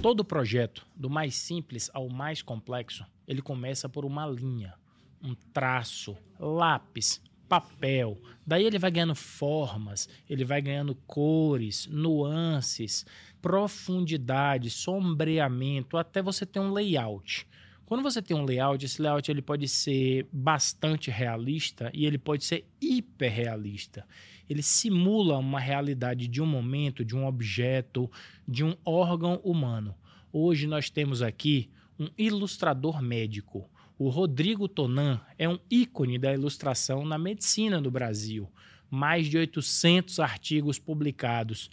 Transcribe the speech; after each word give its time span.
Todo 0.00 0.24
projeto, 0.24 0.86
do 0.94 1.10
mais 1.10 1.34
simples 1.34 1.90
ao 1.92 2.08
mais 2.08 2.40
complexo, 2.40 3.04
ele 3.26 3.42
começa 3.42 3.88
por 3.88 4.04
uma 4.04 4.26
linha, 4.26 4.74
um 5.20 5.34
traço, 5.52 6.16
lápis, 6.38 7.20
papel. 7.48 8.16
Daí 8.46 8.64
ele 8.64 8.78
vai 8.78 8.92
ganhando 8.92 9.16
formas, 9.16 10.08
ele 10.30 10.44
vai 10.44 10.62
ganhando 10.62 10.94
cores, 11.06 11.88
nuances, 11.90 13.04
profundidade, 13.42 14.70
sombreamento, 14.70 15.96
até 15.96 16.22
você 16.22 16.46
ter 16.46 16.60
um 16.60 16.72
layout. 16.72 17.44
Quando 17.84 18.02
você 18.02 18.22
tem 18.22 18.36
um 18.36 18.44
layout, 18.44 18.84
esse 18.84 19.02
layout 19.02 19.28
ele 19.28 19.42
pode 19.42 19.66
ser 19.66 20.28
bastante 20.30 21.10
realista 21.10 21.90
e 21.92 22.06
ele 22.06 22.18
pode 22.18 22.44
ser 22.44 22.68
hiperrealista. 22.80 24.06
Ele 24.48 24.62
simula 24.62 25.38
uma 25.38 25.60
realidade 25.60 26.26
de 26.26 26.40
um 26.40 26.46
momento, 26.46 27.04
de 27.04 27.14
um 27.14 27.26
objeto, 27.26 28.10
de 28.46 28.64
um 28.64 28.74
órgão 28.84 29.36
humano. 29.44 29.94
Hoje 30.32 30.66
nós 30.66 30.88
temos 30.90 31.22
aqui 31.22 31.70
um 31.98 32.08
ilustrador 32.16 33.02
médico. 33.02 33.68
O 33.98 34.08
Rodrigo 34.08 34.68
Tonan 34.68 35.20
é 35.36 35.48
um 35.48 35.58
ícone 35.70 36.18
da 36.18 36.32
ilustração 36.32 37.04
na 37.04 37.18
medicina 37.18 37.80
do 37.80 37.90
Brasil. 37.90 38.48
Mais 38.90 39.26
de 39.26 39.36
800 39.36 40.20
artigos 40.20 40.78
publicados 40.78 41.68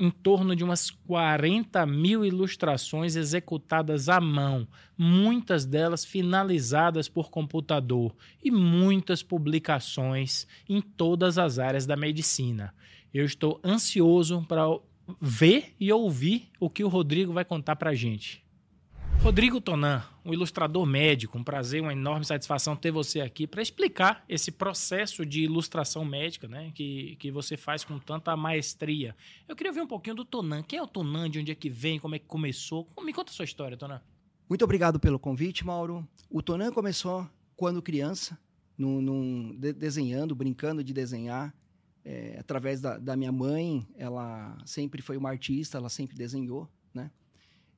em 0.00 0.10
torno 0.10 0.56
de 0.56 0.64
umas 0.64 0.90
40 0.90 1.84
mil 1.84 2.24
ilustrações 2.24 3.16
executadas 3.16 4.08
à 4.08 4.18
mão, 4.18 4.66
muitas 4.96 5.66
delas 5.66 6.06
finalizadas 6.06 7.06
por 7.06 7.30
computador 7.30 8.16
e 8.42 8.50
muitas 8.50 9.22
publicações 9.22 10.46
em 10.66 10.80
todas 10.80 11.36
as 11.36 11.58
áreas 11.58 11.84
da 11.84 11.96
medicina. 11.96 12.74
Eu 13.12 13.26
estou 13.26 13.60
ansioso 13.62 14.42
para 14.48 14.62
ver 15.20 15.74
e 15.78 15.92
ouvir 15.92 16.48
o 16.58 16.70
que 16.70 16.82
o 16.82 16.88
Rodrigo 16.88 17.34
vai 17.34 17.44
contar 17.44 17.76
para 17.76 17.90
a 17.90 17.94
gente. 17.94 18.42
Rodrigo 19.22 19.60
Tonan, 19.60 20.02
um 20.24 20.32
ilustrador 20.32 20.86
médico, 20.86 21.36
um 21.36 21.44
prazer, 21.44 21.82
uma 21.82 21.92
enorme 21.92 22.24
satisfação 22.24 22.74
ter 22.74 22.90
você 22.90 23.20
aqui 23.20 23.46
para 23.46 23.60
explicar 23.60 24.24
esse 24.26 24.50
processo 24.50 25.26
de 25.26 25.42
ilustração 25.42 26.06
médica 26.06 26.48
né, 26.48 26.72
que, 26.74 27.16
que 27.16 27.30
você 27.30 27.54
faz 27.54 27.84
com 27.84 27.98
tanta 27.98 28.34
maestria. 28.34 29.14
Eu 29.46 29.54
queria 29.54 29.70
ouvir 29.70 29.82
um 29.82 29.86
pouquinho 29.86 30.16
do 30.16 30.24
Tonan. 30.24 30.62
Quem 30.62 30.78
é 30.78 30.82
o 30.82 30.86
Tonan? 30.86 31.28
De 31.28 31.38
onde 31.38 31.52
é 31.52 31.54
que 31.54 31.68
vem? 31.68 32.00
Como 32.00 32.14
é 32.14 32.18
que 32.18 32.24
começou? 32.24 32.88
Me 33.02 33.12
conta 33.12 33.30
a 33.30 33.34
sua 33.34 33.44
história, 33.44 33.76
Tonan. 33.76 34.00
Muito 34.48 34.64
obrigado 34.64 34.98
pelo 34.98 35.18
convite, 35.18 35.66
Mauro. 35.66 36.08
O 36.30 36.40
Tonan 36.42 36.72
começou 36.72 37.28
quando 37.54 37.82
criança, 37.82 38.38
num, 38.76 39.02
num, 39.02 39.54
de, 39.54 39.74
desenhando, 39.74 40.34
brincando 40.34 40.82
de 40.82 40.94
desenhar. 40.94 41.54
É, 42.02 42.38
através 42.40 42.80
da, 42.80 42.96
da 42.96 43.14
minha 43.16 43.30
mãe, 43.30 43.86
ela 43.96 44.56
sempre 44.64 45.02
foi 45.02 45.18
uma 45.18 45.28
artista, 45.28 45.76
ela 45.76 45.90
sempre 45.90 46.16
desenhou, 46.16 46.66
né? 46.94 47.10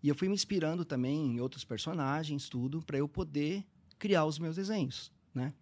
E 0.03 0.08
eu 0.08 0.14
fui 0.14 0.28
me 0.28 0.34
inspirando 0.34 0.84
também 0.84 1.27
em 1.27 1.41
outros 1.41 1.64
personagens, 1.64 2.48
tudo, 2.48 2.83
para 2.83 2.98
eu 2.98 3.08
poder 3.08 3.64
criar 3.98 4.25
os 4.25 4.39
meus 4.39 4.56
desenhos, 4.56 5.12
né? 5.33 5.55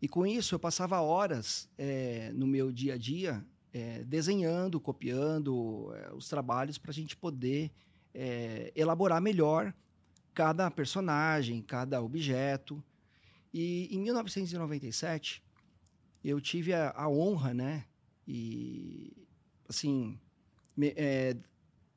E 0.00 0.08
com 0.08 0.26
isso 0.26 0.54
eu 0.54 0.58
passava 0.58 1.00
horas 1.00 1.68
é, 1.78 2.30
no 2.34 2.46
meu 2.46 2.70
dia 2.70 2.94
a 2.94 2.98
dia 2.98 3.44
é, 3.72 4.04
desenhando, 4.04 4.78
copiando 4.78 5.92
é, 5.94 6.12
os 6.12 6.28
trabalhos 6.28 6.78
para 6.78 6.90
a 6.90 6.94
gente 6.94 7.16
poder 7.16 7.72
elaborar 8.76 9.20
melhor 9.20 9.74
cada 10.32 10.70
personagem, 10.70 11.60
cada 11.60 12.00
objeto. 12.00 12.80
E 13.52 13.88
em 13.90 13.98
1997 13.98 15.42
eu 16.22 16.40
tive 16.40 16.72
a, 16.72 16.92
a 16.94 17.08
honra, 17.08 17.52
né? 17.52 17.84
E 18.28 19.12
assim, 19.68 20.16
me, 20.76 20.94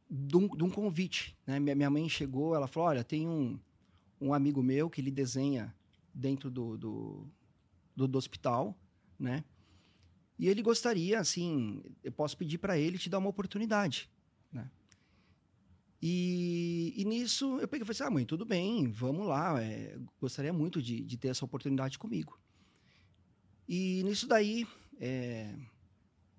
de 0.09 0.37
um, 0.37 0.47
de 0.47 0.63
um 0.63 0.69
convite. 0.69 1.37
Né? 1.45 1.59
Minha, 1.59 1.89
mãe 1.89 2.07
chegou, 2.09 2.55
ela 2.55 2.67
falou: 2.67 2.89
Olha, 2.89 3.03
tem 3.03 3.27
um, 3.27 3.59
um 4.19 4.33
amigo 4.33 4.63
meu 4.63 4.89
que 4.89 5.01
ele 5.01 5.11
desenha 5.11 5.75
dentro 6.13 6.49
do, 6.49 6.77
do, 6.77 7.27
do, 7.95 8.07
do 8.07 8.17
hospital, 8.17 8.77
né? 9.19 9.43
E 10.39 10.47
ele 10.47 10.61
gostaria, 10.61 11.19
assim, 11.19 11.83
eu 12.03 12.11
posso 12.11 12.37
pedir 12.37 12.59
para 12.59 12.77
ele 12.77 12.97
te 12.97 13.09
dar 13.09 13.17
uma 13.17 13.29
oportunidade, 13.29 14.09
né? 14.51 14.69
E, 15.99 16.93
e, 16.95 17.05
nisso 17.05 17.59
eu 17.59 17.67
peguei 17.67 17.83
e 17.83 17.85
falei 17.85 17.95
assim, 17.95 18.03
ah, 18.03 18.11
mãe, 18.11 18.25
tudo 18.25 18.45
bem, 18.45 18.87
vamos 18.87 19.25
lá, 19.25 19.59
é, 19.61 19.97
gostaria 20.21 20.53
muito 20.53 20.79
de, 20.79 21.03
de, 21.03 21.17
ter 21.17 21.29
essa 21.29 21.43
oportunidade 21.43 21.97
comigo. 21.97 22.39
E 23.67 24.03
nisso 24.03 24.27
daí 24.27 24.67
é, 24.99 25.55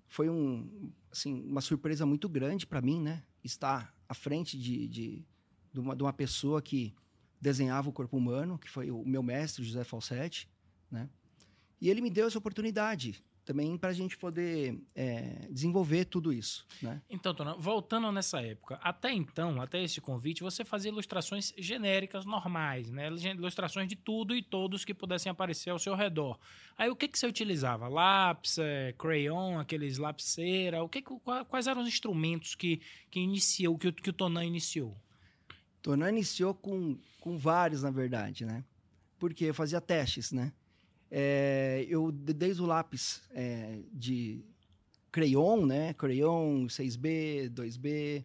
foi 0.07 0.29
um, 0.29 0.91
assim, 1.11 1.43
uma 1.45 1.59
surpresa 1.59 2.05
muito 2.05 2.29
grande 2.29 2.65
para 2.65 2.81
mim, 2.81 3.01
né? 3.01 3.21
Estar 3.43 3.93
à 4.07 4.13
frente 4.13 4.57
de, 4.57 4.87
de, 4.87 5.25
de, 5.73 5.79
uma, 5.79 5.95
de 5.95 6.03
uma 6.03 6.13
pessoa 6.13 6.61
que 6.61 6.93
desenhava 7.39 7.89
o 7.89 7.93
corpo 7.93 8.17
humano, 8.17 8.57
que 8.57 8.69
foi 8.69 8.91
o 8.91 9.05
meu 9.05 9.23
mestre, 9.23 9.63
José 9.63 9.83
Falsetti, 9.83 10.49
né? 10.91 11.09
E 11.81 11.89
ele 11.89 12.01
me 12.01 12.09
deu 12.09 12.27
essa 12.27 12.37
oportunidade 12.37 13.23
também 13.49 13.75
para 13.79 13.89
a 13.89 13.93
gente 13.93 14.15
poder 14.15 14.79
é, 14.93 15.47
desenvolver 15.49 16.05
tudo 16.05 16.31
isso. 16.31 16.67
Né? 16.83 17.01
Então, 17.09 17.33
Tona, 17.33 17.55
voltando 17.55 18.11
nessa 18.11 18.39
época, 18.39 18.79
até 18.83 19.11
então, 19.11 19.59
até 19.59 19.83
esse 19.83 19.99
convite, 19.99 20.43
você 20.43 20.63
fazia 20.63 20.91
ilustrações 20.91 21.51
genéricas 21.57 22.27
normais, 22.27 22.91
né? 22.91 23.09
ilustrações 23.09 23.89
de 23.89 23.95
tudo 23.95 24.35
e 24.35 24.43
todos 24.43 24.85
que 24.85 24.93
pudessem 24.93 25.31
aparecer 25.31 25.71
ao 25.71 25.79
seu 25.79 25.95
redor. 25.95 26.37
Aí 26.77 26.91
o 26.91 26.95
que, 26.95 27.07
que 27.07 27.17
você 27.17 27.25
utilizava? 27.25 27.87
Lápis, 27.87 28.59
é, 28.59 28.93
crayon, 28.95 29.57
aqueles 29.57 29.97
lapiseira? 29.97 30.83
O 30.83 30.87
que, 30.87 31.01
quais 31.01 31.65
eram 31.65 31.81
os 31.81 31.87
instrumentos 31.87 32.53
que, 32.53 32.79
que 33.09 33.19
iniciou, 33.19 33.79
que, 33.79 33.91
que 33.91 34.11
o 34.11 34.13
Tonan 34.13 34.45
iniciou? 34.45 34.95
Tonan 35.81 36.09
iniciou 36.09 36.53
com, 36.53 36.99
com 37.19 37.35
vários, 37.35 37.81
na 37.81 37.89
verdade, 37.89 38.45
né? 38.45 38.63
Porque 39.17 39.45
eu 39.45 39.55
fazia 39.55 39.81
testes, 39.81 40.31
né? 40.31 40.53
É, 41.11 41.85
eu, 41.89 42.11
desde 42.11 42.61
o 42.61 42.65
lápis 42.65 43.23
é, 43.31 43.79
de 43.91 44.43
crayon, 45.11 45.65
né? 45.65 45.93
Crayon 45.93 46.65
6B, 46.67 47.49
2B, 47.49 48.23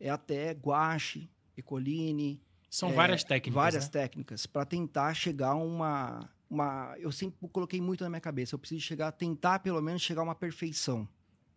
é 0.00 0.08
até 0.08 0.52
guache, 0.52 1.28
ecoline. 1.56 2.40
São 2.70 2.90
é, 2.90 2.92
várias 2.92 3.24
técnicas. 3.24 3.54
Várias 3.54 3.84
né? 3.84 3.90
técnicas 3.90 4.46
para 4.46 4.64
tentar 4.64 5.12
chegar 5.14 5.50
a 5.50 5.54
uma, 5.54 6.28
uma. 6.48 6.94
Eu 6.98 7.12
sempre 7.12 7.48
coloquei 7.48 7.80
muito 7.80 8.04
na 8.04 8.10
minha 8.10 8.20
cabeça. 8.20 8.54
Eu 8.54 8.58
preciso 8.58 8.80
chegar, 8.80 9.12
tentar 9.12 9.58
pelo 9.60 9.80
menos 9.80 10.02
chegar 10.02 10.22
a 10.22 10.24
uma 10.24 10.34
perfeição, 10.34 11.08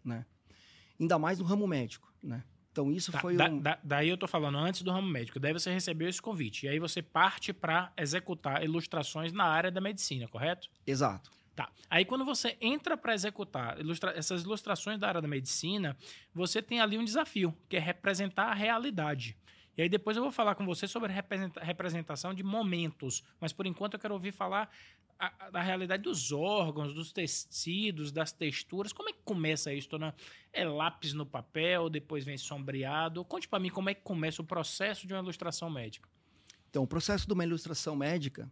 né? 0.04 0.26
Ainda 1.00 1.18
mais 1.18 1.40
no 1.40 1.46
ramo 1.46 1.66
médico, 1.66 2.14
né? 2.22 2.44
Então 2.72 2.92
isso 2.92 3.12
tá, 3.12 3.20
foi 3.20 3.36
da, 3.36 3.50
um... 3.50 3.60
da, 3.60 3.78
daí 3.84 4.10
eu 4.10 4.18
tô 4.18 4.28
falando 4.28 4.58
antes 4.58 4.82
do 4.82 4.92
ramo 4.92 5.08
médico. 5.08 5.40
Daí 5.40 5.54
você 5.54 5.72
recebeu 5.72 6.08
esse 6.08 6.22
convite. 6.22 6.66
E 6.66 6.70
aí 6.70 6.80
você 6.80 7.02
parte 7.02 7.52
para 7.52 7.92
executar 7.98 8.64
ilustrações 8.64 9.34
na 9.34 9.44
área 9.44 9.70
da 9.70 9.82
medicina, 9.82 10.28
correto? 10.28 10.70
Exato. 10.88 11.30
Tá. 11.54 11.70
Aí 11.90 12.06
quando 12.06 12.24
você 12.24 12.58
entra 12.62 12.96
para 12.96 13.14
executar 13.14 13.78
ilustra 13.80 14.12
essas 14.18 14.44
ilustrações 14.44 14.98
da 14.98 15.10
área 15.10 15.22
da 15.22 15.28
medicina, 15.28 15.98
você 16.34 16.62
tem 16.62 16.80
ali 16.80 16.98
um 16.98 17.04
desafio, 17.04 17.54
que 17.68 17.76
é 17.76 17.80
representar 17.80 18.46
a 18.46 18.54
realidade. 18.54 19.38
E 19.78 19.82
aí 19.82 19.90
depois 19.90 20.18
eu 20.18 20.24
vou 20.24 20.32
falar 20.32 20.56
com 20.56 20.66
você 20.66 20.88
sobre 20.88 21.14
representação 21.62 22.34
de 22.34 22.44
momentos. 22.44 23.24
Mas 23.40 23.54
por 23.54 23.66
enquanto 23.66 23.94
eu 23.94 24.00
quero 24.00 24.14
ouvir 24.14 24.32
falar 24.32 24.70
da 25.52 25.62
realidade 25.62 26.04
dos 26.04 26.32
órgãos, 26.32 26.94
dos 26.94 27.12
tecidos, 27.12 28.12
das 28.12 28.32
texturas. 28.32 28.92
Como 28.92 29.10
é 29.10 29.14
que 29.14 29.22
começa 29.24 29.72
isso, 29.74 29.88
Tona? 29.90 30.16
É 30.52 30.66
lápis 30.66 31.14
no 31.14 31.26
papel, 31.26 31.90
depois 31.90 32.26
vem 32.26 32.38
sombreado. 32.38 33.24
Conte 33.24 33.48
para 33.48 33.60
mim 33.60 33.70
como 33.70 33.90
é 33.90 33.94
que 33.94 34.02
começa 34.02 34.42
o 34.42 34.46
processo 34.46 35.06
de 35.06 35.14
uma 35.14 35.22
ilustração 35.22 35.70
médica. 35.70 36.10
Então, 36.70 36.84
o 36.84 36.88
processo 36.88 37.28
de 37.28 37.34
uma 37.34 37.44
ilustração 37.44 37.96
médica 37.96 38.52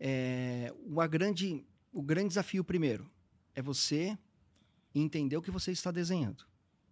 é 0.00 0.72
uma 0.86 1.06
grande, 1.06 1.64
o 1.92 2.02
grande 2.02 2.28
desafio 2.28 2.64
primeiro 2.64 3.10
é 3.54 3.60
você 3.60 4.16
entender 4.94 5.36
o 5.36 5.42
que 5.42 5.50
você 5.50 5.72
está 5.72 5.90
desenhando. 5.90 6.44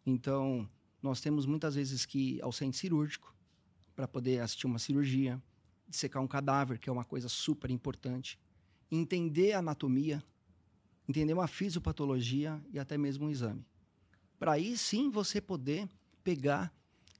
Então, 0.05 0.69
nós 1.03 1.21
temos 1.21 1.47
muitas 1.47 1.75
vezes 1.75 2.05
que 2.05 2.37
ir 2.37 2.43
ao 2.43 2.53
centro 2.53 2.79
cirúrgico 2.79 3.36
para 3.97 4.07
poder 4.07 4.41
assistir 4.41 4.67
uma 4.67 4.79
cirurgia, 4.79 5.43
secar 5.91 6.21
um 6.21 6.29
cadáver, 6.29 6.79
que 6.79 6.89
é 6.89 6.93
uma 6.93 7.05
coisa 7.05 7.29
super 7.29 7.71
importante 7.71 8.39
entender 8.91 9.53
a 9.53 9.59
anatomia, 9.59 10.23
entender 11.09 11.33
uma 11.33 11.47
fisiopatologia 11.47 12.63
e 12.73 12.79
até 12.79 12.97
mesmo 12.97 13.27
um 13.27 13.31
exame. 13.31 13.65
Para 14.39 14.53
aí 14.53 14.77
sim 14.77 15.11
você 15.11 15.41
poder 15.41 15.89
pegar 16.23 16.73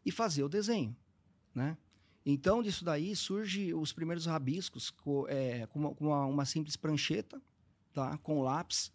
e 0.05 0.11
fazer 0.11 0.43
o 0.43 0.49
desenho, 0.49 0.97
né? 1.55 1.77
Então, 2.25 2.61
disso 2.61 2.85
daí 2.85 3.15
surge 3.15 3.73
os 3.73 3.93
primeiros 3.93 4.27
rabiscos 4.27 4.91
com, 4.91 5.27
é, 5.29 5.65
com, 5.67 5.79
uma, 5.79 5.95
com 5.95 6.31
uma, 6.31 6.45
simples 6.45 6.77
prancheta, 6.77 7.41
tá? 7.93 8.19
com 8.19 8.43
lápis. 8.43 8.93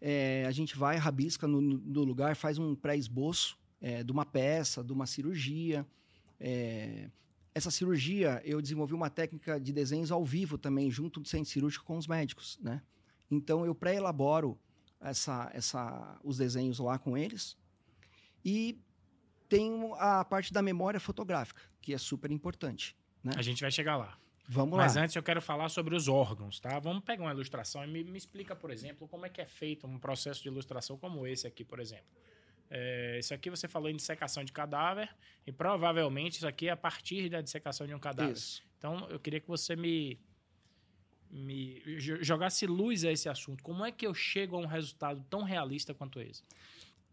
É, 0.00 0.44
a 0.46 0.52
gente 0.52 0.76
vai, 0.76 0.96
rabisca 0.96 1.48
no, 1.48 1.60
no 1.60 2.04
lugar, 2.04 2.36
faz 2.36 2.58
um 2.58 2.76
pré-esboço 2.76 3.58
é, 3.80 4.04
de 4.04 4.12
uma 4.12 4.24
peça, 4.24 4.82
de 4.82 4.92
uma 4.92 5.06
cirurgia. 5.06 5.84
É, 6.44 7.08
essa 7.54 7.70
cirurgia, 7.70 8.42
eu 8.44 8.60
desenvolvi 8.60 8.94
uma 8.94 9.08
técnica 9.08 9.60
de 9.60 9.72
desenhos 9.72 10.10
ao 10.10 10.24
vivo 10.24 10.58
também, 10.58 10.90
junto 10.90 11.20
do 11.20 11.28
centro 11.28 11.48
cirúrgico 11.48 11.84
com 11.84 11.96
os 11.96 12.08
médicos, 12.08 12.58
né? 12.60 12.82
Então, 13.30 13.64
eu 13.64 13.74
pré-elaboro 13.74 14.58
essa, 15.00 15.50
essa, 15.54 16.18
os 16.24 16.38
desenhos 16.38 16.80
lá 16.80 16.98
com 16.98 17.16
eles 17.16 17.56
e 18.44 18.78
tem 19.48 19.92
a 19.98 20.24
parte 20.24 20.52
da 20.52 20.60
memória 20.62 20.98
fotográfica, 20.98 21.62
que 21.80 21.94
é 21.94 21.98
super 21.98 22.30
importante. 22.30 22.96
Né? 23.22 23.32
A 23.36 23.42
gente 23.42 23.60
vai 23.60 23.70
chegar 23.70 23.96
lá. 23.96 24.18
Vamos 24.48 24.76
Mas 24.76 24.96
lá. 24.96 25.02
antes 25.02 25.14
eu 25.14 25.22
quero 25.22 25.40
falar 25.40 25.68
sobre 25.68 25.94
os 25.94 26.08
órgãos, 26.08 26.58
tá? 26.58 26.78
Vamos 26.80 27.04
pegar 27.04 27.22
uma 27.22 27.32
ilustração 27.32 27.84
e 27.84 27.86
me, 27.86 28.02
me 28.02 28.18
explica, 28.18 28.56
por 28.56 28.70
exemplo, 28.70 29.06
como 29.06 29.24
é 29.24 29.28
que 29.28 29.40
é 29.40 29.46
feito 29.46 29.86
um 29.86 29.98
processo 29.98 30.42
de 30.42 30.48
ilustração 30.48 30.98
como 30.98 31.26
esse 31.26 31.46
aqui, 31.46 31.64
por 31.64 31.78
exemplo. 31.78 32.06
É, 32.74 33.18
isso 33.18 33.34
aqui 33.34 33.50
você 33.50 33.68
falou 33.68 33.90
em 33.90 33.96
dissecação 33.96 34.42
de 34.42 34.50
cadáver 34.50 35.14
e 35.46 35.52
provavelmente 35.52 36.36
isso 36.36 36.46
aqui 36.46 36.68
é 36.68 36.70
a 36.70 36.76
partir 36.76 37.28
da 37.28 37.42
dissecação 37.42 37.86
de 37.86 37.94
um 37.94 37.98
cadáver. 37.98 38.32
Isso. 38.32 38.62
Então 38.78 39.06
eu 39.10 39.20
queria 39.20 39.40
que 39.40 39.46
você 39.48 39.76
me, 39.76 40.18
me 41.30 41.80
jo- 41.98 42.22
jogasse 42.22 42.66
luz 42.66 43.04
a 43.04 43.12
esse 43.12 43.28
assunto. 43.28 43.62
Como 43.62 43.84
é 43.84 43.92
que 43.92 44.06
eu 44.06 44.14
chego 44.14 44.56
a 44.56 44.58
um 44.58 44.66
resultado 44.66 45.22
tão 45.30 45.42
realista 45.42 45.92
quanto 45.92 46.18
esse? 46.20 46.42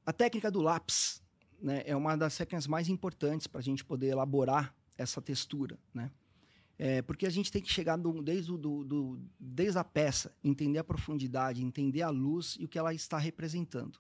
A 0.06 0.14
técnica 0.14 0.50
do 0.50 0.62
lápis 0.62 1.22
né, 1.62 1.84
é 1.86 1.96
uma 1.96 2.16
das 2.16 2.38
técnicas 2.38 2.66
mais 2.68 2.88
importantes 2.88 3.46
para 3.46 3.60
a 3.60 3.64
gente 3.64 3.84
poder 3.84 4.08
elaborar 4.08 4.74
essa 4.98 5.22
textura. 5.22 5.78
Né? 5.94 6.10
É, 6.78 7.02
porque 7.02 7.26
a 7.26 7.30
gente 7.30 7.52
tem 7.52 7.62
que 7.62 7.70
chegar 7.70 7.98
do- 7.98 8.22
desde, 8.22 8.52
o- 8.52 8.58
do, 8.58 8.84
do- 8.86 9.22
desde 9.38 9.78
a 9.78 9.84
peça, 9.84 10.34
entender 10.42 10.80
a 10.80 10.84
profundidade, 10.86 11.62
entender 11.64 12.02
a 12.02 12.10
luz 12.10 12.56
e 12.60 12.64
o 12.66 12.68
que 12.70 12.80
ela 12.80 12.94
está 12.94 13.18
representando. 13.18 14.00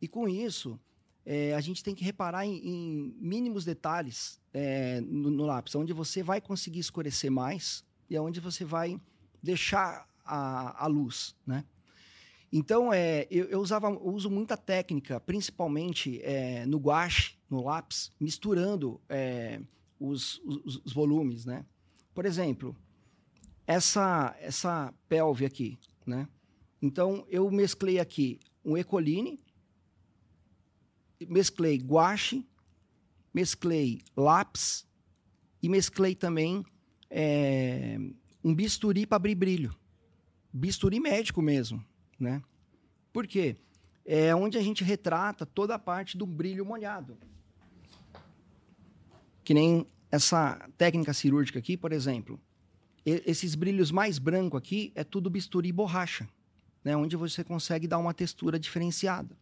E 0.00 0.06
com 0.08 0.28
isso, 0.28 0.78
é, 1.24 1.54
a 1.54 1.60
gente 1.60 1.82
tem 1.82 1.94
que 1.94 2.04
reparar 2.04 2.46
em, 2.46 2.56
em 2.56 3.14
mínimos 3.18 3.64
detalhes 3.64 4.40
é, 4.52 5.00
no, 5.00 5.30
no 5.30 5.44
lápis, 5.46 5.74
onde 5.74 5.92
você 5.92 6.22
vai 6.22 6.40
conseguir 6.40 6.78
escurecer 6.80 7.30
mais 7.30 7.84
e 8.08 8.16
aonde 8.16 8.40
você 8.40 8.64
vai 8.64 9.00
deixar 9.42 10.08
a, 10.24 10.84
a 10.84 10.86
luz, 10.86 11.34
né? 11.46 11.64
Então, 12.52 12.92
é, 12.92 13.26
eu, 13.30 13.46
eu 13.46 13.60
usava, 13.60 13.88
eu 13.88 14.06
uso 14.14 14.30
muita 14.30 14.56
técnica, 14.56 15.18
principalmente 15.20 16.20
é, 16.22 16.64
no 16.64 16.78
guache, 16.78 17.36
no 17.50 17.62
lápis, 17.64 18.12
misturando 18.20 19.00
é, 19.08 19.60
os, 19.98 20.40
os- 20.44 20.80
os 20.84 20.92
volumes, 20.92 21.44
né? 21.44 21.66
Por 22.14 22.24
exemplo, 22.24 22.74
essa, 23.66 24.34
essa 24.40 24.94
pelve 25.08 25.44
aqui, 25.44 25.78
né? 26.06 26.28
Então, 26.80 27.26
eu 27.28 27.50
mesclei 27.50 27.98
aqui 27.98 28.38
um 28.64 28.76
ecoline, 28.76 29.40
mesclei 31.24 31.78
guache, 31.78 32.44
mesclei 33.32 34.02
lápis 34.16 34.86
e 35.62 35.68
mesclei 35.68 36.14
também 36.14 36.64
é, 37.10 37.98
um 38.42 38.54
bisturi 38.54 39.06
para 39.06 39.16
abrir 39.16 39.34
brilho. 39.34 39.74
Bisturi 40.52 41.00
médico 41.00 41.42
mesmo, 41.42 41.84
né? 42.18 42.42
Por 43.12 43.26
quê? 43.26 43.56
É 44.04 44.34
onde 44.34 44.56
a 44.56 44.62
gente 44.62 44.84
retrata 44.84 45.44
toda 45.44 45.74
a 45.74 45.78
parte 45.78 46.16
do 46.16 46.26
brilho 46.26 46.64
molhado. 46.64 47.18
Que 49.42 49.52
nem 49.52 49.86
essa 50.10 50.68
técnica 50.76 51.12
cirúrgica 51.12 51.58
aqui, 51.58 51.76
por 51.76 51.92
exemplo. 51.92 52.40
E- 53.04 53.22
esses 53.26 53.54
brilhos 53.54 53.90
mais 53.90 54.18
branco 54.18 54.56
aqui 54.56 54.92
é 54.94 55.04
tudo 55.04 55.30
bisturi 55.30 55.68
e 55.68 55.72
borracha, 55.72 56.28
né? 56.84 56.96
Onde 56.96 57.16
você 57.16 57.44
consegue 57.44 57.86
dar 57.86 57.98
uma 57.98 58.14
textura 58.14 58.58
diferenciada. 58.58 59.36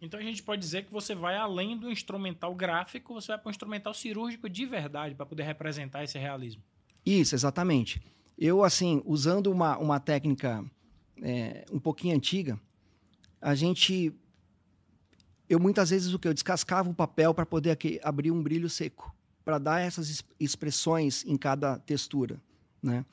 Então 0.00 0.18
a 0.18 0.22
gente 0.22 0.42
pode 0.42 0.60
dizer 0.60 0.84
que 0.84 0.92
você 0.92 1.14
vai 1.14 1.36
além 1.36 1.76
do 1.76 1.90
instrumental 1.90 2.54
gráfico, 2.54 3.14
você 3.14 3.28
vai 3.28 3.38
para 3.38 3.48
o 3.48 3.50
instrumental 3.50 3.92
cirúrgico 3.92 4.48
de 4.48 4.64
verdade 4.64 5.14
para 5.14 5.26
poder 5.26 5.42
representar 5.42 6.02
esse 6.04 6.18
realismo. 6.18 6.62
Isso, 7.04 7.34
exatamente. 7.34 8.00
Eu, 8.38 8.64
assim, 8.64 9.02
usando 9.04 9.48
uma, 9.48 9.76
uma 9.76 10.00
técnica 10.00 10.64
é, 11.22 11.66
um 11.70 11.78
pouquinho 11.78 12.16
antiga, 12.16 12.58
a 13.40 13.54
gente. 13.54 14.12
Eu 15.48 15.58
muitas 15.58 15.90
vezes 15.90 16.14
o 16.14 16.18
que? 16.18 16.28
Eu 16.28 16.34
descascava 16.34 16.88
o 16.88 16.94
papel 16.94 17.34
para 17.34 17.44
poder 17.44 17.72
aqui, 17.72 18.00
abrir 18.02 18.30
um 18.30 18.42
brilho 18.42 18.70
seco, 18.70 19.14
para 19.44 19.58
dar 19.58 19.80
essas 19.80 20.08
es- 20.08 20.24
expressões 20.38 21.24
em 21.26 21.36
cada 21.36 21.78
textura. 21.80 22.40
Né? 22.82 23.04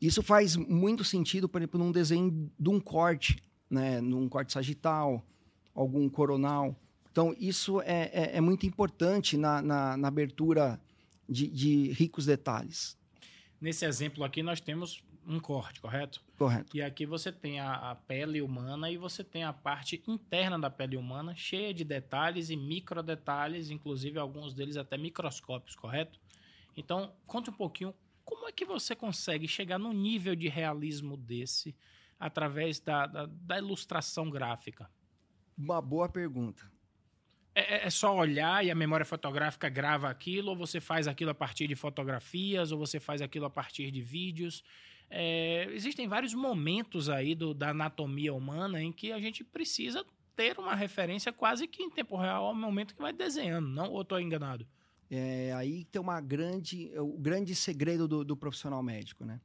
Isso 0.00 0.22
faz 0.22 0.56
muito 0.56 1.02
sentido, 1.04 1.48
por 1.48 1.60
exemplo, 1.60 1.78
num 1.80 1.90
desenho 1.90 2.50
de 2.58 2.70
um 2.70 2.78
corte, 2.80 3.42
né? 3.68 4.00
num 4.00 4.28
corte 4.28 4.52
sagital, 4.52 5.26
algum 5.74 6.08
coronal. 6.08 6.76
Então, 7.10 7.34
isso 7.38 7.80
é, 7.82 8.10
é, 8.12 8.36
é 8.36 8.40
muito 8.40 8.66
importante 8.66 9.36
na, 9.36 9.60
na, 9.60 9.96
na 9.96 10.08
abertura 10.08 10.80
de, 11.28 11.46
de 11.48 11.92
ricos 11.92 12.26
detalhes. 12.26 12.96
Nesse 13.60 13.84
exemplo 13.84 14.24
aqui 14.24 14.42
nós 14.42 14.60
temos 14.60 15.02
um 15.26 15.38
corte, 15.38 15.80
correto? 15.80 16.20
Correto. 16.36 16.76
E 16.76 16.82
aqui 16.82 17.06
você 17.06 17.30
tem 17.30 17.60
a, 17.60 17.92
a 17.92 17.94
pele 17.94 18.42
humana 18.42 18.90
e 18.90 18.96
você 18.96 19.22
tem 19.22 19.44
a 19.44 19.52
parte 19.52 20.02
interna 20.06 20.58
da 20.58 20.68
pele 20.68 20.96
humana, 20.96 21.34
cheia 21.36 21.72
de 21.72 21.84
detalhes 21.84 22.50
e 22.50 22.56
micro 22.56 23.02
detalhes, 23.02 23.70
inclusive 23.70 24.18
alguns 24.18 24.52
deles 24.52 24.76
até 24.76 24.98
microscópios, 24.98 25.76
correto? 25.76 26.18
Então, 26.76 27.12
conta 27.26 27.50
um 27.50 27.54
pouquinho 27.54 27.94
como 28.24 28.48
é 28.48 28.52
que 28.52 28.64
você 28.64 28.94
consegue 28.94 29.46
chegar 29.46 29.78
num 29.78 29.92
nível 29.92 30.34
de 30.34 30.48
realismo 30.48 31.16
desse 31.16 31.74
através 32.18 32.80
da, 32.80 33.06
da, 33.06 33.26
da 33.26 33.58
ilustração 33.58 34.30
gráfica? 34.30 34.90
Uma 35.56 35.80
boa 35.80 36.08
pergunta. 36.08 36.70
É, 37.54 37.76
é- 37.76 37.86
é 37.86 37.90
só 37.90 38.16
olhar 38.16 38.64
e 38.64 38.70
a 38.70 38.74
memória 38.74 39.04
fotográfica 39.04 39.68
grava 39.68 40.08
aquilo, 40.08 40.50
ou 40.50 40.56
você 40.56 40.80
faz 40.80 41.06
aquilo 41.06 41.30
a 41.30 41.34
partir 41.34 41.66
de 41.68 41.74
fotografias, 41.74 42.72
ou 42.72 42.78
você 42.78 42.98
faz 42.98 43.20
aquilo 43.20 43.44
a 43.46 43.50
partir 43.50 43.90
de 43.90 44.00
vídeos. 44.00 44.64
É, 45.10 45.68
existem 45.72 46.08
vários 46.08 46.32
momentos 46.32 47.10
aí 47.10 47.34
do- 47.34 47.52
da 47.52 47.70
anatomia 47.70 48.32
humana 48.32 48.82
em 48.82 48.90
que 48.90 49.12
a 49.12 49.20
gente 49.20 49.44
precisa 49.44 50.04
ter 50.34 50.58
uma 50.58 50.74
referência 50.74 51.30
quase 51.30 51.66
que 51.68 51.82
em 51.82 51.90
tempo 51.90 52.16
real 52.16 52.46
ao 52.46 52.54
momento 52.54 52.94
que 52.94 53.02
vai 53.02 53.12
desenhando, 53.12 53.68
não? 53.68 53.90
Ou 53.90 54.00
estou 54.00 54.18
enganado? 54.18 54.66
É, 55.10 55.52
aí 55.52 55.84
tem 55.84 56.00
uma 56.00 56.18
grande, 56.22 56.90
o 56.98 57.18
grande 57.18 57.54
segredo 57.54 58.08
do, 58.08 58.24
do 58.24 58.34
profissional 58.34 58.82
médico, 58.82 59.26
né? 59.26 59.38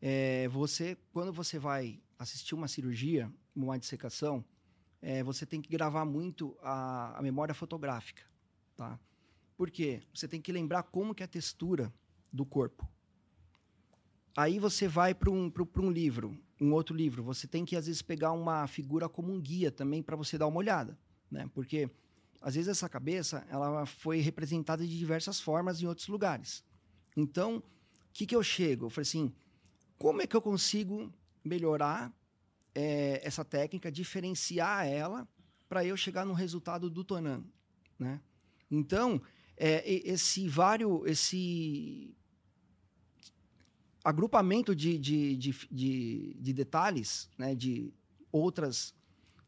É, 0.00 0.48
você, 0.48 0.96
quando 1.12 1.30
você 1.30 1.58
vai 1.58 2.00
assistir 2.18 2.54
uma 2.54 2.66
cirurgia, 2.66 3.30
uma 3.54 3.78
dissecação, 3.78 4.42
é, 5.04 5.22
você 5.22 5.44
tem 5.44 5.60
que 5.60 5.68
gravar 5.68 6.06
muito 6.06 6.56
a, 6.62 7.18
a 7.18 7.22
memória 7.22 7.54
fotográfica, 7.54 8.22
tá? 8.74 8.98
Por 9.54 9.70
quê? 9.70 10.00
Você 10.14 10.26
tem 10.26 10.40
que 10.40 10.50
lembrar 10.50 10.82
como 10.84 11.14
que 11.14 11.22
é 11.22 11.26
a 11.26 11.28
textura 11.28 11.92
do 12.32 12.46
corpo. 12.46 12.88
Aí 14.34 14.58
você 14.58 14.88
vai 14.88 15.14
para 15.14 15.30
um, 15.30 15.52
um 15.76 15.90
livro, 15.90 16.36
um 16.58 16.72
outro 16.72 16.96
livro. 16.96 17.22
Você 17.22 17.46
tem 17.46 17.66
que, 17.66 17.76
às 17.76 17.86
vezes, 17.86 18.00
pegar 18.00 18.32
uma 18.32 18.66
figura 18.66 19.06
como 19.06 19.30
um 19.30 19.38
guia 19.38 19.70
também 19.70 20.02
para 20.02 20.16
você 20.16 20.38
dar 20.38 20.46
uma 20.46 20.56
olhada, 20.56 20.98
né? 21.30 21.50
Porque 21.52 21.90
às 22.40 22.54
vezes 22.54 22.68
essa 22.68 22.88
cabeça 22.88 23.46
ela 23.50 23.84
foi 23.84 24.20
representada 24.20 24.86
de 24.86 24.98
diversas 24.98 25.38
formas 25.38 25.82
em 25.82 25.86
outros 25.86 26.08
lugares. 26.08 26.64
Então, 27.14 27.58
o 27.58 27.62
que, 28.12 28.24
que 28.24 28.34
eu 28.34 28.42
chego? 28.42 28.86
Eu 28.86 28.90
falei 28.90 29.06
assim, 29.06 29.34
como 29.98 30.22
é 30.22 30.26
que 30.26 30.34
eu 30.34 30.42
consigo 30.42 31.12
melhorar 31.44 32.10
eh, 32.74 33.20
essa 33.24 33.44
técnica, 33.44 33.90
diferenciar 33.90 34.86
ela 34.86 35.28
para 35.68 35.84
eu 35.84 35.96
chegar 35.96 36.24
no 36.24 36.32
resultado 36.32 36.90
do 36.90 37.04
Tonan, 37.04 37.44
né? 37.98 38.20
Então, 38.70 39.20
e- 39.58 40.02
esse 40.04 40.48
vário, 40.48 41.06
esse 41.06 42.14
agrupamento 44.04 44.74
de, 44.76 44.98
de, 44.98 45.36
de, 45.36 45.54
de, 45.70 46.36
de 46.38 46.52
detalhes, 46.52 47.30
né, 47.38 47.54
de 47.54 47.92
outras 48.30 48.94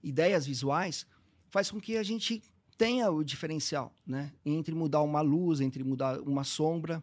ideias 0.03 0.47
visuais, 0.47 1.07
faz 1.51 1.71
com 1.71 1.79
que 1.79 1.97
a 1.97 2.03
gente 2.03 2.43
tenha 2.79 3.11
o 3.11 3.23
diferencial, 3.23 3.95
né? 4.07 4.33
Entre 4.45 4.75
mudar 4.75 5.03
uma 5.03 5.21
luz, 5.21 5.61
entre 5.61 5.83
mudar 5.83 6.21
uma 6.21 6.45
sombra. 6.45 7.03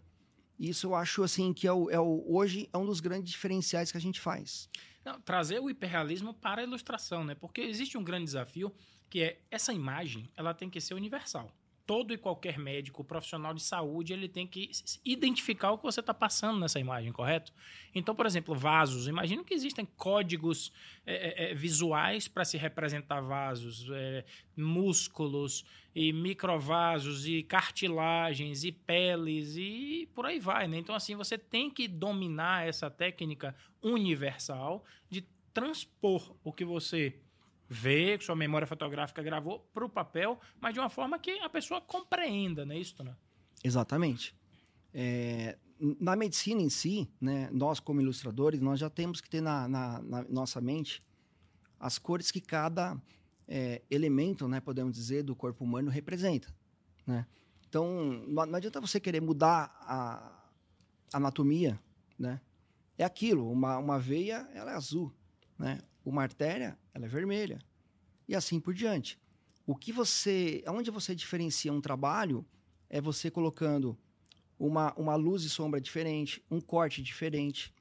Isso 0.60 0.88
eu 0.88 0.95
acho 0.95 1.24
assim 1.24 1.53
que 1.53 1.67
é 1.67 1.74
o, 1.74 1.89
é 1.89 2.00
o- 2.00 2.24
hoje 2.27 2.69
é 2.72 2.77
um 2.77 2.86
dos 2.86 3.00
grandes 3.00 3.31
diferenciais 3.31 3.91
que 3.91 3.98
a 3.98 4.01
gente 4.01 4.19
faz. 4.19 4.69
Não, 5.03 5.19
trazer 5.19 5.60
o 5.60 5.69
hiperrealismo 5.69 6.33
para 6.33 6.62
a 6.62 6.63
ilustração, 6.63 7.24
né? 7.25 7.36
Porque 7.36 7.62
existe 7.62 7.98
um 7.98 8.03
grande 8.03 8.25
desafio 8.25 8.74
que 9.10 9.22
é 9.22 9.39
essa 9.51 9.74
imagem, 9.74 10.29
ela 10.36 10.53
tem 10.53 10.69
que 10.69 10.79
ser 10.79 10.93
universal. 10.93 11.51
Todo 11.85 12.13
e 12.13 12.17
qualquer 12.17 12.57
médico, 12.57 13.03
profissional 13.03 13.53
de 13.53 13.61
saúde, 13.61 14.13
ele 14.13 14.29
tem 14.29 14.47
que 14.47 14.71
identificar 15.03 15.71
o 15.71 15.77
que 15.77 15.83
você 15.83 15.99
está 15.99 16.13
passando 16.13 16.59
nessa 16.59 16.79
imagem, 16.79 17.11
correto? 17.11 17.53
Então, 17.93 18.15
por 18.15 18.25
exemplo, 18.25 18.55
vasos. 18.55 19.07
Imagino 19.07 19.43
que 19.43 19.53
existem 19.53 19.85
códigos 19.85 20.71
é, 21.05 21.13
é, 21.13 21.51
é, 21.51 21.53
visuais 21.53 22.27
para 22.27 22.45
se 22.45 22.57
representar 22.57 23.19
vasos, 23.19 23.87
é, 23.91 24.23
músculos 24.55 25.65
e 25.93 26.13
microvasos 26.13 27.27
e 27.27 27.43
cartilagens 27.43 28.63
e 28.63 28.71
peles 28.71 29.55
e 29.57 30.09
por 30.15 30.25
aí 30.25 30.39
vai, 30.39 30.67
né? 30.67 30.77
Então, 30.77 30.95
assim, 30.95 31.15
você 31.15 31.37
tem 31.37 31.69
que 31.69 31.87
dominar 31.87 32.67
essa 32.67 32.89
técnica 32.89 33.55
universal 33.81 34.85
de 35.09 35.27
transpor 35.53 36.35
o 36.43 36.51
que 36.51 36.65
você 36.65 37.19
vê, 37.73 38.17
que 38.17 38.23
sua 38.23 38.35
memória 38.35 38.67
fotográfica 38.67 39.21
gravou, 39.23 39.59
para 39.73 39.83
o 39.85 39.89
papel, 39.89 40.39
mas 40.61 40.73
de 40.73 40.79
uma 40.79 40.89
forma 40.89 41.17
que 41.19 41.31
a 41.39 41.49
pessoa 41.49 41.81
compreenda, 41.81 42.65
não 42.65 42.75
é 42.75 42.79
isso, 42.79 43.03
né? 43.03 43.15
Exatamente. 43.63 44.35
É, 44.93 45.57
na 45.99 46.15
medicina 46.15 46.61
em 46.61 46.69
si, 46.69 47.09
né, 47.19 47.49
nós 47.51 47.79
como 47.79 47.99
ilustradores, 48.01 48.59
nós 48.61 48.79
já 48.79 48.89
temos 48.89 49.19
que 49.19 49.29
ter 49.29 49.41
na, 49.41 49.67
na- 49.67 50.01
na 50.01 50.23
nossa 50.29 50.61
mente 50.61 51.03
as 51.79 51.97
cores 51.97 52.31
que 52.31 52.39
cada 52.39 52.95
é, 53.47 53.81
elemento, 53.89 54.47
né, 54.47 54.59
podemos 54.61 54.93
dizer, 54.93 55.23
do 55.23 55.35
corpo 55.35 55.63
humano 55.65 55.89
representa. 55.89 56.47
né? 57.05 57.25
Então, 57.67 58.23
não 58.27 58.45
não 58.45 58.55
adianta 58.55 58.79
você 58.79 58.99
querer 58.99 59.19
mudar 59.21 59.75
a 59.81 60.47
anatomia, 61.11 61.79
né? 62.17 62.39
É 62.97 63.03
aquilo, 63.03 63.51
uma, 63.51 63.77
uma 63.79 63.99
veia, 63.99 64.47
ela 64.53 64.71
é 64.71 64.75
azul, 64.75 65.11
né? 65.57 65.81
Uma 66.05 66.21
artéria, 66.21 66.77
ela 66.93 67.05
é 67.05 67.09
vermelha. 67.09 67.59
E 68.27 68.35
assim 68.35 68.59
por 68.59 68.73
diante. 68.73 69.19
O 69.65 69.75
que 69.75 69.91
você, 69.91 70.63
onde 70.67 70.91
você 70.91 71.15
diferencia 71.15 71.71
um 71.71 71.81
trabalho 71.81 72.45
é 72.89 73.00
você 73.01 73.31
colocando 73.31 73.97
uma, 74.59 74.93
uma 74.95 75.15
luz 75.15 75.43
e 75.43 75.50
sombra 75.50 75.79
diferente, 75.81 76.43
um 76.50 76.59
corte 76.62 77.01
diferente, 77.01 77.73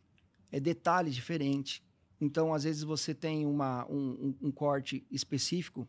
é 0.51 0.59
detalhes 0.59 1.15
diferentes. 1.15 1.83
Então, 2.21 2.55
às 2.55 2.65
vezes 2.65 2.83
você 2.83 3.15
tem 3.15 3.45
uma, 3.47 3.85
um, 3.91 4.35
um, 4.41 4.49
um 4.49 4.51
corte 4.53 5.05
específico 5.11 5.89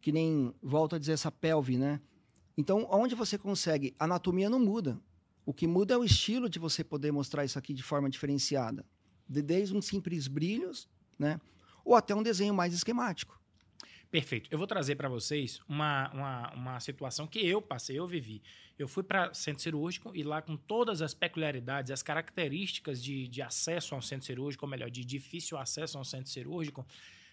que 0.00 0.12
nem 0.12 0.52
volto 0.62 0.96
a 0.96 0.98
dizer 0.98 1.12
essa 1.12 1.30
pelve, 1.30 1.76
né? 1.76 2.00
Então, 2.56 2.86
onde 2.90 3.14
você 3.14 3.38
consegue, 3.38 3.94
a 3.98 4.04
anatomia 4.04 4.50
não 4.50 4.58
muda. 4.58 5.00
O 5.46 5.52
que 5.52 5.66
muda 5.66 5.94
é 5.94 5.96
o 5.96 6.04
estilo 6.04 6.48
de 6.48 6.58
você 6.58 6.82
poder 6.84 7.12
mostrar 7.12 7.44
isso 7.44 7.58
aqui 7.58 7.72
de 7.72 7.82
forma 7.82 8.10
diferenciada. 8.10 8.84
De- 9.28 9.42
Desde 9.42 9.74
um 9.74 9.80
simples 9.80 10.26
brilhos, 10.26 10.88
né? 11.18 11.40
Ou 11.88 11.94
até 11.94 12.14
um 12.14 12.22
desenho 12.22 12.52
mais 12.52 12.74
esquemático. 12.74 13.40
Perfeito. 14.10 14.46
Eu 14.50 14.58
vou 14.58 14.66
trazer 14.66 14.94
para 14.94 15.08
vocês 15.08 15.58
uma, 15.66 16.10
uma, 16.12 16.52
uma 16.52 16.80
situação 16.80 17.26
que 17.26 17.38
eu 17.38 17.62
passei, 17.62 17.98
eu 17.98 18.06
vivi. 18.06 18.42
Eu 18.78 18.86
fui 18.86 19.02
para 19.02 19.32
centro 19.32 19.62
cirúrgico 19.62 20.14
e 20.14 20.22
lá 20.22 20.42
com 20.42 20.54
todas 20.54 21.00
as 21.00 21.14
peculiaridades, 21.14 21.90
as 21.90 22.02
características 22.02 23.02
de, 23.02 23.26
de 23.26 23.40
acesso 23.40 23.94
a 23.94 23.98
um 23.98 24.02
centro 24.02 24.26
cirúrgico, 24.26 24.66
ou 24.66 24.70
melhor, 24.70 24.90
de 24.90 25.02
difícil 25.02 25.56
acesso 25.56 25.96
a 25.96 26.02
um 26.02 26.04
centro 26.04 26.30
cirúrgico, 26.30 26.86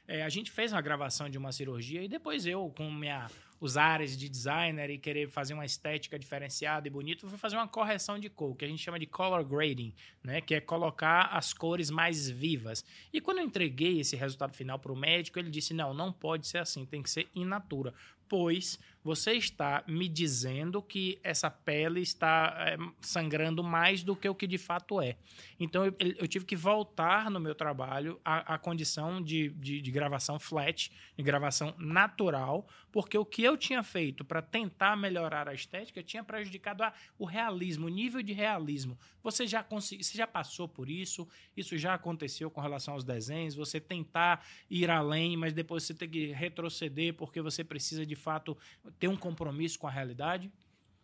eh, 0.08 0.24
a 0.24 0.30
gente 0.30 0.50
fez 0.50 0.72
uma 0.72 0.82
gravação 0.82 1.30
de 1.30 1.38
uma 1.38 1.52
cirurgia 1.52 2.02
e 2.02 2.08
depois 2.08 2.46
eu, 2.46 2.72
com 2.78 2.90
minha, 2.90 3.30
os 3.60 3.78
ares 3.78 4.18
de 4.18 4.28
designer 4.28 4.90
e 4.90 4.98
querer 4.98 5.30
fazer 5.30 5.54
uma 5.54 5.66
estética 5.66 6.20
diferenciada 6.20 6.88
e 6.88 6.92
bonita, 6.92 7.28
fui 7.28 7.38
fazer 7.38 7.56
uma 7.56 7.68
correção 7.68 8.20
de 8.20 8.30
cor, 8.30 8.56
que 8.56 8.66
a 8.66 8.68
gente 8.68 8.82
chama 8.82 9.00
de 9.00 9.06
color 9.06 9.44
grading, 9.44 9.94
né? 10.24 10.42
que 10.42 10.56
é 10.56 10.62
colocar 10.62 11.30
as 11.32 11.54
cores 11.54 11.90
mais 11.90 12.30
vivas. 12.30 12.84
E 13.14 13.22
quando 13.22 13.40
eu 13.40 13.46
entreguei 13.46 14.00
esse 14.00 14.16
resultado 14.16 14.54
final 14.54 14.78
para 14.80 14.92
o 14.92 14.96
médico, 14.96 15.40
ele 15.40 15.50
disse: 15.50 15.74
não, 15.74 15.94
não 15.94 16.12
pode 16.12 16.48
ser 16.48 16.60
assim, 16.60 16.86
tem 16.86 17.02
que 17.02 17.10
ser 17.10 17.28
in 17.36 17.46
natura. 17.46 17.94
Pois 18.28 18.80
você 19.04 19.34
está 19.34 19.84
me 19.88 20.10
dizendo 20.10 20.82
que 20.82 21.20
essa 21.24 21.48
pele 21.48 22.02
está 22.02 22.56
é, 22.58 22.76
sangrando 23.00 23.64
mais 23.64 24.02
do 24.02 24.16
que 24.16 24.28
o 24.28 24.34
que 24.34 24.48
de 24.48 24.58
fato 24.58 25.00
é. 25.00 25.16
Então 25.60 25.86
eu, 25.86 25.96
eu 26.00 26.28
tive 26.28 26.44
que 26.44 26.56
voltar 26.56 27.30
no 27.30 27.40
meu 27.40 27.54
trabalho 27.54 28.20
à, 28.26 28.56
à 28.56 28.58
condição 28.58 29.22
de, 29.22 29.50
de, 29.50 29.80
de 29.80 29.92
gravação 29.92 30.40
flat, 30.40 30.92
de 31.16 31.24
gravação 31.24 31.76
natural, 31.78 32.68
porque 32.96 33.18
o 33.18 33.26
que 33.26 33.44
eu 33.44 33.58
tinha 33.58 33.84
feito 33.84 34.24
para 34.24 34.42
tentar 34.42 34.96
melhorar 34.96 35.50
a 35.50 35.54
estética 35.54 36.02
tinha 36.02 36.24
prejudicado 36.24 36.82
a, 36.82 36.94
o 37.20 37.26
realismo, 37.26 37.88
o 37.88 37.90
nível 37.90 38.24
de 38.24 38.32
realismo. 38.32 38.98
Você 39.22 39.46
já 39.46 39.62
consegui, 39.62 40.02
você 40.02 40.18
já 40.18 40.26
passou 40.26 40.66
por 40.66 40.90
isso? 40.90 41.28
Isso 41.58 41.78
já 41.78 41.94
aconteceu 41.94 42.50
com 42.50 42.62
relação 42.62 42.94
aos 42.94 43.04
desenhos? 43.04 43.54
Você 43.54 43.82
tentar 43.82 44.46
ir 44.70 44.90
além, 44.90 45.36
mas 45.36 45.52
depois 45.52 45.84
você 45.84 45.94
tem 45.94 46.08
que 46.10 46.28
retroceder 46.32 47.14
porque 47.16 47.42
você 47.42 47.66
precisa 47.66 48.06
de 48.06 48.16
fato 48.16 48.58
ter 48.98 49.10
um 49.10 49.18
compromisso 49.18 49.78
com 49.78 49.88
a 49.88 49.92
realidade? 49.92 50.50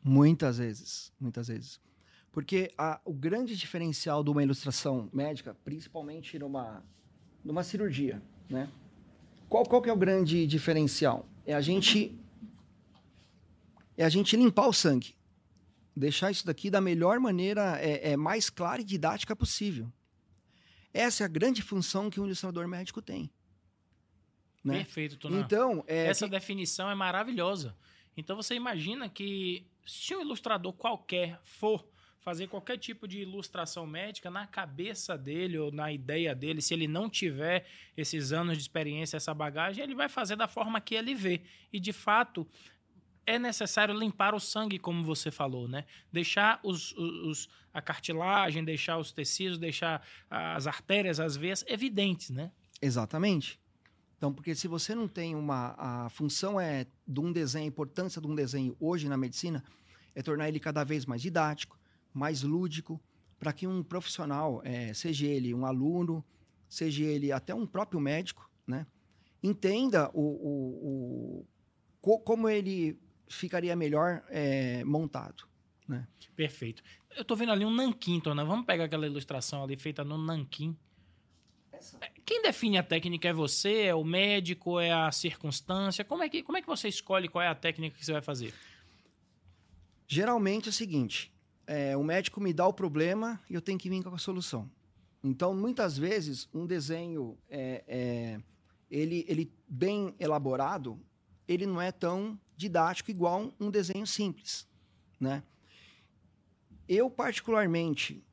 Muitas 0.02 0.60
vezes, 0.60 1.12
muitas 1.20 1.50
vezes. 1.50 1.82
Porque 2.32 2.72
a- 2.78 3.02
o 3.04 3.12
grande 3.12 3.54
diferencial 3.58 4.24
de 4.24 4.30
uma 4.30 4.42
ilustração 4.42 5.10
médica, 5.12 5.54
principalmente 5.66 6.40
numa, 6.40 6.86
numa 7.44 7.64
cirurgia, 7.64 8.22
né? 8.50 8.70
Qual, 9.50 9.66
qual 9.66 9.82
que 9.82 9.90
é 9.90 9.94
o 9.94 9.98
grande 9.98 10.48
diferencial? 10.48 11.28
É 11.46 11.54
a 11.54 11.62
gente 11.62 12.18
é 13.98 14.04
a 14.04 14.10
gente 14.10 14.36
limpar 14.36 14.68
o 14.68 14.74
sangue. 14.74 15.16
Deixar 15.96 16.32
isso 16.32 16.46
daqui 16.46 16.70
da 16.70 16.80
melhor 16.80 17.20
maneira, 17.20 17.78
é, 17.80 18.12
é 18.12 18.18
mais 18.18 18.50
clara 18.50 18.82
e 18.82 18.86
didática 18.86 19.36
possível. 19.36 19.92
Essa 20.94 21.24
é 21.24 21.26
a 21.26 21.30
grande 21.30 21.62
função 21.62 22.10
que 22.10 22.20
um 22.20 22.26
ilustrador 22.26 22.68
médico 22.68 23.02
tem. 23.02 23.30
Né? 24.64 24.78
Perfeito, 24.78 25.18
Tunan. 25.18 25.42
Então, 25.42 25.84
é, 25.88 26.08
Essa 26.08 26.28
definição 26.28 26.90
é 26.90 26.96
maravilhosa. 26.96 27.76
Então 28.16 28.36
você 28.36 28.56
imagina 28.56 29.10
que 29.10 29.66
se 29.86 30.16
um 30.16 30.22
ilustrador 30.22 30.74
qualquer 30.74 31.40
for 31.44 31.86
fazer 32.22 32.48
qualquer 32.48 32.78
tipo 32.78 33.08
de 33.08 33.20
ilustração 33.20 33.86
médica 33.88 34.30
na 34.30 34.46
cabeça 34.48 35.18
dele 35.18 35.58
ou 35.58 35.72
na 35.72 35.92
ideia 35.92 36.34
dele, 36.36 36.62
se 36.62 36.74
ele 36.74 36.88
não 36.88 37.10
tiver 37.10 37.66
esses 37.98 38.32
anos 38.32 38.56
de 38.58 38.62
experiência, 38.62 39.18
essa 39.18 39.34
bagagem, 39.34 39.84
ele 39.84 39.96
vai 39.96 40.08
fazer 40.08 40.36
da 40.36 40.48
forma 40.48 40.80
que 40.80 40.94
ele 40.96 41.16
vê. 41.16 41.42
E 41.74 41.80
de 41.80 41.92
fato, 41.92 42.48
é 43.26 43.40
necessário 43.40 43.94
limpar 43.98 44.36
o 44.36 44.40
sangue, 44.40 44.78
como 44.78 45.04
você 45.04 45.32
falou, 45.32 45.68
né? 45.68 45.86
Deixar 46.12 46.60
os, 46.64 46.92
os- 46.94 47.50
a 47.74 47.82
cartilagem, 47.82 48.64
deixar 48.64 48.98
os 48.98 49.12
tecidos, 49.12 49.58
deixar 49.58 50.06
as 50.30 50.68
artérias, 50.68 51.20
as 51.20 51.36
veias 51.36 51.64
evidentes, 51.68 52.30
né? 52.30 52.52
Exatamente. 52.82 53.60
Então, 54.18 54.32
porque 54.32 54.54
se 54.54 54.68
você 54.68 54.94
não 54.94 55.08
tem 55.08 55.34
uma. 55.36 55.74
A 55.78 56.10
função 56.10 56.60
é 56.62 56.86
de 57.08 57.20
um 57.20 57.32
desenho, 57.32 57.66
a 57.66 57.68
importância 57.68 58.22
de 58.22 58.28
um 58.28 58.36
desenho 58.36 58.76
hoje 58.80 59.08
na 59.10 59.18
medicina 59.18 59.64
é 60.14 60.22
tornar 60.22 60.48
ele 60.50 60.60
cada 60.60 60.84
vez 60.84 61.06
mais 61.06 61.22
didático, 61.22 61.80
mais 62.14 62.44
lúdico, 62.44 63.02
para 63.40 63.52
que 63.54 63.66
um 63.68 63.82
profissional, 63.84 64.62
eh, 64.64 64.94
seja 64.94 65.26
ele 65.26 65.54
um 65.54 65.66
aluno, 65.66 66.24
seja 66.70 67.04
ele 67.04 67.32
até 67.32 67.54
um 67.56 67.66
próprio 67.66 68.00
médico, 68.00 68.50
né, 68.68 68.86
entenda 69.42 70.10
o, 70.14 70.22
o- 70.22 70.88
o- 71.40 71.48
co- 72.02 72.20
como 72.20 72.48
ele 72.48 73.00
ficaria 73.28 73.76
melhor 73.76 74.24
eh, 74.30 74.84
montado. 74.84 75.50
Perfeito. 76.36 76.82
Eu 77.18 77.26
tô 77.26 77.36
vendo 77.36 77.52
ali 77.52 77.66
um 77.66 77.74
nanquim, 77.74 78.20
Tona. 78.22 78.46
Vamos 78.46 78.66
pegar 78.66 78.86
aquela 78.86 79.06
ilustração 79.06 79.64
ali 79.64 79.76
feita 79.76 80.04
no 80.04 80.18
nanquim. 80.18 80.78
Quem 82.26 82.42
define 82.44 82.78
a 82.78 82.84
técnica 82.84 83.28
é 83.28 83.34
você, 83.34 83.82
é 83.84 83.96
o 83.96 84.04
médico, 84.04 84.80
é 84.80 84.92
a 84.92 85.12
circunstância? 85.12 86.06
Como 86.06 86.24
é 86.24 86.30
que, 86.30 86.44
como 86.44 86.58
é 86.58 86.62
que 86.62 86.68
você 86.68 86.88
escolhe 86.88 87.28
qual 87.28 87.42
é 87.42 87.48
a 87.48 87.56
técnica 87.56 87.98
que 87.98 88.06
você 88.06 88.14
vai 88.14 88.22
fazer? 88.22 88.54
Geralmente 90.08 90.68
é 90.68 90.70
o 90.70 90.74
seguinte: 90.74 91.31
é, 91.68 91.96
o 91.96 92.04
médico 92.04 92.42
me 92.42 92.54
dá 92.54 92.68
o 92.68 92.74
problema 92.74 93.40
e 93.50 93.54
eu 93.54 93.62
tenho 93.62 93.78
que 93.78 93.90
vir 93.90 94.04
com 94.04 94.14
a 94.14 94.18
solução. 94.18 94.70
Então, 95.24 95.54
muitas 95.56 95.98
vezes, 95.98 96.50
um 96.54 96.66
desenho 96.66 97.38
é, 97.50 97.84
é, 97.88 98.42
ele, 98.90 99.26
ele 99.28 99.52
bem 99.68 100.16
elaborado, 100.20 101.00
ele 101.48 101.66
não 101.66 101.82
é 101.82 101.92
tão 101.92 102.40
didático 102.58 103.12
igual 103.12 103.54
um 103.60 103.70
desenho 103.70 104.06
simples, 104.06 104.68
né? 105.20 105.44
Eu 106.88 107.10
particularmente 107.10 108.24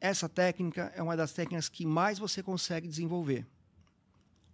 essa 0.00 0.28
técnica 0.28 0.92
é 0.96 1.02
uma 1.02 1.16
das 1.16 1.32
técnicas 1.32 1.68
que 1.68 1.86
mais 1.86 2.18
você 2.18 2.42
consegue 2.42 2.88
desenvolver. 2.88 3.46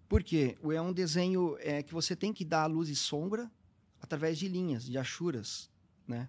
Por 0.06 0.22
quê? 0.22 0.58
É 0.62 0.80
um 0.80 0.92
desenho 0.92 1.56
é, 1.60 1.82
que 1.82 1.92
você 1.92 2.14
tem 2.14 2.34
que 2.34 2.44
dar 2.44 2.66
luz 2.66 2.90
e 2.90 2.96
sombra 2.96 3.50
através 4.00 4.38
de 4.38 4.46
linhas, 4.46 4.84
de 4.84 4.98
achuras, 4.98 5.70
né? 6.06 6.28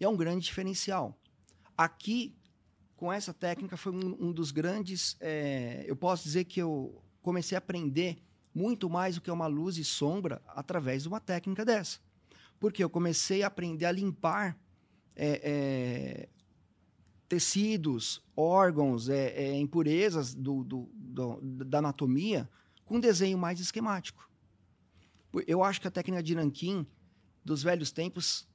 E 0.00 0.04
é 0.04 0.08
um 0.08 0.16
grande 0.16 0.44
diferencial. 0.44 1.18
Aqui, 1.76 2.34
com 2.96 3.12
essa 3.12 3.32
técnica, 3.32 3.76
foi 3.76 3.92
um, 3.92 4.28
um 4.28 4.32
dos 4.32 4.50
grandes. 4.50 5.16
é, 5.20 5.84
eu 5.86 5.96
posso 5.96 6.24
dizer 6.24 6.44
que 6.44 6.60
eu 6.60 7.02
comecei 7.22 7.56
a 7.56 7.58
aprender 7.58 8.18
muito 8.54 8.88
mais 8.90 9.14
do 9.16 9.20
que 9.20 9.30
uma 9.30 9.46
luz 9.46 9.76
e 9.76 9.84
sombra 9.84 10.42
através 10.48 11.02
de 11.02 11.08
uma 11.08 11.20
técnica 11.20 11.64
dessa. 11.64 11.98
Porque 12.58 12.82
eu 12.82 12.90
comecei 12.90 13.42
a 13.42 13.46
aprender 13.46 13.84
a 13.86 13.92
limpar 13.92 14.58
é, 15.14 15.40
é, 15.44 16.28
tecidos, 17.28 18.22
órgãos, 18.36 19.08
é, 19.08 19.28
é, 19.30 19.58
impurezas 19.58 20.34
do, 20.34 20.64
do- 20.64 20.90
do- 20.94 21.40
da 21.64 21.78
anatomia 21.78 22.48
com 22.84 22.96
um 22.96 23.00
desenho 23.00 23.36
mais 23.36 23.60
esquemático. 23.60 24.28
Eu 25.46 25.62
acho 25.62 25.80
que 25.80 25.86
a 25.86 25.90
técnica 25.90 26.22
de 26.22 26.34
Nanquim 26.34 26.86
dos 27.44 27.62
velhos 27.62 27.92
tempos 27.92 28.47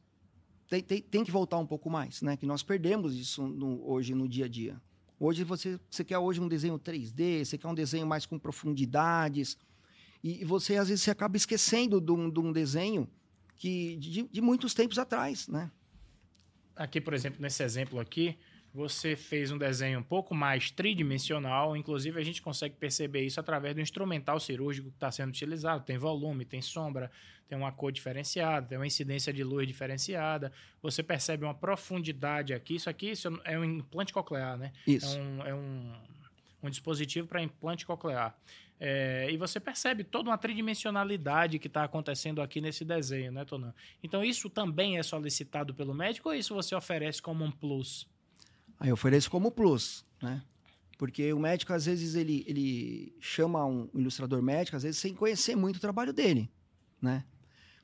tem, 0.73 0.81
tem, 0.81 1.01
tem 1.01 1.23
que 1.23 1.29
voltar 1.31 1.57
um 1.59 1.65
pouco 1.67 1.89
mais, 1.89 2.21
né? 2.21 2.35
Que 2.35 2.45
nós 2.45 2.63
perdemos 2.63 3.15
isso 3.15 3.45
no- 3.47 3.87
hoje 3.87 4.15
no 4.15 4.27
dia 4.27 4.45
a 4.45 4.47
dia. 4.47 4.81
Hoje 5.19 5.43
você, 5.43 5.79
você 5.89 6.03
quer 6.03 6.17
hoje 6.17 6.41
um 6.41 6.47
desenho 6.47 6.79
3D, 6.79 7.45
você 7.45 7.57
quer 7.57 7.67
um 7.67 7.75
desenho 7.75 8.07
mais 8.07 8.25
com 8.25 8.39
profundidades, 8.39 9.57
e, 10.23 10.41
e 10.41 10.45
você 10.45 10.77
às 10.77 10.87
vezes 10.87 11.03
você 11.03 11.11
acaba 11.11 11.37
esquecendo 11.37 12.01
de 12.01 12.11
um, 12.11 12.29
de 12.29 12.39
um 12.39 12.51
desenho 12.51 13.07
que 13.55 13.95
de, 13.97 14.23
de 14.23 14.41
muitos 14.41 14.73
tempos 14.73 14.97
atrás, 14.97 15.47
né? 15.47 15.69
Aqui, 16.75 16.99
por 16.99 17.13
exemplo, 17.13 17.39
nesse 17.39 17.61
exemplo 17.63 17.99
aqui, 17.99 18.35
você 18.73 19.15
fez 19.15 19.51
um 19.51 19.57
desenho 19.57 19.99
um 19.99 20.03
pouco 20.03 20.33
mais 20.33 20.71
tridimensional. 20.71 21.77
Inclusive, 21.77 22.19
a 22.19 22.23
gente 22.23 22.41
consegue 22.41 22.75
perceber 22.75 23.21
isso 23.21 23.39
através 23.39 23.75
do 23.75 23.81
instrumental 23.81 24.39
cirúrgico 24.39 24.89
que 24.89 24.95
está 24.95 25.11
sendo 25.11 25.29
utilizado. 25.29 25.83
Tem 25.83 25.97
volume, 25.97 26.43
tem 26.43 26.61
sombra, 26.61 27.11
tem 27.47 27.55
uma 27.55 27.71
cor 27.71 27.91
diferenciada, 27.91 28.65
tem 28.65 28.77
uma 28.77 28.87
incidência 28.87 29.31
de 29.31 29.43
luz 29.43 29.67
diferenciada. 29.67 30.51
Você 30.81 31.03
percebe 31.03 31.45
uma 31.45 31.53
profundidade 31.53 32.51
aqui. 32.51 32.75
Isso 32.75 32.89
aqui 32.89 33.11
isso 33.11 33.39
é 33.43 33.59
um 33.59 33.63
implante 33.63 34.11
coclear, 34.11 34.57
né? 34.57 34.71
Isso. 34.87 35.15
É 35.17 35.21
um, 35.21 35.45
é 35.47 35.53
um, 35.53 35.93
um 36.63 36.69
dispositivo 36.69 37.27
para 37.27 37.43
implante 37.43 37.85
coclear. 37.85 38.35
É, 38.79 39.29
e 39.31 39.37
você 39.37 39.59
percebe 39.59 40.03
toda 40.03 40.31
uma 40.31 40.37
tridimensionalidade 40.37 41.59
que 41.59 41.67
está 41.67 41.83
acontecendo 41.83 42.41
aqui 42.41 42.59
nesse 42.59 42.83
desenho, 42.83 43.31
né, 43.31 43.45
Tonan? 43.45 43.73
Então, 44.01 44.23
isso 44.23 44.49
também 44.49 44.97
é 44.97 45.03
solicitado 45.03 45.75
pelo 45.75 45.93
médico 45.93 46.29
ou 46.29 46.35
isso 46.35 46.55
você 46.55 46.75
oferece 46.75 47.21
como 47.21 47.45
um 47.45 47.51
plus? 47.51 48.11
Aí 48.83 48.89
eu 48.89 48.95
ofereço 48.95 49.31
como 49.31 49.49
plus, 49.49 50.05
né? 50.21 50.43
Porque 50.97 51.31
o 51.31 51.39
médico, 51.39 51.71
às 51.71 51.85
vezes, 51.85 52.15
ele, 52.15 52.43
ele 52.45 53.15
chama 53.17 53.65
um 53.65 53.89
ilustrador 53.95 54.41
médico, 54.41 54.75
às 54.75 54.83
vezes, 54.83 54.99
sem 54.99 55.15
conhecer 55.15 55.55
muito 55.55 55.77
o 55.77 55.79
trabalho 55.79 56.11
dele, 56.11 56.51
né? 57.01 57.23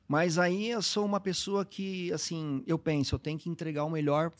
Mas 0.06 0.36
aí 0.36 0.68
eu 0.68 0.82
sou 0.82 1.06
uma 1.06 1.18
pessoa 1.18 1.64
que, 1.64 2.12
assim, 2.12 2.62
eu 2.66 2.78
penso, 2.78 3.14
eu 3.14 3.18
tenho 3.18 3.38
que 3.38 3.48
entregar 3.48 3.84
o 3.84 3.90
melhor 3.90 4.30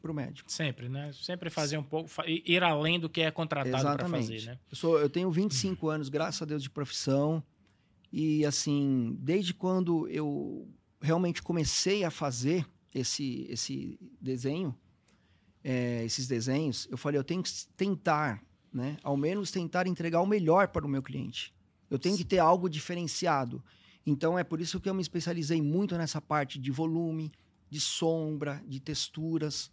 para 0.00 0.10
o 0.10 0.14
médico. 0.14 0.50
Sempre, 0.50 0.88
né? 0.88 1.12
Sempre 1.12 1.50
fazer 1.50 1.76
um 1.76 1.82
pouco, 1.82 2.10
ir 2.26 2.62
além 2.62 2.98
do 2.98 3.10
que 3.10 3.20
é 3.20 3.30
contratado 3.30 3.98
para 3.98 4.08
fazer, 4.08 4.46
né? 4.46 4.58
Eu, 4.70 4.76
sou, 4.76 4.98
eu 4.98 5.10
tenho 5.10 5.30
25 5.30 5.90
anos, 5.90 6.08
graças 6.08 6.40
a 6.40 6.46
Deus, 6.46 6.62
de 6.62 6.70
profissão. 6.70 7.44
E, 8.10 8.46
assim, 8.46 9.14
desde 9.20 9.52
quando 9.52 10.08
eu 10.08 10.66
realmente 11.02 11.42
comecei 11.42 12.02
a 12.02 12.10
fazer 12.10 12.66
esse, 12.94 13.46
esse 13.50 13.98
desenho, 14.18 14.74
é, 15.64 16.04
esses 16.04 16.26
desenhos, 16.26 16.88
eu 16.90 16.98
falei, 16.98 17.18
eu 17.18 17.24
tenho 17.24 17.42
que 17.42 17.50
tentar, 17.76 18.42
né? 18.72 18.96
Ao 19.02 19.16
menos 19.16 19.50
tentar 19.50 19.86
entregar 19.86 20.20
o 20.20 20.26
melhor 20.26 20.68
para 20.68 20.84
o 20.84 20.88
meu 20.88 21.02
cliente. 21.02 21.54
Eu 21.90 21.98
tenho 21.98 22.16
que 22.16 22.24
ter 22.24 22.38
algo 22.38 22.68
diferenciado. 22.68 23.62
Então, 24.06 24.38
é 24.38 24.42
por 24.42 24.60
isso 24.60 24.80
que 24.80 24.88
eu 24.88 24.94
me 24.94 25.02
especializei 25.02 25.60
muito 25.60 25.96
nessa 25.96 26.20
parte 26.20 26.58
de 26.58 26.70
volume, 26.70 27.30
de 27.70 27.80
sombra, 27.80 28.62
de 28.66 28.80
texturas 28.80 29.70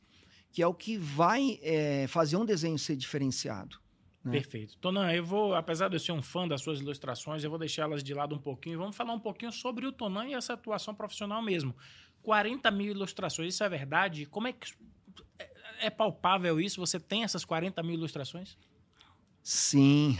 que 0.51 0.61
é 0.61 0.67
o 0.67 0.73
que 0.73 0.97
vai 0.97 1.59
é, 1.61 2.07
fazer 2.07 2.37
um 2.37 2.45
desenho 2.45 2.77
ser 2.77 2.95
diferenciado. 2.95 3.77
Né? 4.23 4.31
Perfeito. 4.33 4.77
Tonan, 4.77 5.11
eu 5.13 5.23
vou, 5.23 5.53
apesar 5.55 5.87
de 5.87 5.95
eu 5.95 5.99
ser 5.99 6.11
um 6.11 6.21
fã 6.21 6.47
das 6.47 6.61
suas 6.61 6.79
ilustrações, 6.79 7.43
eu 7.43 7.49
vou 7.49 7.59
deixar 7.59 7.83
elas 7.83 8.03
de 8.03 8.13
lado 8.13 8.35
um 8.35 8.39
pouquinho 8.39 8.73
e 8.73 8.77
vamos 8.77 8.95
falar 8.95 9.13
um 9.13 9.19
pouquinho 9.19 9.51
sobre 9.51 9.85
o 9.85 9.91
Tonan 9.91 10.27
e 10.27 10.33
essa 10.33 10.53
atuação 10.53 10.93
profissional 10.93 11.41
mesmo. 11.41 11.75
40 12.21 12.69
mil 12.71 12.91
ilustrações, 12.91 13.53
isso 13.53 13.63
é 13.63 13.69
verdade? 13.69 14.25
Como 14.25 14.47
é 14.47 14.53
que. 14.53 14.73
É, 15.79 15.89
palpável 15.89 16.59
isso? 16.59 16.79
Você 16.79 16.99
tem 16.99 17.23
essas 17.23 17.45
40 17.45 17.81
mil 17.83 17.95
ilustrações? 17.95 18.57
Sim. 19.41 20.17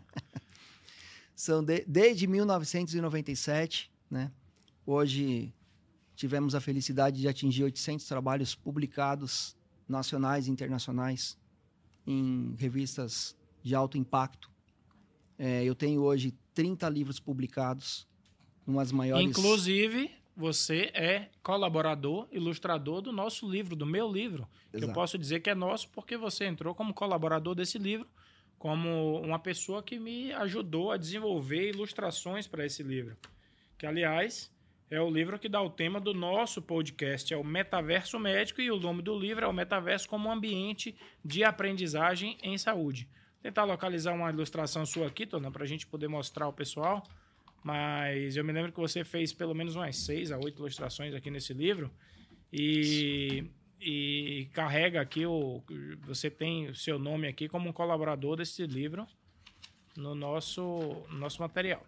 São 1.34 1.64
de, 1.64 1.84
desde 1.86 2.26
1997, 2.26 3.90
né? 4.10 4.30
Hoje 4.84 5.54
Tivemos 6.20 6.54
a 6.54 6.60
felicidade 6.60 7.18
de 7.18 7.26
atingir 7.26 7.64
800 7.64 8.04
trabalhos 8.04 8.54
publicados, 8.54 9.56
nacionais 9.88 10.48
e 10.48 10.50
internacionais, 10.50 11.38
em 12.06 12.54
revistas 12.58 13.34
de 13.62 13.74
alto 13.74 13.96
impacto. 13.96 14.50
É, 15.38 15.64
eu 15.64 15.74
tenho 15.74 16.02
hoje 16.02 16.34
30 16.52 16.86
livros 16.90 17.18
publicados, 17.18 18.06
umas 18.66 18.92
maiores. 18.92 19.30
Inclusive, 19.30 20.10
você 20.40 20.90
é 20.94 21.28
colaborador, 21.42 22.26
ilustrador 22.32 23.02
do 23.02 23.12
nosso 23.12 23.48
livro, 23.48 23.76
do 23.76 23.84
meu 23.84 24.10
livro. 24.10 24.48
Que 24.72 24.82
eu 24.82 24.92
posso 24.92 25.18
dizer 25.18 25.40
que 25.40 25.50
é 25.50 25.54
nosso 25.54 25.90
porque 25.90 26.16
você 26.16 26.46
entrou 26.46 26.74
como 26.74 26.94
colaborador 26.94 27.54
desse 27.54 27.78
livro, 27.78 28.08
como 28.58 29.20
uma 29.20 29.38
pessoa 29.38 29.82
que 29.82 29.98
me 29.98 30.32
ajudou 30.32 30.92
a 30.92 30.96
desenvolver 30.96 31.68
ilustrações 31.68 32.46
para 32.46 32.64
esse 32.64 32.82
livro. 32.82 33.16
Que, 33.76 33.84
aliás, 33.84 34.50
é 34.90 35.00
o 35.00 35.10
livro 35.10 35.38
que 35.38 35.48
dá 35.48 35.60
o 35.60 35.68
tema 35.68 36.00
do 36.00 36.14
nosso 36.14 36.62
podcast, 36.62 37.32
é 37.32 37.36
o 37.36 37.44
Metaverso 37.44 38.18
Médico, 38.18 38.62
e 38.62 38.70
o 38.70 38.80
nome 38.80 39.02
do 39.02 39.18
livro 39.18 39.44
é 39.44 39.48
o 39.48 39.52
Metaverso 39.52 40.08
como 40.08 40.32
ambiente 40.32 40.96
de 41.22 41.44
aprendizagem 41.44 42.38
em 42.42 42.56
saúde. 42.56 43.06
Vou 43.34 43.42
tentar 43.42 43.64
localizar 43.64 44.14
uma 44.14 44.30
ilustração 44.30 44.86
sua 44.86 45.06
aqui, 45.06 45.26
Tona, 45.26 45.50
para 45.50 45.64
a 45.64 45.66
gente 45.66 45.86
poder 45.86 46.08
mostrar 46.08 46.46
ao 46.46 46.52
pessoal. 46.52 47.06
Mas 47.62 48.36
eu 48.36 48.44
me 48.44 48.52
lembro 48.52 48.72
que 48.72 48.80
você 48.80 49.04
fez 49.04 49.32
pelo 49.32 49.54
menos 49.54 49.76
umas 49.76 49.96
seis 49.96 50.32
a 50.32 50.38
oito 50.38 50.60
ilustrações 50.60 51.14
aqui 51.14 51.30
nesse 51.30 51.52
livro. 51.52 51.90
E, 52.52 53.44
e 53.80 54.48
carrega 54.52 55.00
aqui 55.00 55.26
o. 55.26 55.62
Você 56.02 56.30
tem 56.30 56.68
o 56.68 56.74
seu 56.74 56.98
nome 56.98 57.28
aqui 57.28 57.48
como 57.48 57.68
um 57.68 57.72
colaborador 57.72 58.36
desse 58.36 58.66
livro 58.66 59.06
no 59.96 60.14
nosso, 60.14 60.62
no 61.10 61.18
nosso 61.18 61.40
material. 61.40 61.84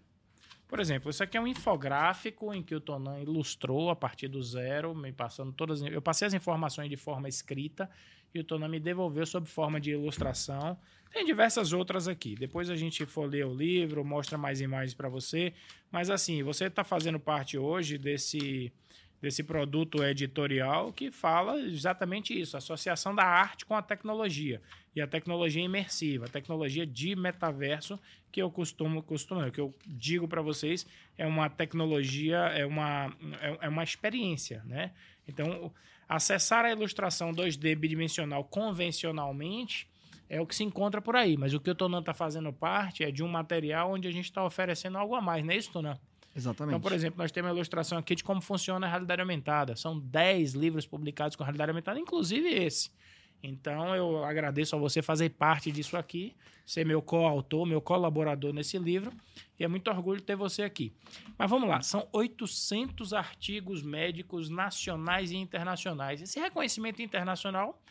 Por 0.68 0.80
exemplo, 0.80 1.10
isso 1.10 1.22
aqui 1.22 1.36
é 1.36 1.40
um 1.40 1.46
infográfico 1.46 2.52
em 2.54 2.62
que 2.62 2.74
o 2.74 2.80
Tonan 2.80 3.20
ilustrou 3.20 3.90
a 3.90 3.96
partir 3.96 4.28
do 4.28 4.42
zero, 4.42 4.94
me 4.94 5.12
passando 5.12 5.52
todas. 5.52 5.82
Eu 5.82 6.00
passei 6.00 6.26
as 6.26 6.32
informações 6.32 6.88
de 6.88 6.96
forma 6.96 7.28
escrita 7.28 7.90
e 8.34 8.40
o 8.40 8.44
Tonan 8.44 8.68
me 8.68 8.80
devolveu 8.80 9.26
sob 9.26 9.46
forma 9.46 9.78
de 9.78 9.90
ilustração. 9.90 10.78
Tem 11.12 11.24
diversas 11.24 11.72
outras 11.72 12.08
aqui. 12.08 12.34
Depois 12.34 12.70
a 12.70 12.76
gente 12.76 13.04
for 13.04 13.28
ler 13.28 13.46
o 13.46 13.54
livro, 13.54 14.04
mostra 14.04 14.38
mais 14.38 14.60
imagens 14.60 14.94
para 14.94 15.08
você. 15.08 15.52
Mas 15.90 16.08
assim, 16.08 16.42
você 16.42 16.66
está 16.66 16.82
fazendo 16.82 17.20
parte 17.20 17.58
hoje 17.58 17.98
desse 17.98 18.72
desse 19.20 19.44
produto 19.44 20.02
editorial 20.02 20.92
que 20.92 21.12
fala 21.12 21.60
exatamente 21.60 22.36
isso, 22.38 22.56
associação 22.56 23.14
da 23.14 23.22
arte 23.22 23.64
com 23.64 23.76
a 23.76 23.80
tecnologia 23.80 24.60
e 24.96 25.00
a 25.00 25.06
tecnologia 25.06 25.62
imersiva, 25.62 26.24
a 26.24 26.28
tecnologia 26.28 26.84
de 26.84 27.14
metaverso 27.14 27.96
que 28.32 28.42
eu 28.42 28.50
costumo 28.50 29.00
costumo, 29.00 29.48
que 29.52 29.60
eu 29.60 29.72
digo 29.86 30.26
para 30.26 30.42
vocês 30.42 30.84
é 31.16 31.24
uma 31.24 31.48
tecnologia, 31.48 32.38
é 32.48 32.66
uma 32.66 33.16
é, 33.40 33.66
é 33.66 33.68
uma 33.68 33.84
experiência, 33.84 34.60
né? 34.64 34.90
Então, 35.28 35.72
acessar 36.08 36.64
a 36.64 36.72
ilustração 36.72 37.32
2D 37.32 37.76
bidimensional 37.76 38.42
convencionalmente 38.42 39.88
é 40.28 40.40
o 40.40 40.46
que 40.46 40.54
se 40.54 40.64
encontra 40.64 41.00
por 41.00 41.16
aí, 41.16 41.36
mas 41.36 41.54
o 41.54 41.60
que 41.60 41.70
o 41.70 41.74
Tonan 41.74 42.00
está 42.00 42.14
fazendo 42.14 42.52
parte 42.52 43.04
é 43.04 43.10
de 43.10 43.22
um 43.22 43.28
material 43.28 43.92
onde 43.92 44.08
a 44.08 44.10
gente 44.10 44.24
está 44.24 44.44
oferecendo 44.44 44.98
algo 44.98 45.14
a 45.14 45.20
mais, 45.20 45.44
não 45.44 45.52
é 45.52 45.56
isso, 45.56 45.70
Tonan? 45.72 45.98
Exatamente. 46.34 46.74
Então, 46.74 46.80
por 46.80 46.92
exemplo, 46.92 47.18
nós 47.18 47.30
temos 47.30 47.50
uma 47.50 47.56
ilustração 47.56 47.98
aqui 47.98 48.14
de 48.14 48.24
como 48.24 48.40
funciona 48.40 48.86
a 48.86 48.90
realidade 48.90 49.20
aumentada. 49.20 49.76
São 49.76 49.98
10 49.98 50.54
livros 50.54 50.86
publicados 50.86 51.36
com 51.36 51.44
realidade 51.44 51.70
aumentada, 51.70 51.98
inclusive 51.98 52.48
esse. 52.48 52.90
Então, 53.42 53.94
eu 53.94 54.24
agradeço 54.24 54.76
a 54.76 54.78
você 54.78 55.02
fazer 55.02 55.30
parte 55.30 55.72
disso 55.72 55.96
aqui, 55.96 56.34
ser 56.64 56.86
meu 56.86 57.02
coautor, 57.02 57.66
meu 57.66 57.80
colaborador 57.80 58.52
nesse 58.52 58.78
livro. 58.78 59.12
E 59.58 59.64
é 59.64 59.68
muito 59.68 59.90
orgulho 59.90 60.20
ter 60.20 60.36
você 60.36 60.62
aqui. 60.62 60.92
Mas 61.36 61.50
vamos 61.50 61.68
lá, 61.68 61.82
são 61.82 62.08
800 62.12 63.12
artigos 63.12 63.82
médicos 63.82 64.48
nacionais 64.48 65.32
e 65.32 65.36
internacionais. 65.36 66.22
Esse 66.22 66.38
reconhecimento 66.38 67.02
internacional 67.02 67.82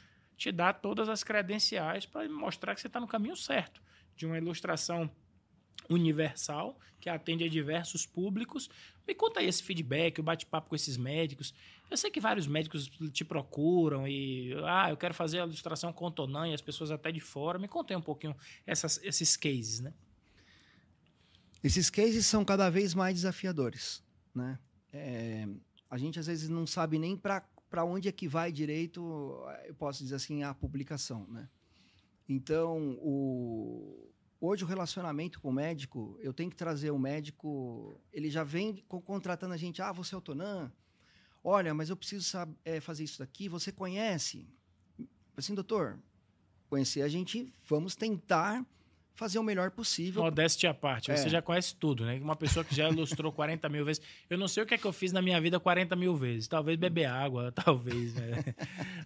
te 0.41 0.51
dá 0.51 0.73
todas 0.73 1.08
as 1.08 1.23
credenciais 1.23 2.08
para 2.08 2.27
mostrar 2.27 2.73
que 2.73 2.82
você 2.82 2.88
está 2.88 2.99
no 2.99 3.08
caminho 3.08 3.36
certo 3.36 3.80
de 4.15 4.25
uma 4.25 4.39
ilustração 4.39 5.08
universal, 5.88 6.80
que 6.99 7.08
atende 7.10 7.43
a 7.43 7.47
diversos 7.47 8.08
públicos. 8.08 8.67
Me 9.08 9.13
conta 9.13 9.39
aí 9.39 9.47
esse 9.47 9.62
feedback, 9.62 10.19
o 10.19 10.23
bate-papo 10.23 10.69
com 10.69 10.75
esses 10.75 10.97
médicos. 10.97 11.54
Eu 11.91 11.95
sei 11.95 12.10
que 12.10 12.19
vários 12.19 12.47
médicos 12.47 12.89
te 13.12 13.23
procuram 13.23 14.08
e, 14.08 14.56
ah, 14.65 14.89
eu 14.89 14.97
quero 14.97 15.13
fazer 15.13 15.41
a 15.41 15.43
ilustração 15.43 15.93
com 15.93 16.10
Tonan 16.10 16.47
e 16.47 16.56
as 16.56 16.62
pessoas 16.62 16.89
até 16.89 17.12
de 17.12 17.19
fora. 17.19 17.60
Me 17.60 17.67
conta 17.67 17.93
aí 17.93 17.97
um 17.97 18.01
pouquinho 18.01 18.36
essas, 18.65 18.99
esses 19.04 19.38
cases, 19.38 19.80
né? 19.80 19.93
Esses 21.63 21.91
cases 21.91 22.25
são 22.25 22.43
cada 22.43 22.67
vez 22.71 22.95
mais 22.95 23.13
desafiadores, 23.13 24.04
né? 24.34 24.58
É, 24.91 25.47
a 25.88 25.99
gente 25.99 26.19
às 26.19 26.25
vezes 26.25 26.49
não 26.49 26.65
sabe 26.65 26.97
nem 26.97 27.15
para 27.15 27.41
onde 27.79 28.07
é 28.07 28.12
que 28.12 28.27
vai 28.27 28.51
direito, 28.51 29.43
eu 29.65 29.73
posso 29.75 30.03
dizer 30.03 30.15
assim, 30.15 30.43
a 30.43 30.53
publicação, 30.53 31.25
né? 31.27 31.49
Então, 32.27 32.97
o, 33.01 34.12
Hoje 34.43 34.63
o 34.63 34.67
relacionamento 34.67 35.39
com 35.39 35.49
o 35.49 35.53
médico, 35.53 36.17
eu 36.19 36.34
tenho 36.34 36.49
que 36.49 36.55
trazer 36.55 36.89
o 36.89 36.97
médico, 36.97 38.01
ele 38.12 38.27
já 38.27 38.43
vem 38.43 38.84
contratando 38.88 39.53
a 39.53 39.57
gente, 39.57 39.84
ah, 39.84 39.91
você 39.91 40.15
é 40.15 40.17
o 40.17 40.21
Tonan? 40.21 40.73
Olha, 41.43 41.75
mas 41.75 41.91
eu 41.91 41.95
preciso 41.95 42.25
saber, 42.27 42.57
é, 42.65 42.81
fazer 42.81 43.03
isso 43.03 43.19
daqui, 43.19 43.47
você 43.47 43.71
conhece? 43.71 44.49
Assim, 45.38 45.53
doutor, 45.53 45.99
conhecer 46.67 47.03
a 47.03 47.07
gente, 47.07 47.53
vamos 47.67 47.95
tentar 47.95 48.65
fazer 49.15 49.39
o 49.39 49.43
melhor 49.43 49.71
possível. 49.71 50.24
Modéstia 50.24 50.71
à 50.71 50.74
parte, 50.74 51.12
você 51.12 51.28
é. 51.28 51.30
já 51.30 51.41
conhece 51.41 51.76
tudo, 51.76 52.06
né? 52.06 52.19
Uma 52.21 52.36
pessoa 52.36 52.63
que 52.63 52.74
já 52.74 52.89
ilustrou 52.89 53.32
40 53.34 53.67
mil 53.69 53.86
vezes. 53.86 54.02
Eu 54.30 54.38
não 54.38 54.47
sei 54.47 54.63
o 54.63 54.65
que 54.65 54.74
é 54.74 54.78
que 54.78 54.86
eu 54.86 54.93
fiz 54.93 55.12
na 55.12 55.21
minha 55.21 55.39
vida 55.39 55.60
40 55.60 55.95
mil 55.95 56.15
vezes. 56.15 56.47
Talvez 56.47 56.78
beber 56.78 57.06
água, 57.06 57.52
talvez, 57.56 58.13
né? 58.15 58.43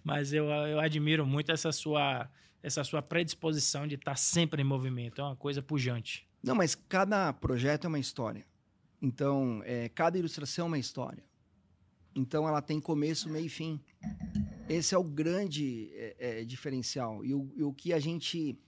Mas 0.02 0.32
eu, 0.32 0.46
eu 0.46 0.80
admiro 0.80 1.26
muito 1.26 1.52
essa 1.52 1.72
sua 1.72 2.28
essa 2.62 2.82
sua 2.82 3.00
predisposição 3.00 3.86
de 3.86 3.94
estar 3.94 4.16
sempre 4.16 4.60
em 4.60 4.64
movimento. 4.64 5.20
É 5.20 5.24
uma 5.24 5.36
coisa 5.36 5.62
pujante. 5.62 6.26
Não, 6.42 6.54
mas 6.54 6.74
cada 6.74 7.32
projeto 7.32 7.84
é 7.84 7.88
uma 7.88 7.98
história. 7.98 8.44
Então, 9.00 9.62
é, 9.64 9.88
cada 9.88 10.18
ilustração 10.18 10.64
é 10.64 10.68
uma 10.68 10.78
história. 10.78 11.22
Então, 12.14 12.48
ela 12.48 12.62
tem 12.62 12.80
começo, 12.80 13.28
meio 13.28 13.46
e 13.46 13.48
fim. 13.48 13.80
Esse 14.68 14.94
é 14.94 14.98
o 14.98 15.04
grande 15.04 15.90
é, 15.94 16.40
é, 16.40 16.44
diferencial. 16.44 17.24
E 17.24 17.34
o, 17.34 17.52
e 17.54 17.62
o, 17.62 17.72
que 17.72 17.92
a 17.92 18.00
gente 18.00 18.58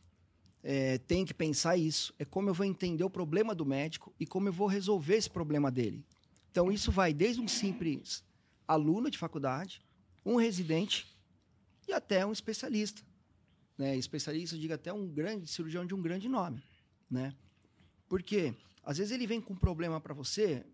é, 0.62 0.98
tem 0.98 1.24
que 1.24 1.34
pensar 1.34 1.76
isso. 1.76 2.14
É 2.18 2.24
como 2.24 2.48
eu 2.48 2.54
vou 2.54 2.66
entender 2.66 3.04
o 3.04 3.10
problema 3.10 3.54
do 3.54 3.64
médico 3.64 4.14
e 4.18 4.26
como 4.26 4.48
eu 4.48 4.52
vou 4.52 4.66
resolver 4.66 5.16
esse 5.16 5.30
problema 5.30 5.70
dele. 5.70 6.04
Então, 6.50 6.72
isso 6.72 6.90
vai 6.90 7.12
desde 7.12 7.40
um 7.40 7.48
simples 7.48 8.24
aluno 8.66 9.10
de 9.10 9.18
faculdade, 9.18 9.80
um 10.24 10.36
residente 10.36 11.06
e 11.86 11.92
até 11.92 12.24
um 12.26 12.32
especialista 12.32 13.02
né, 13.78 13.96
especialista, 13.96 14.58
diga 14.58 14.74
até 14.74 14.92
um 14.92 15.06
grande 15.06 15.46
cirurgião 15.46 15.86
de 15.86 15.94
um 15.94 16.02
grande 16.02 16.28
nome. 16.28 16.60
né? 17.08 17.32
Porque 18.08 18.52
às 18.82 18.98
vezes 18.98 19.12
ele 19.12 19.26
vem 19.26 19.40
com 19.40 19.54
um 19.54 19.56
problema 19.56 20.00
para 20.00 20.12
você, 20.12 20.66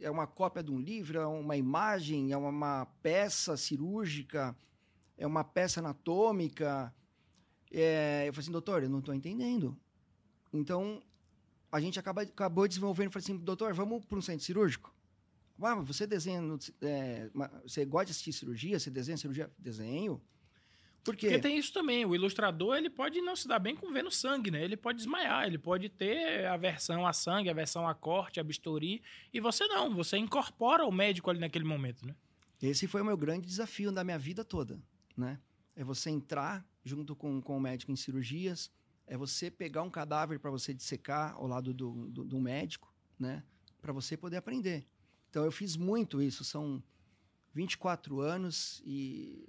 é 0.00 0.10
uma 0.10 0.26
cópia 0.26 0.62
de 0.62 0.70
um 0.70 0.78
livro, 0.78 1.18
é 1.18 1.26
uma 1.26 1.56
imagem, 1.56 2.32
é 2.32 2.36
uma 2.36 2.86
peça 3.02 3.56
cirúrgica, 3.56 4.56
é 5.18 5.26
uma 5.26 5.42
peça 5.42 5.80
anatômica. 5.80 6.94
É, 7.72 8.28
eu 8.28 8.32
falei 8.32 8.44
assim, 8.44 8.52
doutor, 8.52 8.82
eu 8.82 8.90
não 8.90 8.98
estou 8.98 9.14
entendendo. 9.14 9.76
Então, 10.52 11.02
a 11.70 11.80
gente 11.80 11.98
acaba, 11.98 12.22
acabou 12.22 12.68
desenvolvendo, 12.68 13.10
falei 13.10 13.24
assim, 13.24 13.36
doutor, 13.36 13.72
vamos 13.72 14.04
para 14.04 14.18
um 14.18 14.22
centro 14.22 14.44
cirúrgico? 14.44 14.94
Ah, 15.60 15.76
você 15.76 16.06
desenha, 16.06 16.42
é, 16.82 17.30
você 17.62 17.84
gosta 17.84 18.06
de 18.06 18.10
assistir 18.10 18.32
cirurgia? 18.32 18.78
Você 18.78 18.90
desenha 18.90 19.16
cirurgia? 19.16 19.50
Desenho. 19.58 20.20
Por 21.04 21.16
quê? 21.16 21.28
Porque 21.28 21.40
tem 21.40 21.58
isso 21.58 21.72
também. 21.72 22.04
O 22.04 22.14
ilustrador 22.14 22.76
ele 22.76 22.90
pode 22.90 23.20
não 23.20 23.34
se 23.34 23.48
dar 23.48 23.58
bem 23.58 23.74
com 23.74 23.92
vendo 23.92 24.10
sangue, 24.10 24.50
né? 24.50 24.62
Ele 24.62 24.76
pode 24.76 24.98
desmaiar, 24.98 25.46
ele 25.46 25.58
pode 25.58 25.88
ter 25.88 26.46
aversão 26.46 27.06
a 27.06 27.12
sangue, 27.12 27.48
aversão 27.48 27.88
a 27.88 27.94
corte, 27.94 28.38
a 28.38 28.44
bisturi. 28.44 29.02
E 29.32 29.40
você 29.40 29.66
não, 29.66 29.94
você 29.94 30.16
incorpora 30.16 30.84
o 30.84 30.92
médico 30.92 31.30
ali 31.30 31.40
naquele 31.40 31.64
momento, 31.64 32.06
né? 32.06 32.14
Esse 32.60 32.86
foi 32.86 33.02
o 33.02 33.04
meu 33.04 33.16
grande 33.16 33.46
desafio 33.46 33.90
da 33.90 34.04
minha 34.04 34.18
vida 34.18 34.44
toda, 34.44 34.80
né? 35.16 35.40
É 35.74 35.82
você 35.82 36.10
entrar 36.10 36.64
junto 36.84 37.14
com, 37.14 37.40
com 37.40 37.56
o 37.56 37.60
médico 37.60 37.92
em 37.92 37.96
cirurgias, 37.96 38.70
é 39.06 39.16
você 39.16 39.50
pegar 39.50 39.82
um 39.82 39.90
cadáver 39.90 40.38
para 40.38 40.50
você 40.50 40.72
dissecar 40.72 41.34
ao 41.34 41.46
lado 41.46 41.74
do, 41.74 42.08
do, 42.08 42.24
do 42.24 42.40
médico, 42.40 42.92
né? 43.18 43.44
Para 43.80 43.92
você 43.92 44.16
poder 44.16 44.36
aprender. 44.36 44.86
Então 45.28 45.44
eu 45.44 45.52
fiz 45.52 45.76
muito 45.76 46.22
isso, 46.22 46.44
são 46.44 46.82
24 47.54 48.20
anos 48.20 48.82
e 48.84 49.48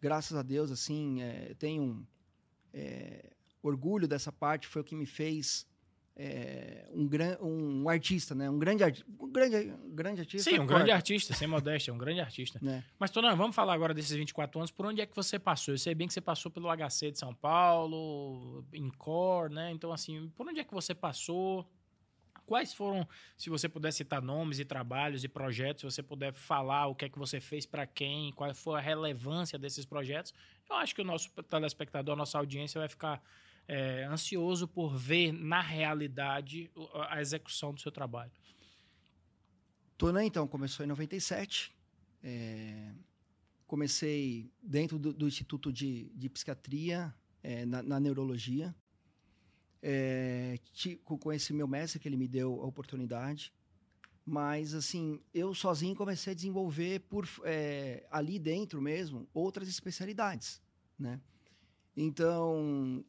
graças 0.00 0.36
a 0.36 0.42
Deus, 0.42 0.70
assim, 0.70 1.22
é, 1.22 1.54
tenho 1.54 2.06
é, 2.72 3.32
orgulho 3.62 4.06
dessa 4.06 4.32
parte, 4.32 4.66
foi 4.66 4.82
o 4.82 4.84
que 4.84 4.94
me 4.94 5.06
fez 5.06 5.66
é, 6.20 6.84
um, 6.92 7.06
gran, 7.06 7.38
um 7.40 7.88
artista, 7.88 8.34
né? 8.34 8.50
Um 8.50 8.58
grande, 8.58 8.82
um 9.20 9.30
grande, 9.30 9.72
um 9.84 9.94
grande 9.94 10.20
artista. 10.20 10.50
Sim, 10.50 10.58
um 10.58 10.66
grande 10.66 10.90
artista, 10.90 11.32
sem 11.32 11.46
modéstia, 11.46 11.94
um 11.94 11.98
grande 11.98 12.20
artista. 12.20 12.58
É. 12.66 12.82
Mas, 12.98 13.12
Tonan, 13.12 13.36
vamos 13.36 13.54
falar 13.54 13.72
agora 13.72 13.94
desses 13.94 14.16
24 14.16 14.58
anos. 14.58 14.72
Por 14.72 14.84
onde 14.84 15.00
é 15.00 15.06
que 15.06 15.14
você 15.14 15.38
passou? 15.38 15.74
Eu 15.74 15.78
sei 15.78 15.94
bem 15.94 16.08
que 16.08 16.12
você 16.12 16.20
passou 16.20 16.50
pelo 16.50 16.68
HC 16.68 17.12
de 17.12 17.20
São 17.20 17.32
Paulo, 17.32 18.64
em 18.72 18.90
Cor, 18.90 19.48
né? 19.48 19.70
Então, 19.70 19.92
assim, 19.92 20.28
por 20.36 20.48
onde 20.48 20.58
é 20.58 20.64
que 20.64 20.74
você 20.74 20.92
passou? 20.92 21.64
Quais 22.44 22.74
foram, 22.74 23.06
se 23.36 23.48
você 23.48 23.68
puder 23.68 23.92
citar 23.92 24.20
nomes 24.20 24.58
e 24.58 24.64
trabalhos 24.64 25.22
e 25.22 25.28
projetos, 25.28 25.82
se 25.82 25.84
você 25.84 26.02
puder 26.02 26.32
falar 26.32 26.86
o 26.86 26.94
que 26.96 27.04
é 27.04 27.08
que 27.08 27.18
você 27.18 27.40
fez 27.40 27.64
para 27.64 27.86
quem, 27.86 28.32
qual 28.32 28.52
foi 28.54 28.78
a 28.78 28.82
relevância 28.82 29.58
desses 29.58 29.84
projetos, 29.84 30.32
eu 30.68 30.74
acho 30.76 30.94
que 30.94 31.02
o 31.02 31.04
nosso 31.04 31.30
telespectador, 31.42 32.14
a 32.14 32.16
nossa 32.16 32.38
audiência 32.38 32.80
vai 32.80 32.88
ficar 32.88 33.22
é, 33.68 34.04
ansioso 34.04 34.66
por 34.66 34.96
ver 34.96 35.30
na 35.30 35.60
realidade 35.60 36.70
a 37.10 37.20
execução 37.20 37.74
do 37.74 37.80
seu 37.80 37.92
trabalho. 37.92 38.32
Tona, 39.98 40.24
então, 40.24 40.48
começou 40.48 40.84
em 40.84 40.88
97. 40.88 41.76
É, 42.22 42.92
comecei 43.66 44.50
dentro 44.62 44.98
do, 44.98 45.12
do 45.12 45.28
Instituto 45.28 45.70
de, 45.70 46.10
de 46.14 46.30
Psiquiatria, 46.30 47.14
é, 47.42 47.66
na, 47.66 47.82
na, 47.82 48.00
neurologia. 48.00 48.74
É, 49.82 50.58
esse 51.34 51.52
meu 51.52 51.68
mestre 51.68 52.00
que 52.00 52.08
ele 52.08 52.16
me 52.16 52.26
deu 52.26 52.62
a 52.62 52.66
oportunidade. 52.66 53.52
Mas, 54.24 54.74
assim, 54.74 55.20
eu 55.32 55.54
sozinho 55.54 55.94
comecei 55.94 56.32
a 56.32 56.36
desenvolver 56.36 57.00
por 57.00 57.26
é, 57.44 58.06
ali 58.10 58.38
dentro 58.38 58.80
mesmo 58.80 59.28
outras 59.32 59.68
especialidades, 59.68 60.60
né? 60.98 61.20
Então, 61.96 63.04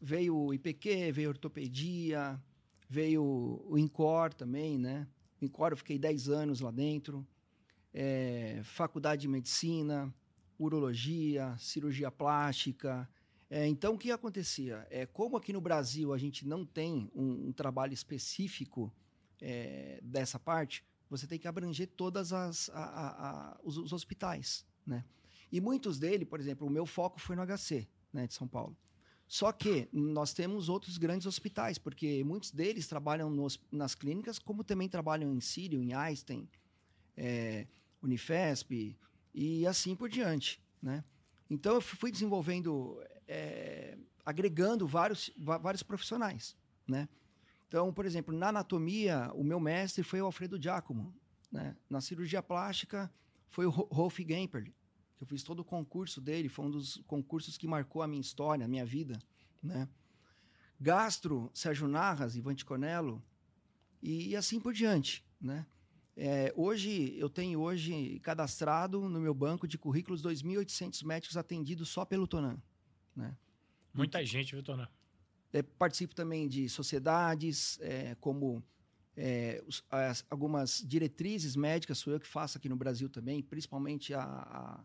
veio 0.00 0.36
o 0.36 0.54
IPQ, 0.54 1.12
veio 1.12 1.28
ortopedia, 1.30 2.40
veio 2.88 3.22
o 3.66 3.78
INCOR 3.78 4.32
também, 4.32 4.78
né? 4.78 5.06
O 5.40 5.44
INCOR 5.44 5.72
eu 5.72 5.76
fiquei 5.76 5.98
10 5.98 6.28
anos 6.28 6.60
lá 6.60 6.70
dentro. 6.70 7.26
É, 7.92 8.60
faculdade 8.64 9.22
de 9.22 9.28
medicina, 9.28 10.12
urologia, 10.58 11.56
cirurgia 11.58 12.10
plástica, 12.10 13.08
é, 13.50 13.66
então, 13.66 13.94
o 13.94 13.98
que 13.98 14.10
acontecia? 14.10 14.86
É, 14.90 15.06
como 15.06 15.36
aqui 15.36 15.52
no 15.52 15.60
Brasil 15.60 16.12
a 16.12 16.18
gente 16.18 16.46
não 16.46 16.66
tem 16.66 17.10
um, 17.14 17.48
um 17.48 17.52
trabalho 17.52 17.94
específico 17.94 18.92
é, 19.40 19.98
dessa 20.02 20.38
parte, 20.38 20.84
você 21.08 21.26
tem 21.26 21.38
que 21.38 21.48
abranger 21.48 21.88
todas 21.96 22.32
as 22.32 22.68
a, 22.70 22.84
a, 22.84 23.30
a, 23.30 23.60
os, 23.64 23.78
os, 23.78 23.92
hospitais, 23.92 24.66
né? 24.86 25.04
E 25.50 25.62
muitos 25.62 25.98
deles, 25.98 26.28
por 26.28 26.38
exemplo, 26.38 26.66
o 26.66 26.70
meu 26.70 26.84
foco 26.84 27.18
foi 27.18 27.34
no 27.34 27.42
HC, 27.42 27.88
né, 28.12 28.26
de 28.26 28.34
São 28.34 28.46
Paulo. 28.46 28.76
Só 29.28 29.52
que 29.52 29.86
nós 29.92 30.32
temos 30.32 30.70
outros 30.70 30.96
grandes 30.96 31.26
hospitais, 31.26 31.76
porque 31.76 32.24
muitos 32.24 32.50
deles 32.50 32.88
trabalham 32.88 33.28
nos, 33.28 33.60
nas 33.70 33.94
clínicas, 33.94 34.38
como 34.38 34.64
também 34.64 34.88
trabalham 34.88 35.34
em 35.34 35.40
Sírio, 35.40 35.82
em 35.82 35.92
Einstein, 35.92 36.48
é, 37.14 37.66
Unifesp 38.02 38.96
e 39.34 39.66
assim 39.66 39.94
por 39.94 40.08
diante, 40.08 40.62
né? 40.82 41.04
Então 41.50 41.74
eu 41.74 41.80
fui 41.82 42.10
desenvolvendo 42.10 43.02
é, 43.26 43.98
agregando 44.24 44.86
vários, 44.86 45.30
vários 45.36 45.82
profissionais, 45.82 46.56
né? 46.86 47.06
Então, 47.66 47.92
por 47.92 48.06
exemplo, 48.06 48.34
na 48.34 48.48
anatomia, 48.48 49.30
o 49.34 49.44
meu 49.44 49.60
mestre 49.60 50.02
foi 50.02 50.22
o 50.22 50.24
Alfredo 50.24 50.60
Giacomo, 50.60 51.14
né? 51.52 51.76
Na 51.90 52.00
cirurgia 52.00 52.42
plástica, 52.42 53.12
foi 53.50 53.66
o 53.66 53.70
Rolf 53.70 54.18
Gemperle, 54.20 54.74
que 55.18 55.24
eu 55.24 55.26
fiz 55.26 55.42
todo 55.42 55.60
o 55.60 55.64
concurso 55.64 56.20
dele, 56.20 56.48
foi 56.48 56.64
um 56.66 56.70
dos 56.70 57.02
concursos 57.06 57.58
que 57.58 57.66
marcou 57.66 58.02
a 58.02 58.06
minha 58.06 58.20
história, 58.20 58.64
a 58.64 58.68
minha 58.68 58.86
vida, 58.86 59.18
né? 59.60 59.88
Gastro, 60.80 61.50
Sérgio 61.52 61.88
Narras, 61.88 62.36
Ivan 62.36 62.54
Ticonello, 62.54 63.20
e, 64.00 64.28
e 64.28 64.36
assim 64.36 64.60
por 64.60 64.72
diante, 64.72 65.26
né? 65.40 65.66
É, 66.16 66.52
hoje, 66.56 67.16
eu 67.16 67.28
tenho 67.28 67.60
hoje 67.60 68.18
cadastrado 68.20 69.08
no 69.08 69.20
meu 69.20 69.34
banco 69.34 69.68
de 69.68 69.76
currículos 69.76 70.22
2.800 70.22 71.04
médicos 71.04 71.36
atendidos 71.36 71.88
só 71.88 72.04
pelo 72.04 72.26
Tonan. 72.26 72.60
Né? 73.14 73.36
Muita 73.94 74.24
gente, 74.24 74.52
viu, 74.52 74.62
Tona? 74.62 74.90
É, 75.52 75.62
participo 75.62 76.14
também 76.14 76.48
de 76.48 76.68
sociedades, 76.68 77.78
é, 77.80 78.16
como 78.16 78.64
é, 79.16 79.62
as, 79.90 80.24
algumas 80.28 80.82
diretrizes 80.86 81.56
médicas, 81.56 81.98
sou 81.98 82.12
eu 82.12 82.20
que 82.20 82.26
faço 82.26 82.58
aqui 82.58 82.68
no 82.68 82.76
Brasil 82.76 83.08
também, 83.08 83.42
principalmente 83.42 84.12
a, 84.12 84.22
a, 84.22 84.84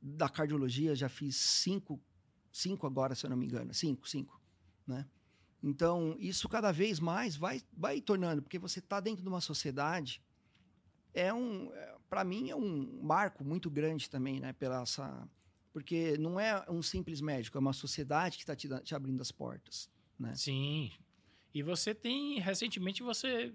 da 0.00 0.28
cardiologia, 0.28 0.94
já 0.94 1.08
fiz 1.08 1.36
cinco, 1.36 2.00
cinco 2.52 2.86
agora, 2.86 3.14
se 3.14 3.26
eu 3.26 3.30
não 3.30 3.36
me 3.36 3.46
engano, 3.46 3.72
cinco, 3.74 4.08
cinco, 4.08 4.40
né? 4.86 5.06
Então, 5.62 6.16
isso 6.20 6.48
cada 6.48 6.70
vez 6.70 7.00
mais 7.00 7.36
vai, 7.36 7.60
vai 7.76 8.00
tornando, 8.00 8.42
porque 8.42 8.58
você 8.58 8.78
está 8.78 9.00
dentro 9.00 9.22
de 9.22 9.28
uma 9.28 9.40
sociedade, 9.40 10.22
é 11.12 11.34
um, 11.34 11.72
é, 11.74 11.96
para 12.08 12.22
mim, 12.22 12.48
é 12.48 12.54
um 12.54 13.00
marco 13.02 13.44
muito 13.44 13.68
grande 13.68 14.08
também, 14.08 14.38
né? 14.38 14.52
Pela 14.52 14.82
essa, 14.82 15.28
porque 15.72 16.16
não 16.18 16.38
é 16.38 16.64
um 16.68 16.82
simples 16.82 17.20
médico, 17.20 17.58
é 17.58 17.60
uma 17.60 17.72
sociedade 17.72 18.36
que 18.36 18.42
está 18.42 18.54
te, 18.54 18.68
te, 18.82 18.94
abrindo 18.94 19.20
as 19.20 19.32
portas. 19.32 19.90
Né? 20.18 20.34
Sim. 20.34 20.92
E 21.52 21.62
você 21.62 21.94
tem, 21.94 22.38
recentemente, 22.40 23.02
você, 23.02 23.52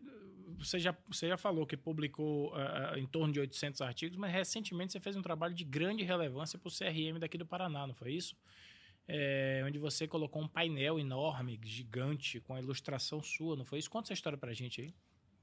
você, 0.57 0.79
já, 0.79 0.95
você 1.09 1.27
já 1.27 1.37
falou 1.37 1.65
que 1.65 1.77
publicou 1.77 2.53
uh, 2.53 2.97
em 2.97 3.05
torno 3.05 3.33
de 3.33 3.39
800 3.39 3.81
artigos, 3.81 4.17
mas 4.17 4.31
recentemente 4.31 4.93
você 4.93 4.99
fez 4.99 5.15
um 5.15 5.21
trabalho 5.21 5.53
de 5.53 5.63
grande 5.63 6.03
relevância 6.03 6.57
para 6.59 6.67
o 6.67 6.71
CRM 6.71 7.19
daqui 7.19 7.37
do 7.37 7.45
Paraná, 7.45 7.85
não 7.87 7.93
foi 7.93 8.13
isso? 8.13 8.35
É, 9.07 9.61
onde 9.65 9.77
você 9.77 10.07
colocou 10.07 10.41
um 10.41 10.47
painel 10.47 10.97
enorme, 10.97 11.59
gigante, 11.63 12.39
com 12.39 12.55
a 12.55 12.59
ilustração 12.59 13.21
sua, 13.21 13.55
não 13.55 13.65
foi 13.65 13.79
isso? 13.79 13.89
Conta 13.89 14.07
essa 14.07 14.13
história 14.13 14.37
para 14.37 14.51
a 14.51 14.53
gente 14.53 14.81
aí. 14.81 14.93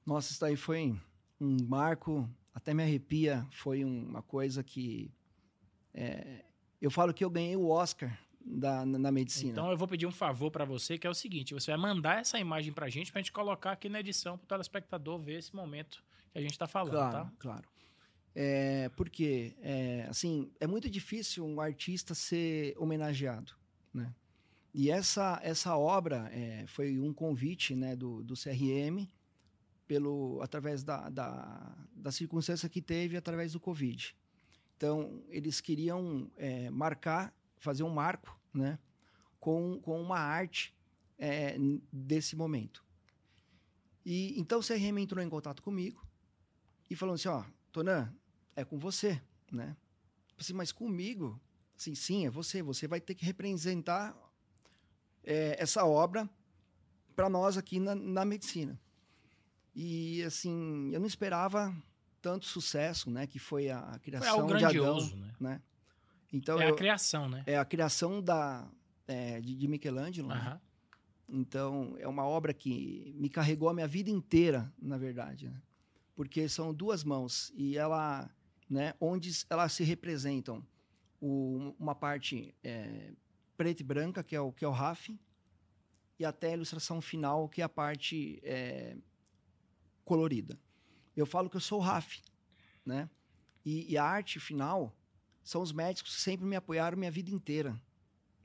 Nossa, 0.06 0.30
isso 0.30 0.40
daí 0.40 0.56
foi 0.56 0.98
um 1.40 1.56
marco, 1.68 2.28
até 2.54 2.72
me 2.72 2.82
arrepia, 2.82 3.46
foi 3.50 3.84
uma 3.84 4.22
coisa 4.22 4.62
que 4.62 5.12
é, 5.92 6.44
eu 6.80 6.90
falo 6.90 7.12
que 7.12 7.24
eu 7.24 7.30
ganhei 7.30 7.56
o 7.56 7.68
Oscar 7.68 8.18
da, 8.44 8.84
na, 8.84 8.98
na 8.98 9.12
medicina. 9.12 9.52
Então 9.52 9.70
eu 9.70 9.76
vou 9.76 9.88
pedir 9.88 10.06
um 10.06 10.12
favor 10.12 10.50
para 10.50 10.64
você, 10.64 10.98
que 10.98 11.06
é 11.06 11.10
o 11.10 11.14
seguinte: 11.14 11.54
você 11.54 11.70
vai 11.70 11.80
mandar 11.80 12.20
essa 12.20 12.38
imagem 12.38 12.72
para 12.72 12.86
a 12.86 12.88
gente, 12.88 13.10
para 13.12 13.20
a 13.20 13.22
gente 13.22 13.32
colocar 13.32 13.72
aqui 13.72 13.88
na 13.88 14.00
edição 14.00 14.36
para 14.36 14.44
o 14.44 14.48
telespectador 14.48 15.18
ver 15.18 15.38
esse 15.38 15.54
momento 15.54 16.02
que 16.32 16.38
a 16.38 16.40
gente 16.40 16.52
está 16.52 16.66
falando, 16.66 16.92
claro, 16.92 17.12
tá? 17.12 17.32
Claro. 17.38 17.68
É, 18.34 18.88
porque, 18.90 19.56
é, 19.60 20.06
assim, 20.08 20.50
é 20.60 20.66
muito 20.66 20.88
difícil 20.88 21.44
um 21.44 21.60
artista 21.60 22.14
ser 22.14 22.74
homenageado, 22.78 23.52
né? 23.92 24.14
E 24.72 24.90
essa, 24.90 25.40
essa 25.42 25.76
obra 25.76 26.30
é, 26.32 26.64
foi 26.68 27.00
um 27.00 27.12
convite 27.12 27.74
né, 27.74 27.96
do, 27.96 28.22
do 28.22 28.34
CRM, 28.34 29.08
pelo, 29.88 30.40
através 30.40 30.84
da, 30.84 31.08
da, 31.10 31.76
da 31.92 32.12
circunstância 32.12 32.68
que 32.68 32.80
teve 32.80 33.16
através 33.16 33.52
do 33.52 33.58
Covid. 33.58 34.14
Então, 34.76 35.20
eles 35.28 35.60
queriam 35.60 36.30
é, 36.36 36.70
marcar, 36.70 37.34
fazer 37.60 37.84
um 37.84 37.90
marco, 37.90 38.36
né? 38.52 38.78
Com, 39.38 39.80
com 39.80 40.00
uma 40.00 40.18
arte 40.18 40.74
é, 41.18 41.56
desse 41.92 42.34
momento. 42.34 42.84
E 44.04 44.38
então 44.40 44.58
o 44.58 44.62
CRM 44.62 44.98
entrou 44.98 45.22
em 45.22 45.28
contato 45.28 45.62
comigo 45.62 46.04
e 46.90 46.96
falou 46.96 47.14
assim, 47.14 47.28
ó, 47.28 47.44
Tonan, 47.70 48.12
é 48.56 48.64
com 48.64 48.78
você, 48.78 49.22
né? 49.52 49.76
Assim, 50.38 50.54
mas 50.54 50.72
comigo? 50.72 51.40
Assim, 51.78 51.94
sim, 51.94 52.26
é 52.26 52.30
você. 52.30 52.62
Você 52.62 52.88
vai 52.88 53.00
ter 53.00 53.14
que 53.14 53.24
representar 53.24 54.16
é, 55.22 55.56
essa 55.62 55.84
obra 55.84 56.28
para 57.14 57.28
nós 57.28 57.56
aqui 57.56 57.78
na, 57.78 57.94
na, 57.94 58.24
medicina. 58.24 58.80
E 59.74 60.22
assim, 60.22 60.90
eu 60.92 60.98
não 60.98 61.06
esperava 61.06 61.74
tanto 62.22 62.46
sucesso, 62.46 63.10
né? 63.10 63.26
Que 63.26 63.38
foi 63.38 63.70
a, 63.70 63.98
criação 64.02 64.48
foi 64.48 64.58
de 64.58 64.64
Adão, 64.64 65.16
né? 65.16 65.34
né? 65.38 65.62
Então 66.32 66.60
é 66.60 66.68
eu, 66.68 66.74
a 66.74 66.76
criação, 66.76 67.28
né? 67.28 67.42
É 67.46 67.58
a 67.58 67.64
criação 67.64 68.22
da 68.22 68.68
é, 69.06 69.40
de, 69.40 69.54
de, 69.56 69.68
Michelangelo. 69.68 70.28
Né? 70.28 70.60
Então 71.28 71.96
é 71.98 72.06
uma 72.06 72.24
obra 72.24 72.54
que 72.54 73.14
me 73.18 73.28
carregou 73.28 73.68
a 73.68 73.74
minha 73.74 73.88
vida 73.88 74.10
inteira, 74.10 74.72
na 74.80 74.96
verdade, 74.96 75.48
né? 75.48 75.60
porque 76.14 76.48
são 76.48 76.72
duas 76.72 77.02
mãos 77.02 77.52
e 77.56 77.76
ela, 77.76 78.30
né? 78.68 78.94
Onde 79.00 79.30
elas 79.48 79.72
se 79.72 79.82
representam 79.82 80.64
o, 81.20 81.74
uma 81.78 81.94
parte 81.94 82.54
é, 82.62 83.12
preta 83.56 83.82
e 83.82 83.84
branca 83.84 84.22
que 84.22 84.36
é 84.36 84.40
o 84.40 84.52
que 84.52 84.64
é 84.64 84.68
o 84.68 84.70
RAF 84.70 85.18
e 86.18 86.24
até 86.24 86.50
a 86.50 86.54
ilustração 86.54 87.00
final 87.00 87.48
que 87.48 87.62
é 87.62 87.64
a 87.64 87.68
parte 87.68 88.38
é, 88.42 88.96
colorida. 90.04 90.58
Eu 91.16 91.26
falo 91.26 91.48
que 91.48 91.56
eu 91.56 91.60
sou 91.60 91.78
o 91.78 91.82
RAF, 91.82 92.20
né? 92.84 93.08
E, 93.64 93.92
e, 93.92 93.98
a 93.98 94.04
arte 94.04 94.40
final 94.40 94.94
são 95.50 95.60
os 95.60 95.72
médicos 95.72 96.14
que 96.14 96.20
sempre 96.20 96.46
me 96.46 96.54
apoiaram 96.54 96.96
minha 96.96 97.10
vida 97.10 97.28
inteira, 97.28 97.76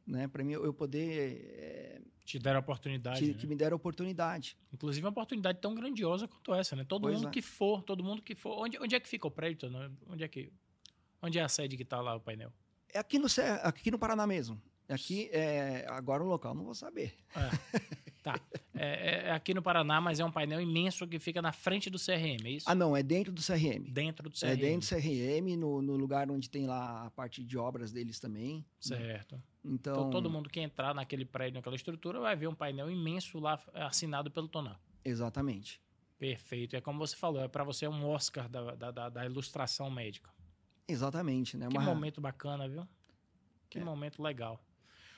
né? 0.08 0.28
Para 0.28 0.44
mim 0.44 0.54
eu 0.54 0.74
poder 0.74 1.40
é, 1.54 2.02
te 2.26 2.40
deram 2.40 2.58
a 2.58 2.62
oportunidade, 2.62 3.20
te, 3.20 3.28
né? 3.28 3.34
que 3.36 3.46
me 3.46 3.56
deram 3.56 3.76
a 3.76 3.78
oportunidade. 3.78 4.58
Inclusive 4.74 5.06
uma 5.06 5.12
oportunidade 5.12 5.60
tão 5.62 5.76
grandiosa 5.76 6.28
quanto 6.28 6.52
essa, 6.56 6.76
né? 6.76 6.84
Todo 6.84 7.04
pois 7.04 7.18
mundo 7.18 7.28
é. 7.28 7.32
que 7.32 7.44
for, 7.44 7.84
todo 7.84 8.04
mundo 8.04 8.24
que 8.24 8.34
for, 8.34 8.58
onde, 8.58 8.80
onde 8.80 8.96
é 8.96 9.00
que 9.00 9.08
fica 9.08 9.28
o 9.28 9.32
prédio? 9.32 9.70
Né? 9.70 9.92
Onde 10.08 10.24
é 10.24 10.28
que 10.28 10.52
onde 11.22 11.38
é 11.38 11.44
a 11.44 11.48
sede 11.48 11.78
que 11.78 11.84
está 11.84 12.02
lá 12.02 12.16
o 12.16 12.20
painel? 12.20 12.52
É 12.92 12.98
aqui 12.98 13.20
no 13.20 13.28
aqui 13.62 13.92
no 13.92 14.00
Paraná 14.00 14.26
mesmo. 14.26 14.60
Aqui 14.88 15.30
é 15.32 15.86
agora 15.90 16.24
o 16.24 16.28
local 16.28 16.54
não 16.54 16.64
vou 16.64 16.76
saber. 16.76 17.14
É. 17.36 18.00
Tá. 18.24 18.40
É, 18.78 18.88
é, 18.88 19.28
é, 19.28 19.32
aqui 19.32 19.54
no 19.54 19.62
Paraná, 19.62 20.02
mas 20.02 20.20
é 20.20 20.26
um 20.26 20.32
painel 20.32 20.60
imenso 20.60 21.08
que 21.08 21.18
fica 21.18 21.42
na 21.42 21.54
frente 21.54 21.90
do 21.90 21.98
CRM, 21.98 22.46
é 22.46 22.50
isso? 22.50 22.70
Ah, 22.70 22.76
não, 22.76 22.96
é 22.96 23.02
dentro 23.02 23.32
do 23.32 23.42
CRM. 23.42 23.90
Dentro 23.90 24.30
do 24.30 24.38
CRM. 24.38 24.50
É 24.50 24.56
dentro 24.58 24.90
do 24.90 25.02
CRM, 25.02 25.58
no, 25.58 25.82
no 25.82 25.96
lugar 25.96 26.30
onde 26.30 26.50
tem 26.50 26.68
lá 26.68 27.06
a 27.06 27.12
parte 27.12 27.42
de 27.42 27.58
obras 27.58 27.94
deles 27.94 28.20
também. 28.20 28.58
Né? 28.58 28.64
Certo. 28.82 29.42
Então... 29.64 29.94
então... 29.94 30.10
todo 30.10 30.30
mundo 30.30 30.50
que 30.50 30.60
entrar 30.60 30.94
naquele 30.94 31.24
prédio, 31.24 31.56
naquela 31.56 31.76
estrutura, 31.78 32.20
vai 32.20 32.36
ver 32.36 32.48
um 32.48 32.54
painel 32.54 32.92
imenso 32.92 33.40
lá 33.40 33.64
assinado 33.74 34.30
pelo 34.30 34.50
Tonan. 34.50 34.76
Exatamente. 35.06 35.82
Perfeito. 36.20 36.76
É 36.76 36.82
como 36.82 37.00
você 37.00 37.16
falou, 37.16 37.42
é 37.42 37.48
para 37.48 37.64
você 37.64 37.88
um 37.88 38.06
Oscar 38.10 38.50
da, 38.50 38.76
da, 38.76 38.92
da, 38.92 39.10
da 39.10 39.26
ilustração 39.26 39.90
médica. 39.90 40.30
Exatamente, 40.88 41.58
né? 41.58 41.68
Que 41.70 41.78
Uma... 41.78 41.86
momento 41.86 42.20
bacana, 42.20 42.68
viu? 42.68 42.88
Que 43.70 43.80
é. 43.80 43.84
momento 43.84 44.22
legal. 44.22 44.62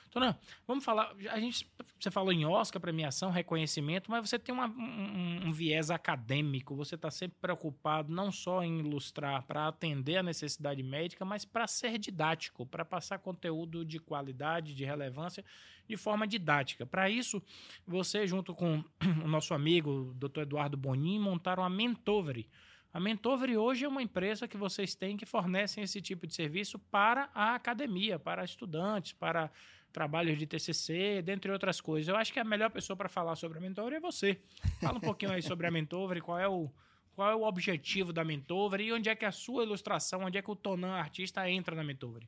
Tonan, 0.08 0.36
vamos 0.66 0.84
falar. 0.84 1.14
A 1.30 1.38
gente, 1.38 1.70
você 1.98 2.10
falou 2.10 2.32
em 2.32 2.44
Oscar, 2.44 2.80
premiação, 2.80 3.30
reconhecimento, 3.30 4.10
mas 4.10 4.28
você 4.28 4.38
tem 4.38 4.54
uma, 4.54 4.66
um, 4.66 5.46
um, 5.46 5.52
viés 5.52 5.90
acadêmico. 5.90 6.74
Você 6.74 6.94
está 6.94 7.10
sempre 7.10 7.36
preocupado 7.40 8.12
não 8.12 8.32
só 8.32 8.62
em 8.62 8.80
ilustrar 8.80 9.44
para 9.44 9.68
atender 9.68 10.16
a 10.16 10.22
necessidade 10.22 10.82
médica, 10.82 11.24
mas 11.24 11.44
para 11.44 11.66
ser 11.66 11.98
didático, 11.98 12.66
para 12.66 12.84
passar 12.84 13.18
conteúdo 13.18 13.84
de 13.84 13.98
qualidade, 13.98 14.74
de 14.74 14.84
relevância, 14.84 15.44
de 15.88 15.96
forma 15.96 16.26
didática. 16.26 16.84
Para 16.84 17.08
isso, 17.08 17.42
você, 17.86 18.26
junto 18.26 18.54
com 18.54 18.82
o 19.24 19.28
nosso 19.28 19.54
amigo, 19.54 19.90
o 19.90 20.14
Dr. 20.14 20.40
Eduardo 20.40 20.76
Bonin, 20.76 21.18
montaram 21.18 21.64
a 21.64 21.70
Mentovery. 21.70 22.48
A 22.92 22.98
Mentovery 22.98 23.56
hoje 23.56 23.84
é 23.84 23.88
uma 23.88 24.02
empresa 24.02 24.48
que 24.48 24.56
vocês 24.56 24.94
têm 24.94 25.16
que 25.16 25.26
fornecem 25.26 25.84
esse 25.84 26.00
tipo 26.00 26.26
de 26.26 26.34
serviço 26.34 26.78
para 26.78 27.30
a 27.34 27.54
academia, 27.54 28.18
para 28.18 28.44
estudantes, 28.44 29.12
para 29.12 29.50
trabalhos 29.92 30.38
de 30.38 30.46
TCC, 30.46 31.22
dentre 31.22 31.50
outras 31.50 31.80
coisas. 31.80 32.08
Eu 32.08 32.16
acho 32.16 32.32
que 32.32 32.38
a 32.38 32.44
melhor 32.44 32.70
pessoa 32.70 32.96
para 32.96 33.08
falar 33.08 33.36
sobre 33.36 33.58
a 33.58 33.60
Mentover 33.60 33.94
é 33.94 34.00
você. 34.00 34.40
Fala 34.80 34.98
um 34.98 35.00
pouquinho 35.00 35.32
aí 35.32 35.42
sobre 35.42 35.66
a 35.66 35.70
Mentover, 35.70 36.22
qual 36.22 36.38
é 36.38 36.48
o 36.48 36.70
qual 37.14 37.32
é 37.32 37.34
o 37.34 37.42
objetivo 37.42 38.12
da 38.12 38.22
Mentover 38.22 38.80
e 38.80 38.92
onde 38.92 39.08
é 39.08 39.16
que 39.16 39.24
a 39.24 39.32
sua 39.32 39.64
ilustração, 39.64 40.20
onde 40.22 40.38
é 40.38 40.42
que 40.42 40.50
o 40.52 40.54
Tonan 40.54 40.92
artista 40.92 41.50
entra 41.50 41.74
na 41.74 41.82
Mentover? 41.82 42.22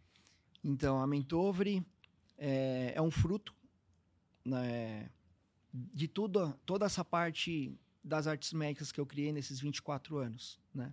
Então, 0.64 1.00
a 1.00 1.06
Mentover 1.06 1.80
é, 2.36 2.92
é 2.96 3.00
um 3.00 3.08
fruto 3.10 3.54
né, 4.44 5.08
de 5.72 6.08
tudo, 6.08 6.58
toda 6.66 6.86
essa 6.86 7.04
parte 7.04 7.78
das 8.02 8.26
artes 8.26 8.52
médicas 8.52 8.90
que 8.90 9.00
eu 9.00 9.06
criei 9.06 9.32
nesses 9.32 9.60
24 9.60 10.16
anos, 10.18 10.58
né? 10.74 10.92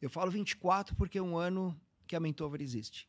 Eu 0.00 0.10
falo 0.10 0.30
24 0.32 0.96
porque 0.96 1.18
é 1.18 1.22
um 1.22 1.36
ano 1.36 1.80
que 2.08 2.16
a 2.16 2.20
Mentover 2.20 2.60
existe. 2.60 3.08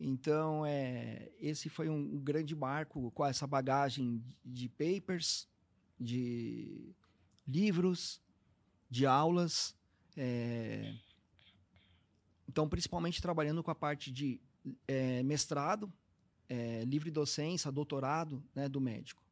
Então, 0.00 0.64
é, 0.64 1.30
esse 1.38 1.68
foi 1.68 1.90
um 1.90 2.18
grande 2.18 2.56
marco 2.56 3.10
com 3.10 3.26
essa 3.26 3.46
bagagem 3.46 4.24
de 4.42 4.66
papers, 4.66 5.46
de 5.98 6.94
livros, 7.46 8.18
de 8.88 9.04
aulas. 9.04 9.76
É, 10.16 10.94
então, 12.48 12.66
principalmente 12.66 13.20
trabalhando 13.20 13.62
com 13.62 13.70
a 13.70 13.74
parte 13.74 14.10
de 14.10 14.40
é, 14.88 15.22
mestrado, 15.22 15.92
é, 16.48 16.82
livre 16.84 17.10
docência, 17.10 17.70
doutorado 17.70 18.42
né, 18.54 18.70
do 18.70 18.80
médico. 18.80 19.22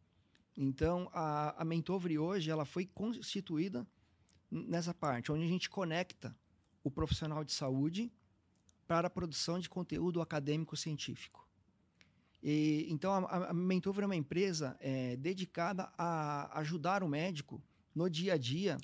Então, 0.54 1.09
a, 1.14 1.62
a 1.62 2.18
hoje 2.18 2.50
ela 2.50 2.66
foi 2.66 2.85
constituída 2.85 3.87
nessa 4.50 4.92
parte, 4.92 5.33
onde 5.33 5.44
a 5.44 5.48
gente 5.48 5.70
conecta 5.70 6.37
o 6.85 6.90
profissional 6.90 7.42
de 7.42 7.52
saúde 7.52 8.12
para 8.88 9.07
a 9.07 9.11
produção 9.11 9.59
de 9.59 9.68
conteúdo 9.68 10.22
acadêmico 10.22 10.77
científico. 10.77 11.46
E, 12.42 12.87
então, 12.88 13.12
a, 13.27 13.51
a 13.51 13.55
Mentover 13.55 14.05
é 14.05 14.07
uma 14.07 14.16
empresa 14.16 14.77
é, 14.81 15.14
dedicada 15.16 15.92
a 15.98 16.59
ajudar 16.61 17.03
o 17.03 17.09
médico 17.09 17.62
no 17.94 18.09
dia 18.09 18.35
a 18.35 18.38
dia 18.38 18.79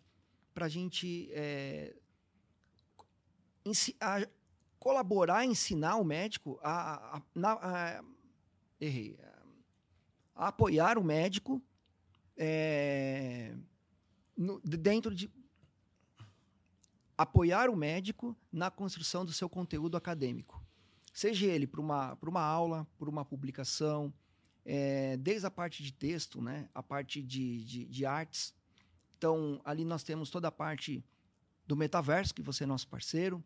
para 0.53 0.67
a 0.67 0.69
gente 0.69 1.31
é, 1.33 1.97
a 3.99 4.27
colaborar, 4.79 5.47
ensinar 5.47 5.97
o 5.97 6.05
médico 6.05 6.61
a, 6.63 7.23
a, 7.43 8.05
errei, 8.79 9.19
a 10.35 10.49
apoiar 10.49 10.99
o 10.99 11.05
médico 11.05 11.63
é, 12.37 13.57
no, 14.37 14.61
dentro 14.61 15.15
de 15.15 15.31
apoiar 17.17 17.71
o 17.71 17.77
médico 17.77 18.37
na 18.53 18.71
construção 18.71 19.25
do 19.25 19.33
seu 19.33 19.49
conteúdo 19.49 19.97
acadêmico. 19.97 20.63
Seja 21.13 21.47
ele 21.47 21.67
para 21.67 21.81
uma, 21.81 22.19
uma 22.23 22.43
aula, 22.43 22.87
por 22.99 23.09
uma 23.09 23.25
publicação, 23.25 24.13
é, 24.65 25.17
desde 25.19 25.47
a 25.47 25.51
parte 25.51 25.83
de 25.83 25.93
texto, 25.93 26.43
né, 26.43 26.69
a 26.75 26.83
parte 26.83 27.23
de, 27.23 27.65
de, 27.65 27.85
de, 27.85 28.07
artes. 28.07 28.55
Então, 29.17 29.61
ali 29.65 29.85
nós 29.85 30.03
temos 30.03 30.31
toda 30.31 30.49
a 30.49 30.53
parte 30.53 31.05
do 31.67 31.77
metaverso, 31.77 32.35
que 32.35 32.43
você 32.43 32.65
é 32.65 32.67
nosso 32.67 32.89
parceiro. 32.89 33.45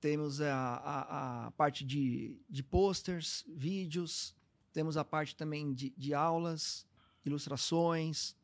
Temos 0.00 0.40
a, 0.40 0.54
a, 0.54 1.46
a 1.46 1.50
parte 1.52 1.84
de, 1.84 2.40
de 2.48 2.62
posters, 2.62 3.44
vídeos. 3.48 4.34
Temos 4.72 4.96
a 4.96 5.04
parte 5.04 5.34
também 5.34 5.72
de, 5.72 5.90
de 5.96 6.14
aulas, 6.14 6.86
ilustrações, 7.24 8.36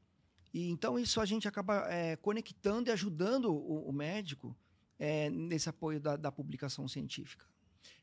e 0.54 0.70
então 0.70 0.96
isso 0.96 1.20
a 1.20 1.26
gente 1.26 1.48
acaba 1.48 1.92
é, 1.92 2.14
conectando 2.14 2.88
e 2.88 2.92
ajudando 2.92 3.52
o, 3.52 3.88
o 3.88 3.92
médico 3.92 4.56
é, 4.96 5.28
nesse 5.28 5.68
apoio 5.68 6.00
da, 6.00 6.14
da, 6.16 6.30
publicação 6.30 6.86
científica. 6.86 7.44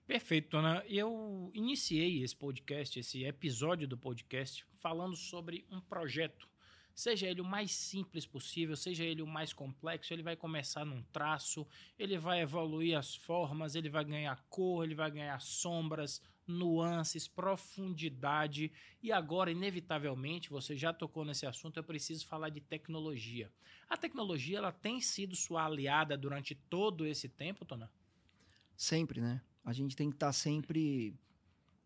Perfeito, 0.05 0.57
Ana. 0.57 0.83
Eu 0.89 1.49
iniciei 1.53 2.21
esse 2.21 2.35
podcast, 2.35 2.99
esse 2.99 3.23
episódio 3.23 3.87
do 3.87 3.97
podcast, 3.97 4.65
falando 4.73 5.15
sobre 5.15 5.65
um 5.71 5.79
projeto. 5.79 6.49
Seja 6.93 7.27
ele 7.27 7.39
o 7.39 7.45
mais 7.45 7.71
simples 7.71 8.25
possível, 8.25 8.75
seja 8.75 9.05
ele 9.05 9.21
o 9.21 9.27
mais 9.27 9.53
complexo, 9.53 10.13
ele 10.13 10.21
vai 10.21 10.35
começar 10.35 10.83
num 10.83 11.01
traço, 11.03 11.65
ele 11.97 12.17
vai 12.17 12.41
evoluir 12.41 12.97
as 12.97 13.15
formas, 13.15 13.75
ele 13.75 13.89
vai 13.89 14.03
ganhar 14.03 14.45
cor, 14.49 14.83
ele 14.83 14.93
vai 14.93 15.09
ganhar 15.09 15.39
sombras, 15.39 16.21
nuances, 16.51 17.27
profundidade. 17.27 18.71
E 19.01 19.11
agora, 19.11 19.51
inevitavelmente, 19.51 20.49
você 20.49 20.75
já 20.75 20.93
tocou 20.93 21.25
nesse 21.25 21.45
assunto, 21.45 21.77
eu 21.77 21.83
preciso 21.83 22.27
falar 22.27 22.49
de 22.49 22.61
tecnologia. 22.61 23.51
A 23.89 23.97
tecnologia 23.97 24.57
ela 24.57 24.71
tem 24.71 25.01
sido 25.01 25.35
sua 25.35 25.65
aliada 25.65 26.17
durante 26.17 26.53
todo 26.55 27.05
esse 27.05 27.27
tempo, 27.27 27.65
Tona? 27.65 27.91
Sempre, 28.75 29.21
né? 29.21 29.41
A 29.63 29.73
gente 29.73 29.95
tem 29.95 30.09
que 30.09 30.15
estar 30.15 30.27
tá 30.27 30.33
sempre 30.33 31.15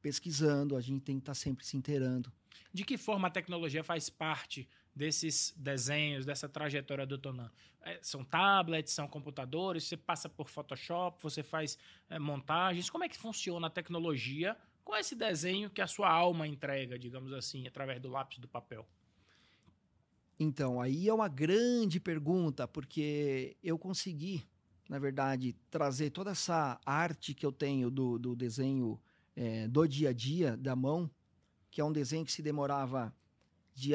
pesquisando, 0.01 0.75
a 0.75 0.81
gente 0.81 1.01
tem 1.01 1.17
que 1.17 1.21
estar 1.21 1.31
tá 1.31 1.35
sempre 1.35 1.65
se 1.65 1.75
inteirando. 1.75 2.31
De 2.73 2.83
que 2.83 2.97
forma 2.97 3.27
a 3.27 3.31
tecnologia 3.31 3.83
faz 3.83 4.09
parte 4.09 4.67
desses 4.95 5.53
desenhos, 5.57 6.25
dessa 6.25 6.47
trajetória 6.47 7.05
do 7.05 7.17
Tonan? 7.17 7.51
É, 7.81 7.99
são 8.01 8.23
tablets, 8.23 8.93
são 8.93 9.07
computadores, 9.07 9.83
você 9.83 9.97
passa 9.97 10.27
por 10.27 10.49
Photoshop, 10.49 11.21
você 11.21 11.43
faz 11.43 11.77
é, 12.09 12.17
montagens. 12.17 12.89
Como 12.89 13.03
é 13.03 13.09
que 13.09 13.17
funciona 13.17 13.67
a 13.67 13.69
tecnologia 13.69 14.57
com 14.83 14.95
esse 14.95 15.15
desenho 15.15 15.69
que 15.69 15.81
a 15.81 15.87
sua 15.87 16.09
alma 16.09 16.47
entrega, 16.47 16.97
digamos 16.97 17.33
assim, 17.33 17.67
através 17.67 18.01
do 18.01 18.09
lápis 18.09 18.39
do 18.39 18.47
papel? 18.47 18.87
Então, 20.39 20.81
aí 20.81 21.07
é 21.07 21.13
uma 21.13 21.27
grande 21.27 21.99
pergunta, 21.99 22.67
porque 22.67 23.55
eu 23.63 23.77
consegui, 23.77 24.45
na 24.89 24.99
verdade, 24.99 25.55
trazer 25.69 26.09
toda 26.09 26.31
essa 26.31 26.79
arte 26.85 27.33
que 27.33 27.45
eu 27.45 27.51
tenho 27.51 27.89
do, 27.89 28.19
do 28.19 28.35
desenho 28.35 28.99
é, 29.35 29.67
do 29.67 29.87
dia 29.87 30.09
a 30.09 30.13
dia, 30.13 30.57
da 30.57 30.75
mão, 30.75 31.09
que 31.71 31.81
é 31.81 31.85
um 31.85 31.91
desenho 31.91 32.25
que 32.25 32.31
se 32.31 32.41
demorava 32.41 33.13
de 33.73 33.93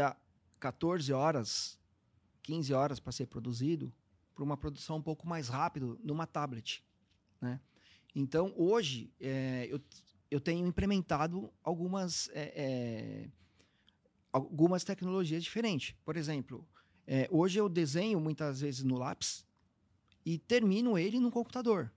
14 0.60 1.12
horas, 1.12 1.78
15 2.42 2.72
horas 2.72 3.00
para 3.00 3.10
ser 3.10 3.26
produzido, 3.26 3.92
para 4.34 4.44
uma 4.44 4.56
produção 4.56 4.98
um 4.98 5.02
pouco 5.02 5.26
mais 5.26 5.48
rápido 5.48 5.98
numa 6.04 6.26
tablet, 6.26 6.84
né? 7.40 7.60
Então, 8.14 8.52
hoje, 8.56 9.12
é, 9.20 9.66
eu, 9.70 9.80
eu 10.30 10.40
tenho 10.40 10.66
implementado 10.66 11.52
algumas, 11.62 12.28
é, 12.32 12.52
é, 12.56 13.28
algumas 14.32 14.84
tecnologias 14.84 15.42
diferentes. 15.44 15.94
Por 16.04 16.16
exemplo, 16.16 16.66
é, 17.06 17.28
hoje 17.30 17.58
eu 17.58 17.68
desenho 17.68 18.20
muitas 18.20 18.60
vezes 18.60 18.82
no 18.82 18.98
lápis 18.98 19.46
e 20.24 20.38
termino 20.38 20.98
ele 20.98 21.20
no 21.20 21.30
computador. 21.30 21.90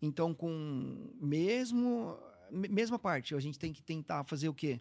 Então, 0.00 0.34
com 0.34 1.10
mesmo 1.20 2.18
mesma 2.50 2.98
parte, 2.98 3.34
a 3.34 3.40
gente 3.40 3.58
tem 3.58 3.72
que 3.72 3.82
tentar 3.82 4.24
fazer 4.24 4.48
o 4.48 4.54
quê? 4.54 4.80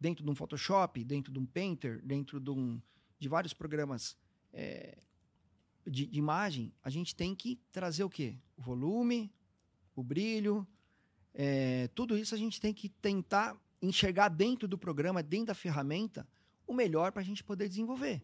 Dentro 0.00 0.24
de 0.24 0.30
um 0.30 0.34
Photoshop, 0.34 1.04
dentro 1.04 1.32
de 1.32 1.38
um 1.38 1.44
Painter, 1.44 2.00
dentro 2.02 2.40
de, 2.40 2.50
um, 2.50 2.80
de 3.18 3.28
vários 3.28 3.52
programas 3.52 4.16
é, 4.52 4.96
de, 5.86 6.06
de, 6.06 6.18
imagem, 6.18 6.72
a 6.82 6.88
gente 6.88 7.14
tem 7.14 7.34
que 7.34 7.60
trazer 7.70 8.04
o 8.04 8.10
quê? 8.10 8.36
O 8.56 8.62
volume, 8.62 9.30
o 9.94 10.02
brilho, 10.02 10.66
é, 11.34 11.88
tudo 11.94 12.16
isso 12.16 12.34
a 12.34 12.38
gente 12.38 12.60
tem 12.60 12.72
que 12.72 12.88
tentar 12.88 13.56
enxergar 13.82 14.28
dentro 14.28 14.66
do 14.66 14.78
programa, 14.78 15.22
dentro 15.22 15.46
da 15.46 15.54
ferramenta, 15.54 16.26
o 16.66 16.74
melhor 16.74 17.12
para 17.12 17.22
a 17.22 17.24
gente 17.24 17.42
poder 17.42 17.68
desenvolver, 17.68 18.22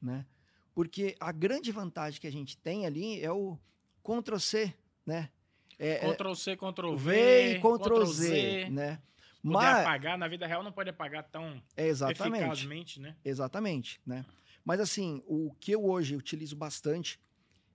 né? 0.00 0.26
Porque 0.74 1.14
a 1.20 1.30
grande 1.30 1.70
vantagem 1.70 2.20
que 2.20 2.26
a 2.26 2.32
gente 2.32 2.56
tem 2.56 2.84
ali 2.84 3.20
é 3.20 3.30
o 3.30 3.58
Ctrl 4.02 4.38
C, 4.38 4.74
né? 5.06 5.30
É, 5.78 6.06
é 6.06 6.14
Ctrl 6.14 6.34
C, 6.34 6.56
Ctrl 6.56 6.96
V, 6.96 7.12
v 7.12 7.52
e 7.52 7.58
Ctrl, 7.58 7.76
Ctrl 7.76 8.04
Z, 8.04 8.28
Z, 8.28 8.70
né? 8.70 9.00
Poder 9.44 9.56
Mas, 9.56 9.80
apagar, 9.80 10.16
na 10.16 10.26
vida 10.26 10.46
real 10.46 10.62
não 10.62 10.72
pode 10.72 10.88
apagar 10.88 11.22
tão 11.24 11.62
exatamente, 11.76 12.40
eficazmente, 12.40 12.98
né? 13.00 13.14
Exatamente, 13.22 14.00
né? 14.06 14.24
Mas 14.64 14.80
assim, 14.80 15.22
o 15.26 15.54
que 15.60 15.72
eu 15.72 15.84
hoje 15.84 16.16
utilizo 16.16 16.56
bastante, 16.56 17.20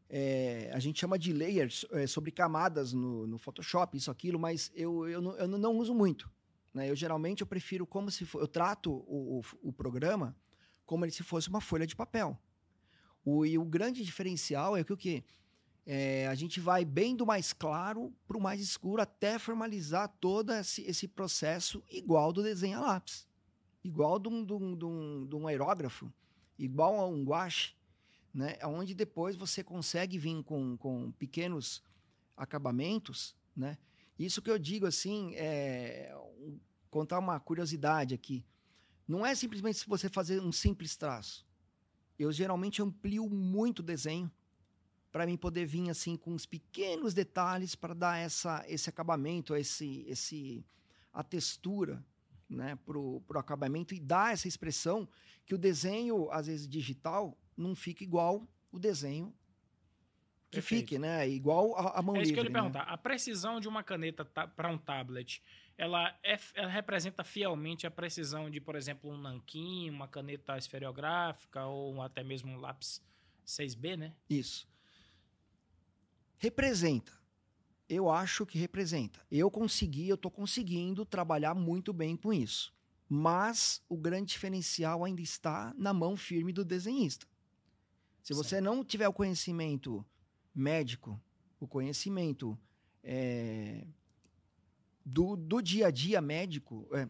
é, 0.10 0.71
a 0.73 0.79
gente 0.79 0.99
chama 0.99 1.19
de 1.19 1.32
layers, 1.32 1.86
é, 1.91 2.08
sobre 2.08 2.32
camadas 2.32 2.91
no, 2.91 3.27
no, 3.27 3.38
Photoshop, 3.38 3.95
isso, 3.95 4.10
aquilo, 4.10 4.39
mas 4.39 4.71
eu, 4.73 5.08
eu, 5.08 5.21
não, 5.21 5.38
eu 5.38 5.47
não 5.47 5.77
uso 5.77 5.93
muito. 5.93 6.27
Né? 6.73 6.89
Eu 6.89 6.95
geralmente 6.95 7.41
eu 7.41 7.47
prefiro 7.47 7.86
como 7.86 8.10
se 8.10 8.25
for, 8.25 8.41
eu 8.41 8.47
trato 8.47 8.91
o, 8.91 9.39
o, 9.39 9.69
o 9.69 9.71
programa 9.71 10.36
como 10.88 11.08
se 11.12 11.21
fosse 11.21 11.49
uma 11.49 11.62
folha 11.62 11.86
de 11.86 11.95
papel. 11.95 12.36
O, 13.23 13.45
e 13.45 13.60
o 13.60 13.63
grande 13.63 14.03
diferencial 14.03 14.75
é 14.75 14.84
que 14.84 14.91
o 14.91 14.97
que 14.97 15.23
é, 15.91 16.28
a 16.28 16.36
gente 16.36 16.60
vai 16.60 16.86
bem 16.86 17.15
do 17.15 17.25
mais 17.25 17.52
claro 17.52 18.13
para 18.28 18.38
o 18.38 18.39
mais 18.39 18.62
escuro 18.62 19.02
até 19.02 19.39
formalizar 19.39 20.08
todo 20.21 20.54
esse, 20.54 20.84
esse 20.84 21.08
processo 21.08 21.84
igual 21.89 22.32
do 22.32 22.43
desenho 22.43 22.78
a 22.78 22.82
lápis, 22.82 23.28
igual 23.84 24.19
de 24.19 24.28
um, 24.28 24.45
de 24.45 24.54
um, 24.54 24.78
de 24.78 24.86
um, 24.86 25.25
de 25.25 25.36
um 25.36 25.47
aerógrafo, 25.47 26.13
igual 26.60 26.99
a 26.99 27.08
um 27.08 27.23
guache, 27.23 27.73
né? 28.32 28.56
onde 28.65 28.93
depois 28.93 29.36
você 29.36 29.63
consegue 29.63 30.19
vir 30.19 30.43
com, 30.43 30.78
com 30.78 31.12
pequenos 31.13 31.82
acabamentos. 32.38 33.36
Né? 33.58 33.75
Isso 34.19 34.43
que 34.43 34.52
eu 34.52 34.60
digo 34.60 34.86
assim, 34.86 35.34
é, 35.38 36.15
contar 36.91 37.17
uma 37.17 37.39
curiosidade 37.39 38.13
aqui. 38.13 38.45
Não 39.08 39.25
é 39.25 39.34
simplesmente 39.34 39.89
você 39.89 40.08
fazer 40.08 40.39
um 40.39 40.52
simples 40.52 40.95
traço. 40.95 41.47
Eu 42.19 42.32
geralmente 42.32 42.80
amplio 42.80 43.28
muito 43.28 43.80
o 43.80 43.84
desenho 43.84 44.32
para 45.11 45.25
mim 45.25 45.37
poder 45.37 45.65
vir 45.65 45.89
assim 45.89 46.15
com 46.15 46.33
uns 46.33 46.45
pequenos 46.45 47.13
detalhes 47.13 47.75
para 47.75 47.93
dar 47.93 48.17
essa, 48.17 48.63
esse 48.67 48.89
acabamento, 48.89 49.55
esse, 49.55 50.05
esse, 50.07 50.65
a 51.11 51.23
textura 51.23 52.03
né, 52.49 52.77
pro, 52.85 53.21
pro 53.21 53.39
acabamento 53.39 53.93
e 53.93 53.99
dar 53.99 54.33
essa 54.33 54.47
expressão 54.47 55.07
que 55.45 55.55
o 55.55 55.57
desenho, 55.57 56.29
às 56.31 56.47
vezes 56.47 56.67
digital, 56.67 57.37
não 57.57 57.75
fica 57.75 58.03
igual 58.03 58.47
o 58.71 58.79
desenho 58.79 59.33
que 60.49 60.57
Perfeito. 60.57 60.81
fique, 60.81 60.99
né? 60.99 61.29
Igual 61.29 61.75
a, 61.75 61.99
a 61.99 62.01
mão 62.01 62.15
livre. 62.15 62.19
É 62.19 62.23
isso 62.23 62.33
que 62.33 62.39
eu 62.39 62.43
lhe 62.43 62.49
né? 62.49 62.59
perguntar. 62.59 62.81
A 62.81 62.97
precisão 62.97 63.59
de 63.59 63.67
uma 63.67 63.83
caneta 63.83 64.25
para 64.25 64.69
um 64.69 64.77
tablet, 64.77 65.43
ela, 65.77 66.15
é, 66.23 66.37
ela 66.55 66.69
representa 66.69 67.23
fielmente 67.23 67.85
a 67.85 67.91
precisão 67.91 68.49
de, 68.49 68.59
por 68.59 68.75
exemplo, 68.75 69.11
um 69.11 69.17
nanquim, 69.17 69.89
uma 69.89 70.07
caneta 70.07 70.57
esferográfica 70.57 71.65
ou 71.65 72.01
até 72.01 72.23
mesmo 72.23 72.51
um 72.51 72.57
lápis 72.57 73.03
6B, 73.45 73.95
né? 73.95 74.13
Isso. 74.29 74.68
Representa. 76.39 77.12
Eu 77.88 78.10
acho 78.10 78.45
que 78.45 78.58
representa. 78.58 79.19
Eu 79.30 79.52
consegui, 79.52 80.08
eu 80.08 80.15
estou 80.15 80.32
conseguindo 80.32 81.06
trabalhar 81.06 81.54
muito 81.54 81.91
bem 81.91 82.15
com 82.15 82.34
isso. 82.34 82.73
Mas 83.08 83.84
o 83.89 83.97
grande 83.97 84.32
diferencial 84.32 85.04
ainda 85.04 85.21
está 85.21 85.73
na 85.78 85.93
mão 85.93 86.15
firme 86.15 86.54
do 86.54 86.63
desenhista. 86.63 87.28
Se 88.23 88.34
você 88.34 88.62
não 88.62 88.84
tiver 88.84 89.08
o 89.08 89.13
conhecimento 89.13 90.06
médico, 90.54 91.19
o 91.60 91.67
conhecimento 91.67 92.58
é, 93.04 93.88
do, 95.04 95.36
do 95.36 95.62
dia 95.62 95.88
a 95.88 95.91
dia 95.91 96.21
médico, 96.21 96.88
é, 96.93 97.08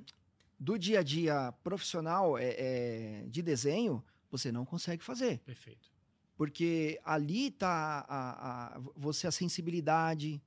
do 0.58 0.78
dia 0.78 1.00
a 1.00 1.04
dia 1.04 1.52
profissional 1.64 2.38
é, 2.38 2.56
é 2.58 3.26
de 3.28 3.42
desenho, 3.42 4.04
você 4.32 4.52
não 4.52 4.66
consegue 4.66 5.04
fazer. 5.04 5.40
Perfeito. 5.40 5.92
Porque 6.40 7.02
ali 7.04 7.48
está 7.48 8.06
a, 8.08 8.78
a, 8.78 8.80
você 8.96 9.28
a 9.28 9.32
sensibilidade. 9.32 10.42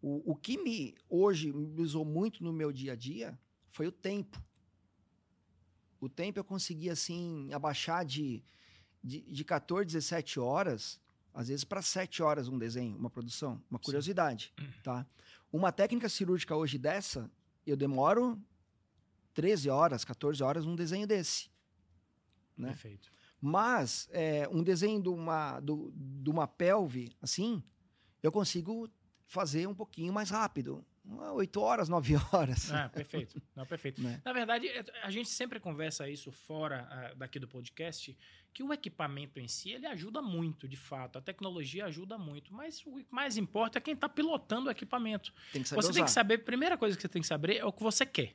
O, 0.00 0.32
o 0.32 0.34
que 0.34 0.56
me 0.56 0.94
hoje 1.10 1.52
me 1.52 1.82
usou 1.82 2.06
muito 2.06 2.42
no 2.42 2.54
meu 2.54 2.72
dia 2.72 2.94
a 2.94 2.96
dia 2.96 3.38
foi 3.68 3.86
o 3.86 3.92
tempo. 3.92 4.42
O 6.00 6.08
tempo 6.08 6.38
eu 6.38 6.44
consegui 6.44 6.88
assim 6.88 7.52
abaixar 7.52 8.02
de, 8.02 8.42
de, 9.04 9.20
de 9.30 9.44
14, 9.44 9.84
17 9.84 10.40
horas, 10.40 10.98
às 11.34 11.48
vezes 11.48 11.64
para 11.64 11.82
7 11.82 12.22
horas 12.22 12.48
um 12.48 12.56
desenho, 12.56 12.96
uma 12.96 13.10
produção, 13.10 13.62
uma 13.68 13.78
curiosidade, 13.78 14.54
Sim. 14.58 14.66
tá? 14.82 15.06
Uma 15.52 15.70
técnica 15.70 16.08
cirúrgica 16.08 16.56
hoje 16.56 16.78
dessa, 16.78 17.30
eu 17.66 17.76
demoro 17.76 18.40
13 19.34 19.68
horas, 19.68 20.02
14 20.02 20.42
horas 20.42 20.64
um 20.64 20.74
desenho 20.74 21.06
desse. 21.06 21.50
Né? 22.56 22.68
Perfeito. 22.68 23.15
Mas 23.40 24.08
é, 24.12 24.48
um 24.50 24.62
desenho 24.62 25.02
de 25.02 25.08
uma, 25.08 25.60
do, 25.60 25.92
de 25.94 26.30
uma 26.30 26.46
pelve, 26.46 27.16
assim, 27.20 27.62
eu 28.22 28.32
consigo 28.32 28.90
fazer 29.26 29.66
um 29.66 29.74
pouquinho 29.74 30.12
mais 30.12 30.30
rápido. 30.30 30.84
Oito 31.34 31.60
horas, 31.60 31.88
nove 31.88 32.14
horas. 32.32 32.72
Ah, 32.72 32.88
perfeito. 32.88 33.40
Não, 33.54 33.64
perfeito. 33.64 34.02
Né? 34.02 34.20
Na 34.24 34.32
verdade, 34.32 34.66
é, 34.66 34.84
a 35.02 35.10
gente 35.10 35.28
sempre 35.28 35.60
conversa 35.60 36.08
isso 36.08 36.32
fora 36.32 37.12
uh, 37.12 37.16
daqui 37.16 37.38
do 37.38 37.46
podcast, 37.46 38.16
que 38.52 38.62
o 38.62 38.72
equipamento 38.72 39.38
em 39.38 39.46
si, 39.46 39.70
ele 39.70 39.86
ajuda 39.86 40.20
muito, 40.20 40.66
de 40.66 40.76
fato. 40.76 41.18
A 41.18 41.22
tecnologia 41.22 41.84
ajuda 41.84 42.18
muito, 42.18 42.52
mas 42.52 42.82
o 42.84 42.96
que 42.96 43.06
mais 43.10 43.36
importa 43.36 43.78
é 43.78 43.80
quem 43.80 43.94
está 43.94 44.08
pilotando 44.08 44.68
o 44.68 44.70
equipamento. 44.70 45.32
Tem 45.52 45.62
que 45.62 45.68
saber 45.68 45.82
você 45.82 45.90
usar. 45.90 45.98
tem 45.98 46.04
que 46.04 46.10
saber, 46.10 46.34
a 46.34 46.38
primeira 46.38 46.76
coisa 46.76 46.96
que 46.96 47.02
você 47.02 47.08
tem 47.08 47.22
que 47.22 47.28
saber 47.28 47.56
é 47.56 47.64
o 47.64 47.72
que 47.72 47.82
você 47.82 48.04
quer. 48.04 48.34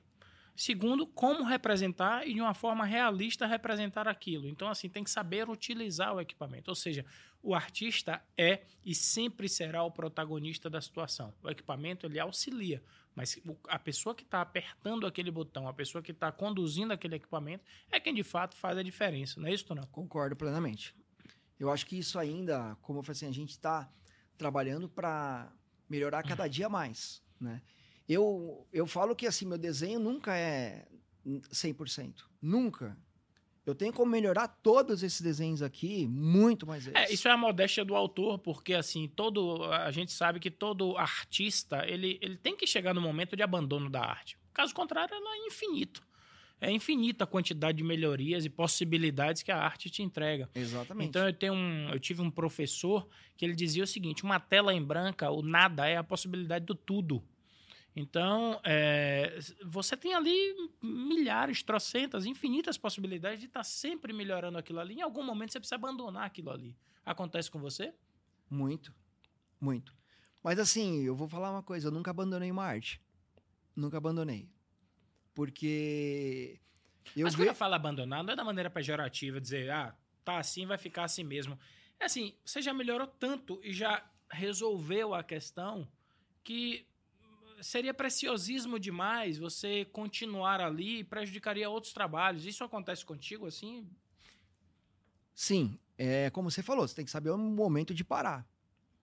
Segundo, 0.56 1.08
como 1.08 1.44
representar 1.44 2.28
e 2.28 2.34
de 2.34 2.42
uma 2.42 2.54
forma 2.54 2.86
realista 2.86 3.48
representar 3.48 4.08
aquilo. 4.08 4.48
Então, 4.48 4.68
assim, 4.68 4.90
tem 4.90 5.04
que 5.04 5.10
saber 5.10 5.50
utilizar 5.50 6.14
o 6.14 6.22
equipamento. 6.22 6.70
Ou 6.70 6.76
seja, 6.76 7.06
o 7.42 7.56
artista 7.56 8.22
é 8.38 8.62
e 8.86 8.94
sempre 8.94 9.50
será 9.50 9.84
o 9.84 9.92
protagonista 9.92 10.70
da 10.70 10.80
situação. 10.80 11.34
O 11.42 11.50
equipamento 11.50 12.06
ele 12.06 12.20
auxilia, 12.20 12.84
mas 13.16 13.40
a 13.68 13.80
pessoa 13.80 14.14
que 14.14 14.24
está 14.24 14.42
apertando 14.42 15.08
aquele 15.08 15.32
botão, 15.32 15.68
a 15.68 15.74
pessoa 15.74 16.02
que 16.02 16.12
está 16.12 16.32
conduzindo 16.32 16.94
aquele 16.94 17.16
equipamento, 17.16 17.64
é 17.92 18.00
quem 18.00 18.14
de 18.14 18.24
fato 18.24 18.56
faz 18.56 18.78
a 18.78 18.84
diferença. 18.84 19.40
Não 19.40 19.48
é 19.48 19.54
isso, 19.54 19.74
não? 19.74 19.84
Concordo 19.88 20.36
plenamente. 20.36 20.96
Eu 21.60 21.72
acho 21.72 21.86
que 21.86 21.98
isso 21.98 22.20
ainda, 22.20 22.76
como 22.82 23.00
eu 23.00 23.04
falei 23.04 23.18
assim, 23.18 23.28
a 23.28 23.34
gente 23.34 23.52
está 23.52 23.92
trabalhando 24.38 24.90
para 24.90 25.52
melhorar 25.90 26.24
cada 26.24 26.48
dia 26.48 26.70
mais, 26.70 27.22
né? 27.40 27.62
Eu, 28.08 28.68
eu 28.74 28.86
falo 28.86 29.16
que 29.16 29.26
assim, 29.26 29.45
meu 29.45 29.58
desenho 29.58 29.99
nunca 29.99 30.36
é 30.36 30.88
100%. 31.26 32.24
Nunca. 32.41 32.97
Eu 33.64 33.76
tenho 33.76 33.93
como 33.93 34.12
melhorar 34.12 34.47
todos 34.47 35.04
esses 35.04 35.22
desenhos 35.22 35.62
aqui 35.62 36.08
muito 36.08 36.66
mais 36.66 36.86
vezes. 36.86 36.99
É, 36.99 37.14
isso 37.14 37.28
é 37.28 37.32
a 37.32 37.38
modéstia 37.38 37.86
do 37.86 37.95
autor, 37.95 38.39
porque 38.39 38.74
assim, 38.74 39.08
todo 39.08 39.64
a 39.66 39.91
gente 39.91 40.12
sabe 40.12 40.39
que 40.39 40.49
todo 40.49 40.97
artista, 40.97 41.86
ele, 41.88 42.18
ele 42.22 42.38
tem 42.38 42.56
que 42.56 42.66
chegar 42.66 42.93
no 42.93 43.02
momento 43.02 43.36
de 43.36 43.43
abandono 43.43 43.89
da 43.89 44.02
arte. 44.02 44.38
Caso 44.52 44.74
contrário, 44.74 45.14
ela 45.14 45.36
é 45.36 45.47
infinito. 45.47 46.02
É 46.60 46.72
infinita 46.72 47.24
a 47.24 47.28
quantidade 47.28 47.80
de 47.80 47.84
melhorias 47.84 48.45
e 48.45 48.49
possibilidades 48.49 49.41
que 49.41 49.52
a 49.52 49.58
arte 49.58 49.89
te 49.89 50.04
entrega. 50.04 50.49
Exatamente. 50.54 51.10
Então 51.10 51.26
eu 51.26 51.34
tenho 51.34 51.54
um, 51.54 51.89
eu 51.89 51.99
tive 51.99 52.22
um 52.22 52.30
professor 52.30 53.08
que 53.36 53.43
ele 53.43 53.56
dizia 53.56 53.84
o 53.84 53.88
seguinte: 53.88 54.24
uma 54.24 54.39
tela 54.39 54.74
em 54.74 54.84
branca, 54.84 55.32
o 55.32 55.41
nada 55.41 55.88
é 55.88 55.97
a 55.97 56.04
possibilidade 56.04 56.66
do 56.66 56.76
tudo. 56.76 57.24
Então, 57.96 58.60
é, 58.64 59.38
você 59.66 59.98
tem 59.98 60.14
ali 60.14 60.56
milhares, 60.82 61.62
trocentas, 61.62 62.26
infinitas 62.26 62.78
possibilidades 62.78 63.39
de 63.39 63.48
estar 63.48 63.60
tá 63.60 63.64
sempre 63.64 64.14
melhorando 64.14 64.58
aquilo 64.58 64.80
ali. 64.80 64.96
Em 64.96 65.02
algum 65.02 65.24
momento 65.24 65.52
você 65.52 65.60
precisa 65.60 65.76
abandonar 65.76 66.26
aquilo 66.26 66.52
ali. 66.52 66.76
Acontece 67.06 67.52
com 67.52 67.60
você? 67.60 67.94
Muito, 68.50 68.94
muito. 69.60 69.94
Mas 70.42 70.58
assim, 70.58 71.04
eu 71.04 71.16
vou 71.16 71.28
falar 71.28 71.52
uma 71.52 71.64
coisa: 71.64 71.88
eu 71.88 71.92
nunca 71.92 72.12
abandonei 72.12 72.50
uma 72.50 72.64
arte. 72.64 73.02
Nunca 73.76 73.98
abandonei. 73.98 74.50
Porque 75.34 76.60
Eu 77.16 77.24
Mas 77.24 77.34
ve... 77.34 77.42
quando 77.42 77.48
eu 77.50 77.56
falo 77.56 77.74
abandonar, 77.76 78.24
não 78.24 78.34
é 78.34 78.36
da 78.36 78.44
maneira 78.44 78.70
pejorativa, 78.70 79.39
dizer, 79.39 79.70
ah, 79.70 79.96
tá 80.24 80.38
assim, 80.38 80.66
vai 80.66 80.78
ficar 80.78 81.04
assim 81.04 81.24
mesmo. 81.24 81.58
É 82.00 82.06
assim, 82.06 82.34
você 82.44 82.62
já 82.62 82.74
melhorou 82.74 83.08
tanto 83.08 83.60
e 83.64 83.74
já 83.74 84.04
resolveu 84.30 85.14
a 85.14 85.24
questão 85.24 85.88
que 86.44 86.86
seria 87.62 87.93
preciosismo 87.93 88.80
demais 88.80 89.38
você 89.38 89.86
continuar 89.86 90.59
ali 90.59 90.99
e 90.99 91.03
prejudicaria 91.03 91.70
outros 91.70 91.93
trabalhos. 91.93 92.45
Isso 92.45 92.64
acontece 92.64 93.05
contigo 93.05 93.45
assim? 93.45 93.88
Sim, 95.34 95.80
é 95.97 96.30
como 96.30 96.51
você 96.51 96.62
falou, 96.62 96.88
você 96.88 96.95
tem 96.95 97.05
que 97.05 97.12
saber 97.12 97.30
o 97.30 97.38
momento 97.38 97.93
de 97.93 98.03
parar. 98.03 98.47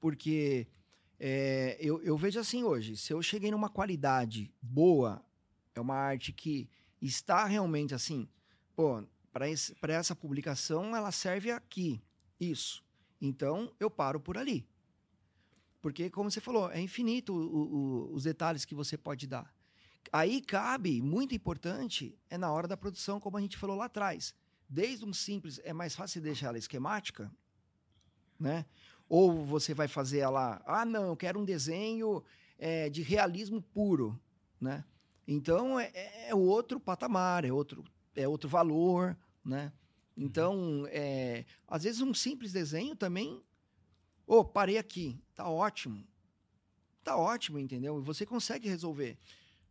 Porque 0.01 0.67
é, 1.19 1.77
eu, 1.81 2.01
eu 2.03 2.17
vejo 2.17 2.39
assim 2.39 2.63
hoje, 2.63 2.97
se 2.97 3.13
eu 3.13 3.21
cheguei 3.23 3.51
numa 3.51 3.69
qualidade 3.69 4.53
boa, 4.63 5.25
é 5.75 5.81
uma 5.81 5.97
arte 5.97 6.33
que 6.33 6.69
está 7.01 7.45
realmente 7.45 7.95
assim, 7.95 8.29
pô, 8.75 9.03
para 9.33 9.93
essa 9.93 10.15
publicação 10.15 10.95
ela 10.95 11.13
serve 11.13 11.51
aqui, 11.51 12.01
isso. 12.39 12.85
Então 13.21 13.73
eu 13.81 13.91
paro 13.91 14.21
por 14.21 14.37
ali. 14.37 14.67
Porque, 15.81 16.11
como 16.11 16.31
você 16.31 16.41
falou, 16.41 16.71
é 16.71 16.81
infinito 16.81 17.33
o, 17.33 18.11
o, 18.11 18.15
os 18.15 18.25
detalhes 18.25 18.65
que 18.65 18.75
você 18.75 18.97
pode 18.97 19.27
dar. 19.27 19.55
Aí 20.13 20.41
cabe, 20.41 21.01
muito 21.03 21.35
importante, 21.35 22.19
é 22.31 22.39
na 22.39 22.51
hora 22.51 22.67
da 22.67 22.77
produção, 22.77 23.21
como 23.21 23.37
a 23.37 23.41
gente 23.41 23.57
falou 23.57 23.77
lá 23.77 23.85
atrás. 23.87 24.35
Desde 24.69 25.05
um 25.05 25.13
simples, 25.13 25.61
é 25.65 25.73
mais 25.73 25.95
fácil 25.95 26.21
deixar 26.21 26.49
ela 26.49 26.59
esquemática, 26.59 27.31
né? 28.39 28.65
Ou 29.09 29.45
você 29.45 29.73
vai 29.73 29.89
fazer 29.89 30.19
ela, 30.19 30.61
ah, 30.67 30.85
não, 30.85 31.09
eu 31.09 31.17
quero 31.17 31.41
um 31.41 31.45
desenho 31.45 32.23
é, 32.59 32.91
de 32.91 33.03
realismo 33.03 33.63
puro, 33.63 34.19
né? 34.61 34.85
Então 35.27 35.79
é, 35.79 35.91
é, 36.29 36.35
outro 36.35 36.81
patamar, 36.81 37.45
é 37.45 37.53
outro, 37.53 37.85
é 38.15 38.27
outro 38.27 38.49
valor, 38.49 39.17
né? 39.45 39.73
Então, 40.17 40.85
é, 40.89 41.45
às 41.67 41.85
vezes 41.85 42.01
um 42.01 42.13
simples 42.13 42.53
desenho 42.53 42.97
também 42.97 43.43
Ô, 44.29 44.41
oh, 44.41 44.45
parei 44.45 44.77
aqui. 44.77 45.19
Tá 45.35 45.49
ótimo. 45.49 46.07
Tá 47.03 47.17
ótimo, 47.17 47.59
entendeu? 47.59 48.03
Você 48.03 48.27
consegue 48.27 48.69
resolver. 48.69 49.17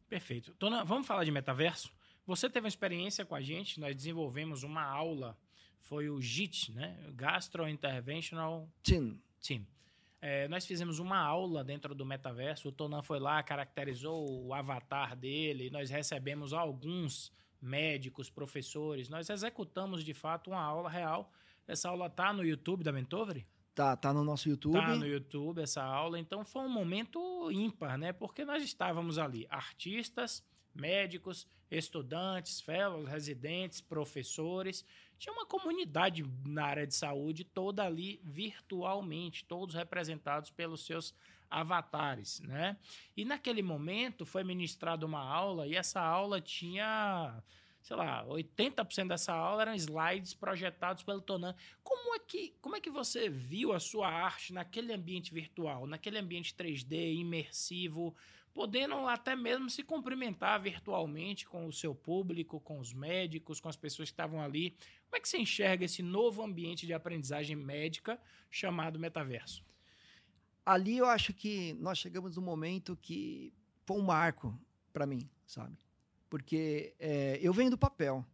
Perfeito. 0.10 0.56
Dona, 0.58 0.84
vamos 0.84 1.06
falar 1.06 1.24
de 1.24 1.30
metaverso? 1.30 1.92
Você 2.26 2.50
teve 2.50 2.66
uma 2.66 2.68
experiência 2.68 3.24
com 3.24 3.36
a 3.36 3.42
gente, 3.42 3.80
nós 3.80 3.96
desenvolvemos 3.96 4.64
uma 4.64 4.82
aula, 4.82 5.38
foi 5.80 6.10
o 6.10 6.20
GIT, 6.20 6.72
né? 6.72 6.98
Gastrointerventional 7.14 8.68
Team. 8.82 9.22
Team. 9.40 9.64
É, 10.20 10.48
nós 10.48 10.66
fizemos 10.66 10.98
uma 10.98 11.20
aula 11.20 11.64
dentro 11.64 11.94
do 11.94 12.04
metaverso, 12.04 12.70
o 12.70 12.72
Tonan 12.72 13.04
foi 13.04 13.20
lá, 13.20 13.44
caracterizou 13.44 14.44
o 14.44 14.56
avatar 14.56 15.16
dele, 15.16 15.70
nós 15.70 15.92
recebemos 15.92 16.52
alguns 16.52 17.32
médicos, 17.62 18.28
professores, 18.28 19.08
nós 19.08 19.30
executamos 19.30 20.04
de 20.04 20.16
fato 20.16 20.50
uma 20.50 20.62
aula 20.62 20.90
real. 20.90 21.32
Essa 21.68 21.90
aula 21.90 22.08
está 22.08 22.34
no 22.34 22.44
YouTube 22.44 22.84
da 22.84 22.92
Mentovery? 22.92 23.46
Tá, 23.78 23.96
tá 23.96 24.12
no 24.12 24.24
nosso 24.24 24.50
YouTube. 24.50 24.74
Tá 24.74 24.96
no 24.96 25.06
YouTube 25.06 25.62
essa 25.62 25.84
aula. 25.84 26.18
Então 26.18 26.44
foi 26.44 26.64
um 26.64 26.70
momento 26.70 27.52
ímpar, 27.52 27.96
né? 27.96 28.12
Porque 28.12 28.44
nós 28.44 28.64
estávamos 28.64 29.20
ali, 29.20 29.46
artistas, 29.52 30.44
médicos, 30.74 31.48
estudantes, 31.70 32.60
fellows, 32.60 33.08
residentes, 33.08 33.80
professores. 33.80 34.84
Tinha 35.20 35.32
uma 35.32 35.46
comunidade 35.46 36.26
na 36.44 36.66
área 36.66 36.88
de 36.88 36.96
saúde 36.96 37.44
toda 37.44 37.84
ali 37.84 38.20
virtualmente, 38.24 39.46
todos 39.46 39.76
representados 39.76 40.50
pelos 40.50 40.84
seus 40.84 41.14
avatares, 41.48 42.40
né? 42.40 42.78
E 43.16 43.24
naquele 43.24 43.62
momento 43.62 44.26
foi 44.26 44.44
ministrada 44.44 45.06
uma 45.06 45.22
aula 45.22 45.68
e 45.68 45.76
essa 45.76 46.02
aula 46.02 46.42
tinha 46.42 47.44
sei 47.88 47.96
lá, 47.96 48.26
80% 48.26 49.08
dessa 49.08 49.34
aula 49.34 49.62
eram 49.62 49.74
slides 49.74 50.34
projetados 50.34 51.04
pelo 51.04 51.22
Tonan. 51.22 51.56
Como 51.82 52.14
é 52.16 52.20
que, 52.20 52.54
como 52.60 52.76
é 52.76 52.82
que 52.82 52.90
você 52.90 53.30
viu 53.30 53.72
a 53.72 53.80
sua 53.80 54.10
arte 54.10 54.52
naquele 54.52 54.92
ambiente 54.92 55.34
virtual, 55.34 55.88
naquele 55.88 56.18
ambiente 56.18 56.54
3D 56.54 57.16
imersivo, 57.16 58.14
podendo 58.54 58.94
até 59.08 59.38
mesmo 59.38 59.70
se 59.70 59.84
cumprimentar 59.84 60.62
virtualmente 60.62 61.48
com 61.48 61.66
o 61.66 61.72
seu 61.72 61.96
público, 61.96 62.60
com 62.60 62.78
os 62.78 62.92
médicos, 62.92 63.62
com 63.62 63.70
as 63.70 63.78
pessoas 63.78 64.10
que 64.10 64.14
estavam 64.14 64.42
ali? 64.42 64.72
Como 65.06 65.16
é 65.16 65.22
que 65.22 65.30
você 65.30 65.38
enxerga 65.38 65.86
esse 65.86 66.04
novo 66.04 66.44
ambiente 66.44 66.86
de 66.86 66.94
aprendizagem 66.94 67.56
médica 67.56 68.20
chamado 68.52 69.00
metaverso? 69.00 69.64
Ali 70.66 70.98
eu 70.98 71.06
acho 71.06 71.34
que 71.34 71.72
nós 71.76 71.98
chegamos 71.98 72.36
num 72.36 72.44
momento 72.44 72.98
que 72.98 73.54
foi 73.86 73.98
um 73.98 74.04
marco 74.04 74.60
para 74.92 75.06
mim, 75.06 75.30
sabe? 75.46 75.87
Porque 76.30 76.96
é, 77.00 77.40
eu 77.42 77.54
venho 77.54 77.72
do 77.72 77.78
papel. 77.78 78.26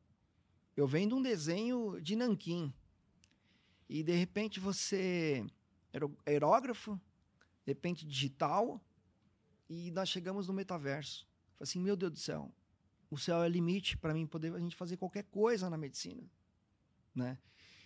Eu 0.75 0.87
venho 0.87 1.09
de 1.09 1.13
um 1.15 1.21
desenho 1.21 2.01
de 2.01 2.15
nanquim. 2.15 2.73
E 3.87 4.03
de 4.03 4.13
repente 4.13 4.59
você 4.59 5.45
aerógrafo, 6.25 6.99
de 7.65 7.71
repente 7.71 8.05
digital, 8.05 8.81
e 9.69 9.91
nós 9.91 10.09
chegamos 10.09 10.47
no 10.47 10.53
metaverso. 10.53 11.27
Falei 11.57 11.69
assim, 11.69 11.79
meu 11.79 11.95
Deus 11.95 12.11
do 12.11 12.17
céu, 12.17 12.51
o 13.09 13.17
céu 13.17 13.43
é 13.43 13.49
limite 13.49 13.97
para 13.97 14.13
mim 14.13 14.25
poder 14.25 14.53
a 14.53 14.59
gente 14.59 14.75
fazer 14.75 14.97
qualquer 14.97 15.23
coisa 15.25 15.69
na 15.69 15.77
medicina, 15.77 16.23
né? 17.13 17.37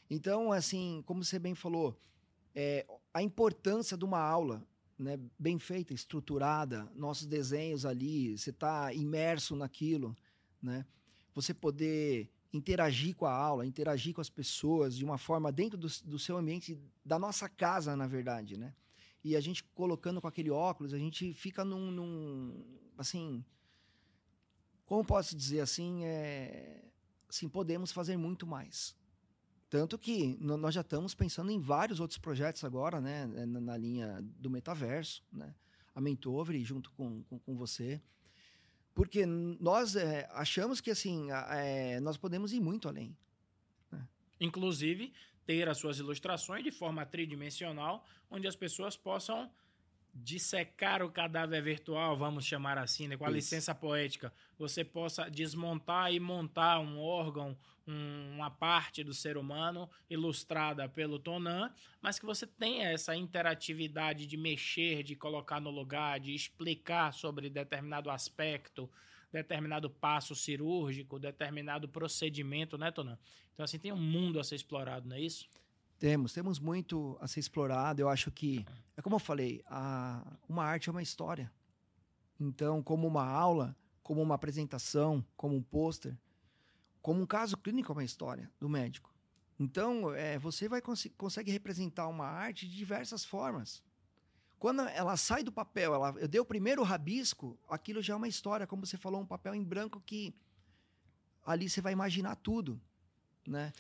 Então, 0.10 0.54
assim, 0.54 1.04
como 1.06 1.24
você 1.24 1.38
bem 1.38 1.54
falou, 1.54 2.00
é, 2.56 2.88
a 3.14 3.22
importância 3.22 3.98
de 3.98 4.06
uma 4.06 4.20
aula 4.20 4.66
né, 4.98 5.20
bem 5.38 5.60
feita, 5.60 5.94
estruturada, 5.94 6.92
nossos 6.96 7.28
desenhos 7.28 7.86
ali, 7.86 8.38
você 8.38 8.50
está 8.50 8.92
imerso 8.94 9.56
naquilo, 9.56 10.16
né? 10.62 10.86
Você 11.36 11.54
poder 11.54 12.30
interagir 12.52 13.16
com 13.16 13.26
a 13.26 13.32
aula, 13.32 13.66
interagir 13.66 14.14
com 14.14 14.22
as 14.22 14.30
pessoas 14.30 14.96
de 14.96 15.06
uma 15.06 15.18
forma 15.18 15.52
dentro 15.52 15.78
do, 15.78 15.88
do 16.06 16.18
seu 16.18 16.38
ambiente, 16.38 16.80
da 17.06 17.20
nossa 17.20 17.48
casa, 17.48 17.96
na 17.96 18.08
verdade, 18.08 18.58
né? 18.58 18.74
E 19.24 19.36
a 19.36 19.42
gente 19.42 19.64
colocando 19.76 20.22
com 20.22 20.28
aquele 20.28 20.50
óculos, 20.50 20.94
a 20.94 20.98
gente 20.98 21.34
fica 21.34 21.64
num, 21.64 21.92
num 21.92 22.66
assim, 22.98 23.44
como 24.86 25.04
posso 25.04 25.36
dizer 25.36 25.60
assim, 25.60 26.06
é, 26.06 26.84
assim, 27.30 27.48
podemos 27.48 27.92
fazer 27.92 28.18
muito 28.18 28.48
mais, 28.48 28.96
tanto 29.70 29.98
que 29.98 30.38
nós 30.40 30.74
já 30.74 30.82
estamos 30.82 31.14
pensando 31.14 31.52
em 31.52 31.60
vários 31.60 32.00
outros 32.00 32.18
projetos 32.18 32.64
agora, 32.64 33.02
né? 33.02 33.26
Na, 33.26 33.60
na 33.60 33.78
linha 33.78 34.20
do 34.22 34.50
metaverso, 34.50 35.24
né? 35.32 35.54
A 35.94 36.00
Mentovery 36.00 36.64
junto 36.64 36.92
com, 36.92 37.24
com, 37.24 37.40
com 37.40 37.56
você. 37.56 38.02
Porque 38.94 39.26
nós 39.26 39.96
é, 39.96 40.28
achamos 40.32 40.80
que, 40.80 40.90
assim, 40.90 41.28
é, 41.52 42.00
nós 42.00 42.18
podemos 42.18 42.54
ir 42.54 42.60
muito 42.60 42.88
além. 42.88 43.16
Né? 43.92 44.08
Inclusive, 44.40 45.14
ter 45.46 45.68
as 45.68 45.78
suas 45.78 46.00
ilustrações 46.00 46.64
de 46.64 46.72
forma 46.72 47.06
tridimensional, 47.06 48.04
onde 48.30 48.48
as 48.48 48.56
pessoas 48.56 48.96
possam 48.98 49.52
dissecar 50.24 51.04
o 51.04 51.12
cadáver 51.12 51.62
virtual, 51.62 52.18
vamos 52.18 52.46
chamar 52.46 52.78
assim, 52.78 53.08
né, 53.08 53.18
com 53.18 53.26
a 53.26 53.28
Isso. 53.28 53.36
licença 53.36 53.76
poética, 53.76 54.34
você 54.58 54.84
possa 54.84 55.30
desmontar 55.30 56.12
e 56.12 56.20
montar 56.20 56.80
um 56.80 57.00
órgão, 57.00 57.58
um, 57.88 58.36
uma 58.36 58.50
parte 58.50 59.04
do 59.04 59.14
ser 59.14 59.38
humano 59.38 59.90
ilustrada 60.10 60.90
pelo 60.90 61.20
Tonan, 61.20 61.72
mas 62.02 62.20
que 62.20 62.26
você 62.26 62.48
tenha 62.48 62.90
essa 62.90 63.16
interatividade 63.16 64.26
de 64.26 64.38
mexer, 64.38 65.04
de 65.04 65.16
colocar 65.16 65.60
no 65.60 65.70
lugar, 65.70 66.20
de 66.20 66.34
explicar 66.34 67.14
sobre 67.14 67.50
determinado 67.50 68.10
aspecto, 68.10 68.90
determinado 69.32 69.90
passo 69.90 70.36
cirúrgico, 70.36 71.20
determinado 71.20 71.88
procedimento, 71.88 72.78
né, 72.78 72.92
Tonan? 72.92 73.18
Então, 73.54 73.64
assim, 73.64 73.80
tem 73.80 73.92
um 73.92 73.98
mundo 73.98 74.40
a 74.40 74.44
ser 74.44 74.56
explorado, 74.56 75.08
não 75.08 75.16
é 75.16 75.22
isso? 75.22 75.48
Temos, 76.00 76.32
temos 76.32 76.60
muito 76.60 77.18
a 77.20 77.28
ser 77.28 77.40
explorado. 77.40 78.02
Eu 78.02 78.10
acho 78.10 78.32
que, 78.32 78.66
é 78.96 79.02
como 79.02 79.16
eu 79.16 79.20
falei, 79.20 79.64
a, 79.66 80.38
uma 80.48 80.64
arte 80.64 80.90
é 80.90 80.92
uma 80.92 81.02
história. 81.02 81.52
Então, 82.40 82.84
como 82.84 83.08
uma 83.08 83.26
aula, 83.26 83.76
como 84.04 84.22
uma 84.22 84.36
apresentação, 84.36 85.26
como 85.36 85.56
um 85.56 85.62
pôster, 85.62 86.16
como 87.02 87.22
um 87.22 87.26
caso 87.26 87.58
clínico 87.58 87.92
é 87.92 87.96
uma 87.96 88.04
história 88.04 88.52
do 88.60 88.70
médico. 88.70 89.14
Então, 89.60 90.14
é, 90.14 90.38
você 90.38 90.70
vai 90.70 90.82
cons 90.82 91.08
consegue 91.18 91.52
representar 91.52 92.08
uma 92.08 92.26
arte 92.26 92.68
de 92.68 92.76
diversas 92.76 93.26
formas. 93.26 93.84
Quando 94.60 94.82
ela 94.82 95.18
sai 95.18 95.44
do 95.44 95.52
papel, 95.52 95.94
ela, 95.94 96.16
eu 96.20 96.28
dei 96.28 96.40
o 96.40 96.46
primeiro 96.46 96.84
rabisco, 96.84 97.58
aquilo 97.70 98.02
já 98.02 98.14
é 98.14 98.18
uma 98.18 98.28
história, 98.28 98.68
como 98.68 98.86
você 98.86 98.98
falou, 98.98 99.22
um 99.22 99.26
papel 99.26 99.56
em 99.56 99.64
branco 99.64 100.02
que 100.06 100.34
ali 101.46 101.70
você 101.70 101.82
vai 101.82 101.94
imaginar 101.94 102.36
tudo, 102.36 102.80
né? 103.48 103.72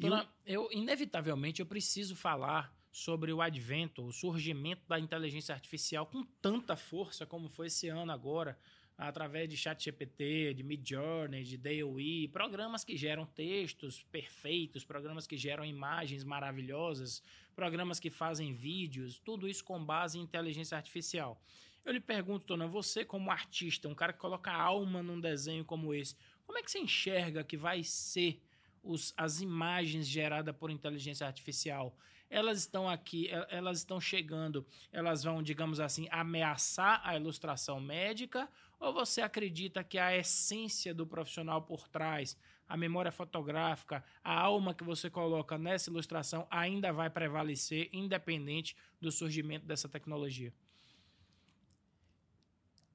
Dona, 0.00 0.28
eu... 0.46 0.68
inevitavelmente, 0.72 1.60
eu 1.60 1.66
preciso 1.66 2.16
falar 2.16 2.74
sobre 2.90 3.32
o 3.32 3.40
advento, 3.40 4.04
o 4.04 4.12
surgimento 4.12 4.82
da 4.88 4.98
inteligência 4.98 5.54
artificial 5.54 6.06
com 6.06 6.24
tanta 6.42 6.74
força 6.74 7.24
como 7.24 7.48
foi 7.48 7.68
esse 7.68 7.88
ano 7.88 8.10
agora, 8.10 8.58
através 8.98 9.48
de 9.48 9.56
ChatGPT, 9.56 10.52
de 10.54 10.62
Midjourney, 10.62 11.44
de 11.44 11.56
DALL-E, 11.56 12.28
programas 12.28 12.84
que 12.84 12.96
geram 12.96 13.24
textos 13.24 14.02
perfeitos, 14.02 14.84
programas 14.84 15.26
que 15.26 15.36
geram 15.36 15.64
imagens 15.64 16.24
maravilhosas, 16.24 17.22
programas 17.54 18.00
que 18.00 18.10
fazem 18.10 18.52
vídeos, 18.52 19.18
tudo 19.18 19.48
isso 19.48 19.64
com 19.64 19.82
base 19.82 20.18
em 20.18 20.22
inteligência 20.22 20.76
artificial. 20.76 21.40
Eu 21.84 21.92
lhe 21.92 22.00
pergunto, 22.00 22.44
Tona, 22.44 22.66
você 22.66 23.04
como 23.04 23.30
artista, 23.30 23.88
um 23.88 23.94
cara 23.94 24.12
que 24.12 24.18
coloca 24.18 24.52
alma 24.52 25.02
num 25.02 25.18
desenho 25.18 25.64
como 25.64 25.94
esse, 25.94 26.14
Como 26.44 26.58
é 26.58 26.62
que 26.62 26.70
você 26.70 26.78
enxerga 26.78 27.44
que 27.44 27.56
vai 27.56 27.82
ser 27.82 28.42
os, 28.82 29.12
as 29.16 29.40
imagens 29.40 30.06
geradas 30.06 30.54
por 30.56 30.70
inteligência 30.70 31.26
artificial? 31.26 31.96
Elas 32.28 32.58
estão 32.58 32.88
aqui, 32.88 33.28
elas 33.48 33.78
estão 33.78 34.00
chegando, 34.00 34.64
elas 34.92 35.24
vão, 35.24 35.42
digamos 35.42 35.80
assim, 35.80 36.06
ameaçar 36.10 37.00
a 37.04 37.16
ilustração 37.16 37.80
médica? 37.80 38.48
Ou 38.78 38.92
você 38.92 39.20
acredita 39.20 39.82
que 39.82 39.98
a 39.98 40.16
essência 40.16 40.94
do 40.94 41.06
profissional 41.06 41.60
por 41.62 41.88
trás, 41.88 42.36
a 42.68 42.76
memória 42.76 43.10
fotográfica, 43.10 44.04
a 44.22 44.32
alma 44.32 44.72
que 44.72 44.84
você 44.84 45.10
coloca 45.10 45.58
nessa 45.58 45.90
ilustração 45.90 46.46
ainda 46.50 46.92
vai 46.92 47.10
prevalecer, 47.10 47.90
independente 47.92 48.76
do 49.00 49.10
surgimento 49.10 49.66
dessa 49.66 49.88
tecnologia? 49.88 50.54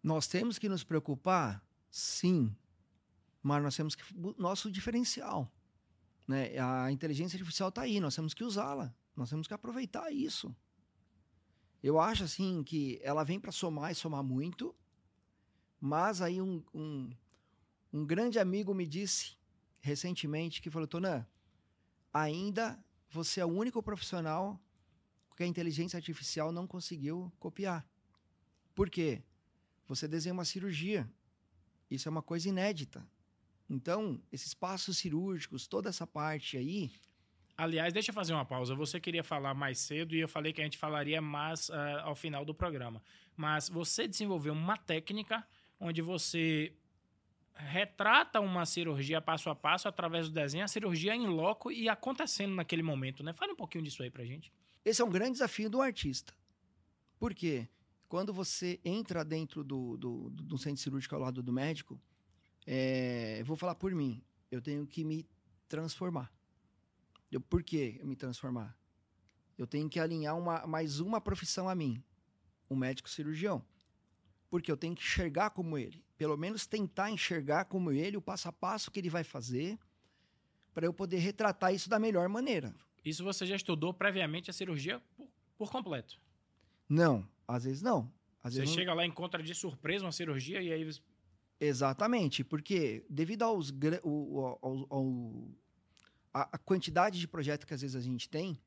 Nós 0.02 0.28
temos 0.28 0.58
que 0.58 0.70
nos 0.70 0.84
preocupar, 0.84 1.62
sim, 1.90 2.56
mas 3.44 3.62
nós 3.62 3.76
temos 3.76 3.96
que. 3.96 4.04
Nosso 4.38 4.72
diferencial. 4.72 5.52
Né? 6.28 6.58
A 6.60 6.92
inteligência 6.92 7.38
artificial 7.38 7.70
está 7.70 7.84
aí, 7.84 8.00
nós 8.00 8.16
temos 8.16 8.34
que 8.34 8.44
usá-la, 8.44 8.94
nós 9.16 9.30
temos 9.30 9.48
que 9.48 9.54
aproveitar 9.54 10.12
isso. 10.12 10.56
Eu 11.82 12.00
acho 12.00 12.24
assim 12.24 12.64
que 12.64 13.00
ela 13.04 13.24
vem 13.24 13.40
para 13.40 13.52
somar 13.52 13.92
e 13.92 13.96
somar 13.96 14.24
muito, 14.24 14.76
mas 15.80 16.22
aí 16.22 16.42
um, 16.42 16.64
um, 16.74 17.12
um 17.94 18.06
grande 18.06 18.40
amigo 18.40 18.74
me 18.74 18.88
disse 18.88 19.38
recentemente 19.80 20.62
que 20.62 20.72
falou, 20.72 20.88
Tonan, 20.88 21.26
ainda 22.12 22.84
você 23.10 23.40
é 23.40 23.46
o 23.46 23.50
único 23.50 23.84
profissional 23.84 24.60
que 25.36 25.44
a 25.44 25.48
inteligência 25.48 25.98
artificial 25.98 26.52
não 26.52 26.66
conseguiu 26.66 27.32
copiar. 27.40 27.88
Por 28.74 28.90
quê? 28.90 29.22
Você 29.88 30.08
desenha 30.08 30.34
uma 30.34 30.46
cirurgia. 30.46 31.10
Isso 31.90 32.08
é 32.08 32.12
uma 32.12 32.22
coisa 32.22 32.50
inédita. 32.50 33.08
Então, 33.70 34.22
esses 34.32 34.54
passos 34.54 34.98
cirúrgicos, 34.98 35.68
toda 35.68 35.90
essa 35.90 36.06
parte 36.06 36.58
aí. 36.58 36.92
Aliás, 37.58 37.94
deixa 37.94 38.12
eu 38.12 38.14
fazer 38.14 38.34
uma 38.34 38.46
pausa. 38.46 38.76
Você 38.76 39.00
queria 39.00 39.24
falar 39.24 39.54
mais 39.54 39.80
cedo 39.80 40.14
e 40.14 40.20
eu 40.20 40.28
falei 40.28 40.54
que 40.54 40.62
a 40.62 40.64
gente 40.64 40.78
falaria 40.78 41.22
mais 41.22 41.70
uh, 41.70 41.74
ao 42.04 42.16
final 42.16 42.44
do 42.46 42.54
programa. 42.54 43.02
Mas 43.36 43.70
você 43.70 44.08
desenvolveu 44.08 44.54
uma 44.54 44.78
técnica 44.78 45.46
onde 45.80 46.02
você 46.02 46.74
retrata 47.56 48.42
uma 48.42 48.66
cirurgia 48.66 49.22
passo 49.22 49.50
a 49.50 49.56
passo 49.56 49.88
através 49.88 50.28
do 50.28 50.34
desenho, 50.34 50.64
a 50.64 50.68
cirurgia 50.68 51.16
em 51.16 51.26
loco 51.26 51.72
e 51.72 51.88
acontecendo 51.88 52.54
naquele 52.54 52.84
momento, 52.84 53.24
né? 53.24 53.34
Fale 53.34 53.54
um 53.54 53.56
pouquinho 53.56 53.84
disso 53.84 54.04
aí 54.04 54.12
pra 54.12 54.26
gente. 54.26 54.52
Esse 54.84 55.02
é 55.02 55.06
um 55.06 55.10
grande 55.10 55.34
desafio 55.34 55.70
do 55.70 55.82
artista. 55.82 56.34
Por 57.18 57.34
quê? 57.34 57.68
Quando 58.08 58.34
você 58.34 58.80
entra 58.84 59.24
dentro 59.24 59.64
do, 59.64 59.98
do, 59.98 60.30
do 60.30 60.58
centro 60.58 60.82
cirúrgico 60.82 61.16
ao 61.16 61.22
lado 61.22 61.42
do 61.42 61.52
médico, 61.52 62.00
é, 62.66 63.44
vou 63.44 63.56
falar 63.56 63.76
por 63.76 63.94
mim, 63.94 64.24
eu 64.52 64.62
tenho 64.62 64.86
que 64.88 65.04
me 65.04 65.28
transformar. 65.68 66.32
Eu, 67.32 67.42
por 67.42 67.64
que 67.64 68.00
me 68.04 68.16
transformar? 68.16 68.78
Eu 69.58 69.68
tenho 69.68 69.90
que 69.90 70.00
alinhar 70.00 70.38
uma, 70.38 70.66
mais 70.68 71.00
uma 71.00 71.22
profissão 71.22 71.70
a 71.70 71.76
mim, 71.76 72.04
um 72.70 72.76
médico 72.76 73.10
cirurgião. 73.10 73.64
Porque 74.50 74.72
eu 74.72 74.78
tenho 74.78 74.96
que 74.96 75.02
enxergar 75.02 75.50
como 75.50 75.78
ele. 75.78 76.04
Pelo 76.18 76.38
menos 76.38 76.66
tentar 76.66 77.10
enxergar 77.10 77.66
como 77.66 77.92
ele, 77.92 78.18
o 78.18 78.22
passo 78.22 78.48
a 78.48 78.54
passo 78.54 78.92
que 78.92 79.00
ele 79.00 79.10
vai 79.10 79.24
fazer, 79.24 79.78
para 80.74 80.86
eu 80.86 80.94
poder 80.94 81.18
retratar 81.18 81.74
isso 81.74 81.90
da 81.90 82.00
melhor 82.00 82.28
maneira. 82.30 82.74
Isso 83.04 83.24
você 83.24 83.46
já 83.46 83.56
estudou 83.56 83.94
previamente 83.94 84.50
a 84.50 84.54
cirurgia 84.54 85.02
por, 85.16 85.28
por 85.58 85.72
completo? 85.72 86.20
Não, 86.88 87.28
às 87.48 87.64
vezes 87.64 87.82
não. 87.82 88.12
Às 88.44 88.54
você 88.54 88.60
vezes 88.60 88.76
chega 88.76 88.92
não... 88.92 88.98
lá 88.98 89.06
e 89.06 89.08
encontra 89.08 89.42
de 89.42 89.54
surpresa 89.56 90.06
uma 90.06 90.12
cirurgia 90.12 90.62
e 90.62 90.72
aí. 90.72 90.90
Exatamente, 91.60 92.44
porque 92.44 93.06
devido 93.10 93.44
aos, 93.44 93.74
ao, 94.04 94.60
ao, 94.62 94.88
ao, 94.90 95.50
a 96.34 96.58
quantidade 96.58 97.20
de 97.20 97.28
projetos 97.28 97.66
que 97.66 97.74
às 97.74 97.82
vezes 97.82 97.96
a 97.96 98.02
gente 98.02 98.30
tem, 98.30 98.60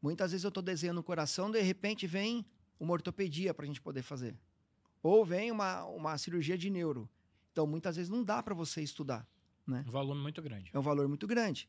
muitas 0.00 0.32
vezes 0.32 0.44
eu 0.44 0.48
estou 0.48 0.62
desenhando 0.62 0.98
o 0.98 1.02
coração, 1.02 1.50
de 1.50 1.60
repente 1.60 2.06
vem 2.06 2.44
uma 2.78 2.92
ortopedia 2.92 3.54
para 3.54 3.64
a 3.64 3.66
gente 3.66 3.80
poder 3.80 4.02
fazer. 4.02 4.36
Ou 5.02 5.24
vem 5.24 5.50
uma, 5.50 5.84
uma 5.84 6.18
cirurgia 6.18 6.56
de 6.56 6.70
neuro. 6.70 7.08
Então, 7.52 7.66
muitas 7.66 7.96
vezes 7.96 8.10
não 8.10 8.24
dá 8.24 8.42
para 8.42 8.54
você 8.54 8.82
estudar. 8.82 9.26
Né? 9.66 9.84
Um 9.86 9.90
valor 9.90 10.14
muito 10.14 10.42
grande. 10.42 10.70
É 10.72 10.78
um 10.78 10.82
valor 10.82 11.08
muito 11.08 11.26
grande. 11.26 11.68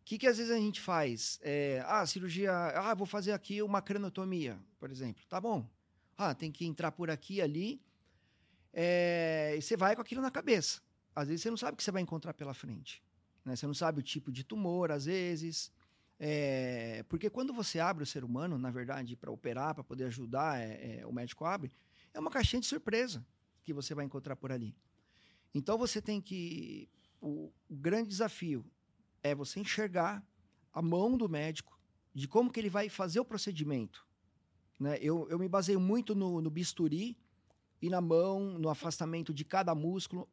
O 0.00 0.04
que, 0.04 0.18
que 0.18 0.26
às 0.26 0.38
vezes 0.38 0.52
a 0.52 0.58
gente 0.58 0.80
faz? 0.80 1.38
É, 1.42 1.84
ah, 1.86 2.06
cirurgia. 2.06 2.52
Ah, 2.52 2.94
vou 2.94 3.06
fazer 3.06 3.32
aqui 3.32 3.60
uma 3.60 3.82
cranotomia, 3.82 4.58
por 4.78 4.90
exemplo. 4.90 5.24
Tá 5.28 5.40
bom. 5.40 5.68
Ah, 6.16 6.34
tem 6.34 6.50
que 6.50 6.64
entrar 6.64 6.92
por 6.92 7.10
aqui 7.10 7.40
ali. 7.40 7.80
É, 8.78 9.54
e 9.56 9.62
você 9.62 9.74
vai 9.74 9.96
com 9.96 10.02
aquilo 10.02 10.20
na 10.20 10.30
cabeça. 10.30 10.82
Às 11.14 11.28
vezes 11.28 11.42
você 11.42 11.48
não 11.48 11.56
sabe 11.56 11.72
o 11.72 11.76
que 11.78 11.82
você 11.82 11.90
vai 11.90 12.02
encontrar 12.02 12.34
pela 12.34 12.52
frente. 12.52 13.02
Né? 13.42 13.56
Você 13.56 13.66
não 13.66 13.72
sabe 13.72 14.00
o 14.00 14.02
tipo 14.02 14.30
de 14.30 14.44
tumor, 14.44 14.92
às 14.92 15.06
vezes. 15.06 15.72
É, 16.20 17.02
porque 17.08 17.30
quando 17.30 17.54
você 17.54 17.80
abre 17.80 18.02
o 18.02 18.06
ser 18.06 18.22
humano, 18.22 18.58
na 18.58 18.70
verdade, 18.70 19.16
para 19.16 19.30
operar, 19.30 19.74
para 19.74 19.82
poder 19.82 20.04
ajudar, 20.04 20.60
é, 20.60 20.98
é, 20.98 21.06
o 21.06 21.12
médico 21.12 21.46
abre, 21.46 21.72
é 22.12 22.20
uma 22.20 22.30
caixinha 22.30 22.60
de 22.60 22.66
surpresa 22.66 23.26
que 23.64 23.72
você 23.72 23.94
vai 23.94 24.04
encontrar 24.04 24.36
por 24.36 24.52
ali. 24.52 24.76
Então 25.54 25.78
você 25.78 26.02
tem 26.02 26.20
que. 26.20 26.86
O, 27.18 27.50
o 27.70 27.76
grande 27.76 28.10
desafio 28.10 28.62
é 29.22 29.34
você 29.34 29.58
enxergar 29.58 30.22
a 30.70 30.82
mão 30.82 31.16
do 31.16 31.30
médico 31.30 31.80
de 32.14 32.28
como 32.28 32.52
que 32.52 32.60
ele 32.60 32.68
vai 32.68 32.90
fazer 32.90 33.20
o 33.20 33.24
procedimento. 33.24 34.06
Né? 34.78 34.98
Eu, 35.00 35.26
eu 35.30 35.38
me 35.38 35.48
baseio 35.48 35.80
muito 35.80 36.14
no, 36.14 36.42
no 36.42 36.50
bisturi 36.50 37.16
e 37.80 37.90
na 37.90 38.00
mão, 38.00 38.58
no 38.58 38.68
afastamento 38.68 39.32
de 39.32 39.44
cada 39.44 39.74
músculo 39.74 40.28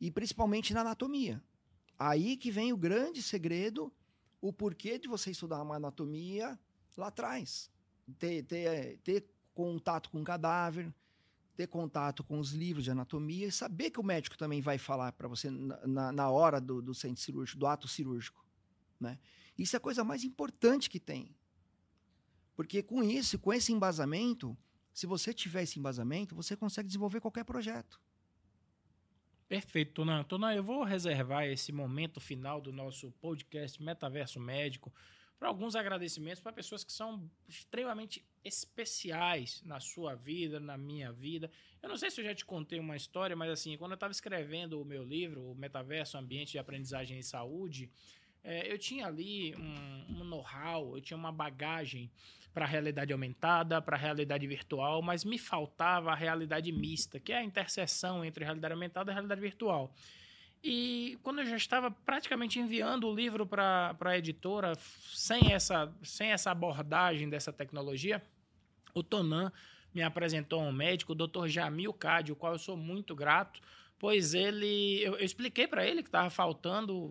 e 0.00 0.10
principalmente 0.10 0.74
na 0.74 0.80
anatomia. 0.80 1.42
Aí 1.98 2.36
que 2.36 2.50
vem 2.50 2.72
o 2.72 2.76
grande 2.76 3.22
segredo, 3.22 3.92
o 4.40 4.52
porquê 4.52 4.98
de 4.98 5.08
você 5.08 5.30
estudar 5.30 5.62
uma 5.62 5.76
anatomia 5.76 6.58
lá 6.96 7.08
atrás. 7.08 7.70
Ter, 8.18 8.42
ter, 8.42 8.98
ter 8.98 9.26
contato 9.54 10.10
com 10.10 10.20
o 10.20 10.24
cadáver, 10.24 10.92
ter 11.56 11.68
contato 11.68 12.24
com 12.24 12.38
os 12.38 12.52
livros 12.52 12.84
de 12.84 12.90
anatomia 12.90 13.46
e 13.46 13.52
saber 13.52 13.90
que 13.90 14.00
o 14.00 14.04
médico 14.04 14.36
também 14.36 14.60
vai 14.60 14.76
falar 14.76 15.12
para 15.12 15.28
você 15.28 15.50
na, 15.50 16.12
na, 16.12 16.30
hora 16.30 16.60
do, 16.60 16.82
do 16.82 16.92
centro 16.92 17.22
cirúrgico, 17.22 17.58
do 17.58 17.66
ato 17.66 17.86
cirúrgico. 17.86 18.44
Né? 18.98 19.18
Isso 19.56 19.76
é 19.76 19.78
a 19.78 19.80
coisa 19.80 20.02
mais 20.02 20.24
importante 20.24 20.90
que 20.90 20.98
tem. 20.98 21.34
Porque 22.56 22.82
com 22.82 23.02
isso, 23.02 23.38
com 23.38 23.52
esse 23.52 23.72
embasamento, 23.72 24.56
se 24.94 25.06
você 25.06 25.34
tiver 25.34 25.64
esse 25.64 25.78
embasamento, 25.78 26.36
você 26.36 26.56
consegue 26.56 26.86
desenvolver 26.86 27.20
qualquer 27.20 27.44
projeto. 27.44 28.00
Perfeito, 29.48 29.92
Tonan. 29.92 30.22
Tonan, 30.22 30.54
eu 30.54 30.62
vou 30.62 30.84
reservar 30.84 31.44
esse 31.46 31.72
momento 31.72 32.20
final 32.20 32.60
do 32.60 32.72
nosso 32.72 33.10
podcast 33.20 33.82
Metaverso 33.82 34.38
Médico 34.38 34.92
para 35.36 35.48
alguns 35.48 35.74
agradecimentos 35.74 36.40
para 36.40 36.52
pessoas 36.52 36.84
que 36.84 36.92
são 36.92 37.28
extremamente 37.48 38.24
especiais 38.44 39.62
na 39.64 39.80
sua 39.80 40.14
vida, 40.14 40.60
na 40.60 40.78
minha 40.78 41.12
vida. 41.12 41.50
Eu 41.82 41.88
não 41.88 41.96
sei 41.96 42.08
se 42.08 42.20
eu 42.20 42.24
já 42.24 42.34
te 42.34 42.44
contei 42.44 42.78
uma 42.78 42.96
história, 42.96 43.34
mas 43.34 43.50
assim, 43.50 43.76
quando 43.76 43.90
eu 43.90 43.96
estava 43.96 44.12
escrevendo 44.12 44.80
o 44.80 44.84
meu 44.84 45.02
livro, 45.02 45.42
o 45.50 45.54
Metaverso 45.56 46.16
Ambiente 46.16 46.52
de 46.52 46.58
Aprendizagem 46.58 47.18
e 47.18 47.22
Saúde, 47.22 47.90
é, 48.44 48.70
eu 48.70 48.78
tinha 48.78 49.06
ali 49.06 49.56
um, 49.56 50.20
um 50.20 50.24
know-how, 50.24 50.96
eu 50.96 51.00
tinha 51.00 51.16
uma 51.16 51.32
bagagem 51.32 52.10
para 52.54 52.64
a 52.64 52.68
realidade 52.68 53.12
aumentada, 53.12 53.82
para 53.82 53.96
a 53.96 53.98
realidade 53.98 54.46
virtual, 54.46 55.02
mas 55.02 55.24
me 55.24 55.36
faltava 55.36 56.12
a 56.12 56.14
realidade 56.14 56.70
mista, 56.70 57.18
que 57.18 57.32
é 57.32 57.38
a 57.38 57.44
interseção 57.44 58.24
entre 58.24 58.44
realidade 58.44 58.72
aumentada 58.72 59.10
e 59.10 59.12
realidade 59.12 59.40
virtual. 59.40 59.92
E 60.62 61.18
quando 61.22 61.40
eu 61.40 61.46
já 61.46 61.56
estava 61.56 61.90
praticamente 61.90 62.58
enviando 62.58 63.06
o 63.08 63.14
livro 63.14 63.44
para 63.44 63.94
a 64.00 64.16
editora, 64.16 64.72
sem 65.12 65.52
essa, 65.52 65.92
sem 66.02 66.30
essa 66.30 66.52
abordagem 66.52 67.28
dessa 67.28 67.52
tecnologia, 67.52 68.22
o 68.94 69.02
Tonan 69.02 69.52
me 69.92 70.02
apresentou 70.02 70.62
um 70.62 70.72
médico, 70.72 71.12
o 71.12 71.14
Dr. 71.14 71.48
Jamil 71.48 71.92
Cade, 71.92 72.32
o 72.32 72.36
qual 72.36 72.52
eu 72.52 72.58
sou 72.58 72.76
muito 72.76 73.14
grato, 73.14 73.60
pois 74.04 74.34
ele 74.34 75.02
eu, 75.02 75.14
eu 75.14 75.24
expliquei 75.24 75.66
para 75.66 75.86
ele 75.86 76.02
que 76.02 76.10
estava 76.10 76.28
faltando 76.28 77.10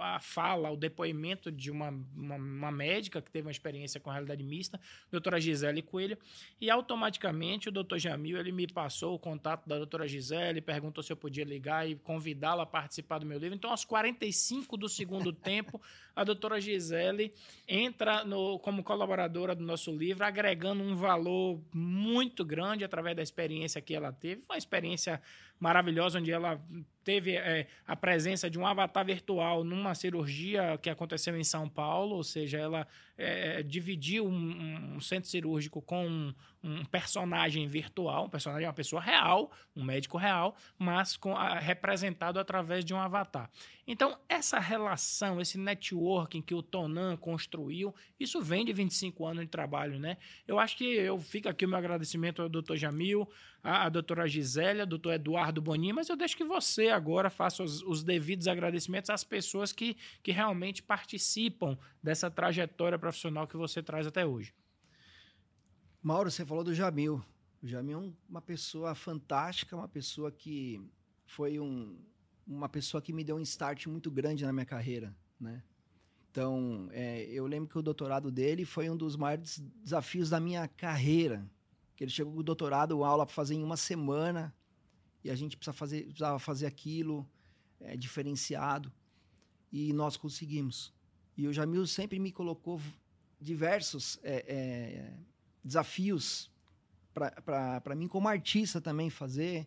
a 0.00 0.20
fala, 0.20 0.70
o 0.70 0.76
depoimento 0.76 1.50
de 1.50 1.72
uma, 1.72 1.88
uma, 2.14 2.36
uma, 2.36 2.70
médica 2.70 3.20
que 3.20 3.28
teve 3.28 3.48
uma 3.48 3.50
experiência 3.50 3.98
com 3.98 4.10
realidade 4.10 4.44
mista, 4.44 4.80
doutora 5.10 5.40
Gisele 5.40 5.82
Coelho, 5.82 6.16
e 6.60 6.70
automaticamente 6.70 7.68
o 7.68 7.72
doutor 7.72 7.98
Jamil 7.98 8.38
ele 8.38 8.52
me 8.52 8.68
passou 8.68 9.16
o 9.16 9.18
contato 9.18 9.68
da 9.68 9.76
doutora 9.76 10.06
Gisele, 10.06 10.60
perguntou 10.60 11.02
se 11.02 11.12
eu 11.12 11.16
podia 11.16 11.42
ligar 11.42 11.90
e 11.90 11.96
convidá-la 11.96 12.62
a 12.62 12.66
participar 12.66 13.18
do 13.18 13.26
meu 13.26 13.36
livro. 13.36 13.56
Então, 13.56 13.72
aos 13.72 13.84
45 13.84 14.76
do 14.76 14.88
segundo 14.88 15.32
tempo, 15.34 15.82
a 16.14 16.22
doutora 16.22 16.60
Gisele 16.60 17.34
entra 17.66 18.24
no, 18.24 18.56
como 18.60 18.84
colaboradora 18.84 19.52
do 19.52 19.64
nosso 19.64 19.90
livro, 19.90 20.24
agregando 20.24 20.80
um 20.80 20.94
valor 20.94 21.60
muito 21.74 22.44
grande 22.44 22.84
através 22.84 23.16
da 23.16 23.22
experiência 23.22 23.80
que 23.80 23.96
ela 23.96 24.12
teve, 24.12 24.44
uma 24.48 24.56
experiência 24.56 25.20
maravilhosa, 25.60 26.18
onde 26.18 26.32
ela 26.32 26.58
teve 27.04 27.36
é, 27.36 27.66
a 27.86 27.96
presença 27.96 28.50
de 28.50 28.58
um 28.58 28.66
avatar 28.66 29.04
virtual 29.04 29.64
numa 29.64 29.94
cirurgia 29.94 30.78
que 30.78 30.90
aconteceu 30.90 31.36
em 31.36 31.44
São 31.44 31.68
Paulo, 31.68 32.16
ou 32.16 32.24
seja, 32.24 32.58
ela 32.58 32.86
é, 33.20 33.62
dividiu 33.62 34.26
um, 34.26 34.94
um, 34.96 35.00
centro 35.00 35.28
cirúrgico 35.28 35.82
com 35.82 36.06
um, 36.06 36.34
um, 36.64 36.84
personagem 36.86 37.66
virtual, 37.66 38.24
um 38.24 38.28
personagem, 38.30 38.66
uma 38.66 38.72
pessoa 38.72 39.00
real, 39.00 39.50
um 39.76 39.84
médico 39.84 40.16
real, 40.16 40.56
mas 40.78 41.16
com, 41.16 41.36
a, 41.36 41.58
representado 41.58 42.38
através 42.38 42.84
de 42.84 42.94
um 42.94 43.00
avatar. 43.00 43.50
Então, 43.86 44.16
essa 44.28 44.58
relação, 44.58 45.40
esse 45.40 45.58
networking 45.58 46.40
que 46.40 46.54
o 46.54 46.62
Tonan 46.62 47.16
construiu, 47.16 47.94
isso 48.18 48.40
vem 48.40 48.64
de 48.64 48.72
25 48.72 49.26
anos 49.26 49.42
de 49.42 49.50
trabalho, 49.50 49.98
né? 49.98 50.16
Eu 50.46 50.58
acho 50.58 50.76
que 50.76 50.84
eu 50.84 51.18
fico 51.18 51.48
aqui 51.48 51.66
o 51.66 51.68
meu 51.68 51.76
agradecimento 51.76 52.40
ao 52.40 52.48
doutor 52.48 52.76
Jamil, 52.76 53.28
à, 53.62 53.86
à 53.86 53.88
doutora 53.88 54.28
Gisélia, 54.28 54.84
ao 54.84 54.86
doutor 54.86 55.14
Eduardo 55.14 55.60
Bonin, 55.60 55.92
mas 55.92 56.08
eu 56.08 56.16
deixo 56.16 56.36
que 56.36 56.44
você 56.44 56.89
agora 56.90 57.30
faça 57.30 57.62
os, 57.62 57.82
os 57.82 58.02
devidos 58.02 58.46
agradecimentos 58.48 59.10
às 59.10 59.24
pessoas 59.24 59.72
que, 59.72 59.96
que 60.22 60.32
realmente 60.32 60.82
participam 60.82 61.78
dessa 62.02 62.30
trajetória 62.30 62.98
profissional 62.98 63.46
que 63.46 63.56
você 63.56 63.82
traz 63.82 64.06
até 64.06 64.26
hoje. 64.26 64.54
Mauro, 66.02 66.30
você 66.30 66.44
falou 66.44 66.64
do 66.64 66.74
Jamil. 66.74 67.22
O 67.62 67.66
Jamil 67.66 68.02
é 68.02 68.12
uma 68.28 68.40
pessoa 68.40 68.94
fantástica, 68.94 69.76
uma 69.76 69.88
pessoa 69.88 70.32
que 70.32 70.80
foi 71.26 71.60
um, 71.60 71.98
uma 72.46 72.68
pessoa 72.68 73.02
que 73.02 73.12
me 73.12 73.22
deu 73.22 73.36
um 73.36 73.40
start 73.40 73.86
muito 73.86 74.10
grande 74.10 74.44
na 74.44 74.52
minha 74.52 74.66
carreira, 74.66 75.14
né? 75.38 75.62
Então, 76.30 76.88
é, 76.92 77.24
eu 77.24 77.44
lembro 77.46 77.68
que 77.68 77.76
o 77.76 77.82
doutorado 77.82 78.30
dele 78.30 78.64
foi 78.64 78.88
um 78.88 78.96
dos 78.96 79.16
maiores 79.16 79.58
desafios 79.82 80.30
da 80.30 80.38
minha 80.38 80.68
carreira. 80.68 81.44
Que 81.96 82.04
ele 82.04 82.10
chegou 82.10 82.32
com 82.32 82.38
o 82.38 82.44
doutorado, 82.44 83.02
aula 83.02 83.26
para 83.26 83.34
fazer 83.34 83.56
em 83.56 83.64
uma 83.64 83.76
semana, 83.76 84.54
e 85.22 85.30
a 85.30 85.34
gente 85.34 85.56
precisa 85.56 85.72
fazer, 85.72 86.04
precisava 86.04 86.38
fazer 86.38 86.66
aquilo 86.66 87.28
é, 87.80 87.96
diferenciado, 87.96 88.92
e 89.72 89.92
nós 89.92 90.16
conseguimos. 90.16 90.92
E 91.36 91.46
o 91.46 91.52
Jamil 91.52 91.86
sempre 91.86 92.18
me 92.18 92.32
colocou 92.32 92.80
diversos 93.40 94.18
é, 94.22 94.44
é, 94.46 95.16
desafios 95.64 96.50
para 97.12 97.94
mim 97.94 98.08
como 98.08 98.28
artista 98.28 98.80
também 98.80 99.10
fazer 99.10 99.66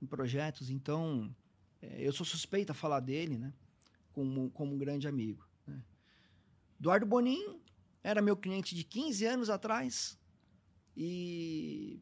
em 0.00 0.06
projetos. 0.06 0.70
Então, 0.70 1.34
é, 1.80 2.00
eu 2.00 2.12
sou 2.12 2.24
suspeita 2.24 2.72
a 2.72 2.74
falar 2.74 3.00
dele, 3.00 3.38
né? 3.38 3.52
Como, 4.12 4.50
como 4.50 4.74
um 4.74 4.78
grande 4.78 5.06
amigo. 5.06 5.46
Né? 5.66 5.82
Eduardo 6.78 7.06
Bonin 7.06 7.60
era 8.02 8.22
meu 8.22 8.36
cliente 8.36 8.74
de 8.74 8.84
15 8.84 9.24
anos 9.24 9.50
atrás 9.50 10.18
e 10.96 12.00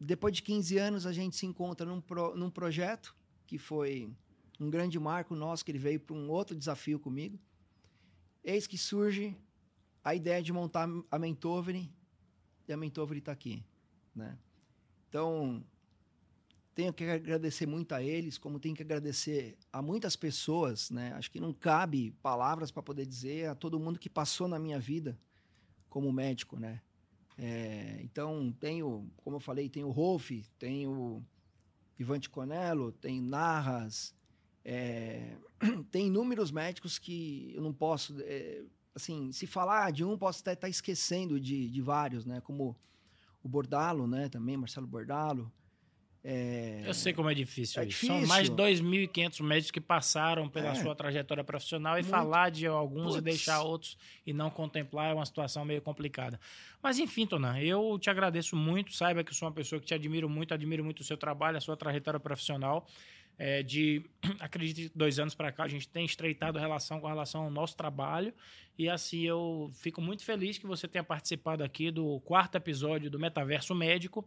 depois 0.00 0.34
de 0.34 0.42
15 0.42 0.78
anos 0.78 1.06
a 1.06 1.12
gente 1.12 1.36
se 1.36 1.44
encontra 1.44 1.84
num, 1.84 2.00
pro, 2.00 2.34
num 2.34 2.48
projeto 2.48 3.14
que 3.46 3.58
foi 3.58 4.10
um 4.58 4.70
grande 4.70 4.98
marco 4.98 5.34
nosso, 5.34 5.64
que 5.64 5.70
ele 5.70 5.78
veio 5.78 6.00
para 6.00 6.16
um 6.16 6.30
outro 6.30 6.56
desafio 6.56 6.98
comigo. 6.98 7.38
Eis 8.42 8.66
que 8.66 8.78
surge 8.78 9.36
a 10.02 10.14
ideia 10.14 10.42
de 10.42 10.52
montar 10.52 10.88
a 11.10 11.18
Mentovere 11.18 11.92
e 12.66 12.72
a 12.72 12.76
Mentovere 12.76 13.18
está 13.18 13.32
aqui, 13.32 13.62
né? 14.14 14.38
Então, 15.08 15.62
tenho 16.74 16.92
que 16.92 17.04
agradecer 17.04 17.66
muito 17.66 17.92
a 17.92 18.02
eles, 18.02 18.38
como 18.38 18.58
tenho 18.58 18.74
que 18.74 18.82
agradecer 18.82 19.58
a 19.72 19.82
muitas 19.82 20.16
pessoas, 20.16 20.90
né? 20.90 21.12
Acho 21.14 21.30
que 21.30 21.40
não 21.40 21.52
cabe 21.52 22.12
palavras 22.22 22.70
para 22.70 22.82
poder 22.82 23.04
dizer 23.04 23.48
a 23.48 23.54
todo 23.54 23.78
mundo 23.78 23.98
que 23.98 24.08
passou 24.08 24.48
na 24.48 24.58
minha 24.58 24.78
vida 24.78 25.18
como 25.88 26.10
médico, 26.12 26.58
né? 26.58 26.80
É, 27.42 27.98
então, 28.02 28.54
tenho, 28.60 29.10
como 29.24 29.36
eu 29.36 29.40
falei, 29.40 29.66
tenho 29.70 29.88
o 29.88 29.90
Rolf, 29.90 30.30
tenho 30.58 31.24
Ivante 31.98 32.28
Conello, 32.28 32.92
tenho 32.92 33.22
Narras, 33.22 34.14
é, 34.62 35.38
tem 35.90 36.08
inúmeros 36.08 36.50
médicos 36.50 36.98
que 36.98 37.50
eu 37.54 37.62
não 37.62 37.72
posso, 37.72 38.14
é, 38.20 38.62
assim, 38.94 39.32
se 39.32 39.46
falar 39.46 39.90
de 39.90 40.04
um, 40.04 40.18
posso 40.18 40.40
até 40.40 40.52
estar 40.52 40.68
esquecendo 40.68 41.40
de, 41.40 41.70
de 41.70 41.80
vários, 41.80 42.26
né? 42.26 42.42
Como 42.42 42.76
o 43.42 43.48
Bordalo, 43.48 44.06
né? 44.06 44.28
Também, 44.28 44.58
Marcelo 44.58 44.86
Bordalo. 44.86 45.50
É... 46.22 46.82
Eu 46.84 46.92
sei 46.92 47.12
como 47.12 47.30
é 47.30 47.34
difícil 47.34 47.82
é 47.82 47.86
isso. 47.86 47.92
Difícil. 48.00 48.18
São 48.18 48.26
mais 48.26 48.50
de 48.50 48.56
2.500 48.56 49.42
médicos 49.42 49.70
que 49.70 49.80
passaram 49.80 50.48
pela 50.48 50.70
é. 50.70 50.74
sua 50.74 50.94
trajetória 50.94 51.42
profissional 51.42 51.94
e 51.94 52.02
Muito. 52.02 52.10
falar 52.10 52.50
de 52.50 52.66
alguns 52.66 53.14
Puts. 53.14 53.16
e 53.16 53.20
deixar 53.22 53.62
outros 53.62 53.96
e 54.26 54.32
não 54.32 54.50
contemplar 54.50 55.10
é 55.10 55.14
uma 55.14 55.24
situação 55.24 55.64
meio 55.64 55.80
complicada. 55.80 56.38
Mas 56.82 56.98
enfim, 56.98 57.26
Tonan, 57.26 57.58
eu 57.58 57.98
te 57.98 58.10
agradeço 58.10 58.54
muito. 58.54 58.92
Saiba 58.92 59.24
que 59.24 59.30
eu 59.30 59.34
sou 59.34 59.48
uma 59.48 59.54
pessoa 59.54 59.80
que 59.80 59.86
te 59.86 59.94
admiro 59.94 60.28
muito, 60.28 60.52
admiro 60.52 60.84
muito 60.84 61.00
o 61.00 61.04
seu 61.04 61.16
trabalho, 61.16 61.56
a 61.56 61.60
sua 61.60 61.76
trajetória 61.76 62.20
profissional 62.20 62.86
é, 63.40 63.62
de, 63.62 64.04
acredito, 64.38 64.92
dois 64.94 65.18
anos 65.18 65.34
para 65.34 65.50
cá, 65.50 65.64
a 65.64 65.68
gente 65.68 65.88
tem 65.88 66.04
estreitado 66.04 66.58
a 66.58 66.60
relação 66.60 67.00
com 67.00 67.06
relação 67.06 67.44
ao 67.44 67.50
nosso 67.50 67.74
trabalho. 67.74 68.34
E 68.78 68.86
assim, 68.88 69.22
eu 69.22 69.70
fico 69.74 70.00
muito 70.02 70.22
feliz 70.22 70.58
que 70.58 70.66
você 70.66 70.86
tenha 70.86 71.02
participado 71.02 71.64
aqui 71.64 71.90
do 71.90 72.20
quarto 72.20 72.56
episódio 72.56 73.10
do 73.10 73.18
Metaverso 73.18 73.74
Médico, 73.74 74.26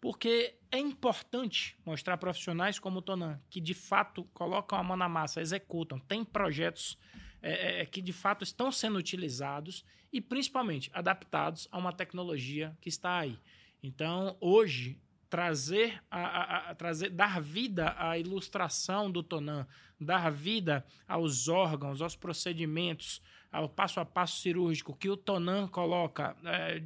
porque 0.00 0.54
é 0.70 0.78
importante 0.78 1.76
mostrar 1.84 2.16
profissionais 2.18 2.78
como 2.78 2.98
o 2.98 3.02
Tonan, 3.02 3.40
que 3.50 3.60
de 3.60 3.74
fato 3.74 4.24
colocam 4.34 4.78
a 4.78 4.82
mão 4.82 4.96
na 4.96 5.08
massa, 5.08 5.40
executam, 5.40 5.98
têm 5.98 6.24
projetos 6.24 6.98
é, 7.42 7.82
é, 7.82 7.86
que 7.86 8.02
de 8.02 8.12
fato 8.12 8.44
estão 8.44 8.70
sendo 8.70 8.98
utilizados 8.98 9.84
e 10.12 10.20
principalmente 10.20 10.90
adaptados 10.92 11.68
a 11.70 11.78
uma 11.78 11.92
tecnologia 11.92 12.76
que 12.80 12.88
está 12.88 13.18
aí. 13.18 13.38
Então, 13.82 14.36
hoje, 14.40 14.98
trazer, 15.28 16.02
a, 16.10 16.20
a, 16.20 16.70
a, 16.70 16.74
trazer, 16.74 17.10
dar 17.10 17.40
vida 17.40 17.94
à 17.98 18.18
ilustração 18.18 19.10
do 19.10 19.22
Tonan, 19.22 19.66
dar 20.00 20.30
vida 20.30 20.84
aos 21.06 21.48
órgãos, 21.48 22.00
aos 22.00 22.16
procedimentos, 22.16 23.22
ao 23.52 23.68
passo 23.68 24.00
a 24.00 24.04
passo 24.04 24.40
cirúrgico 24.40 24.96
que 24.96 25.08
o 25.08 25.16
Tonan 25.16 25.68
coloca 25.68 26.36
é, 26.44 26.82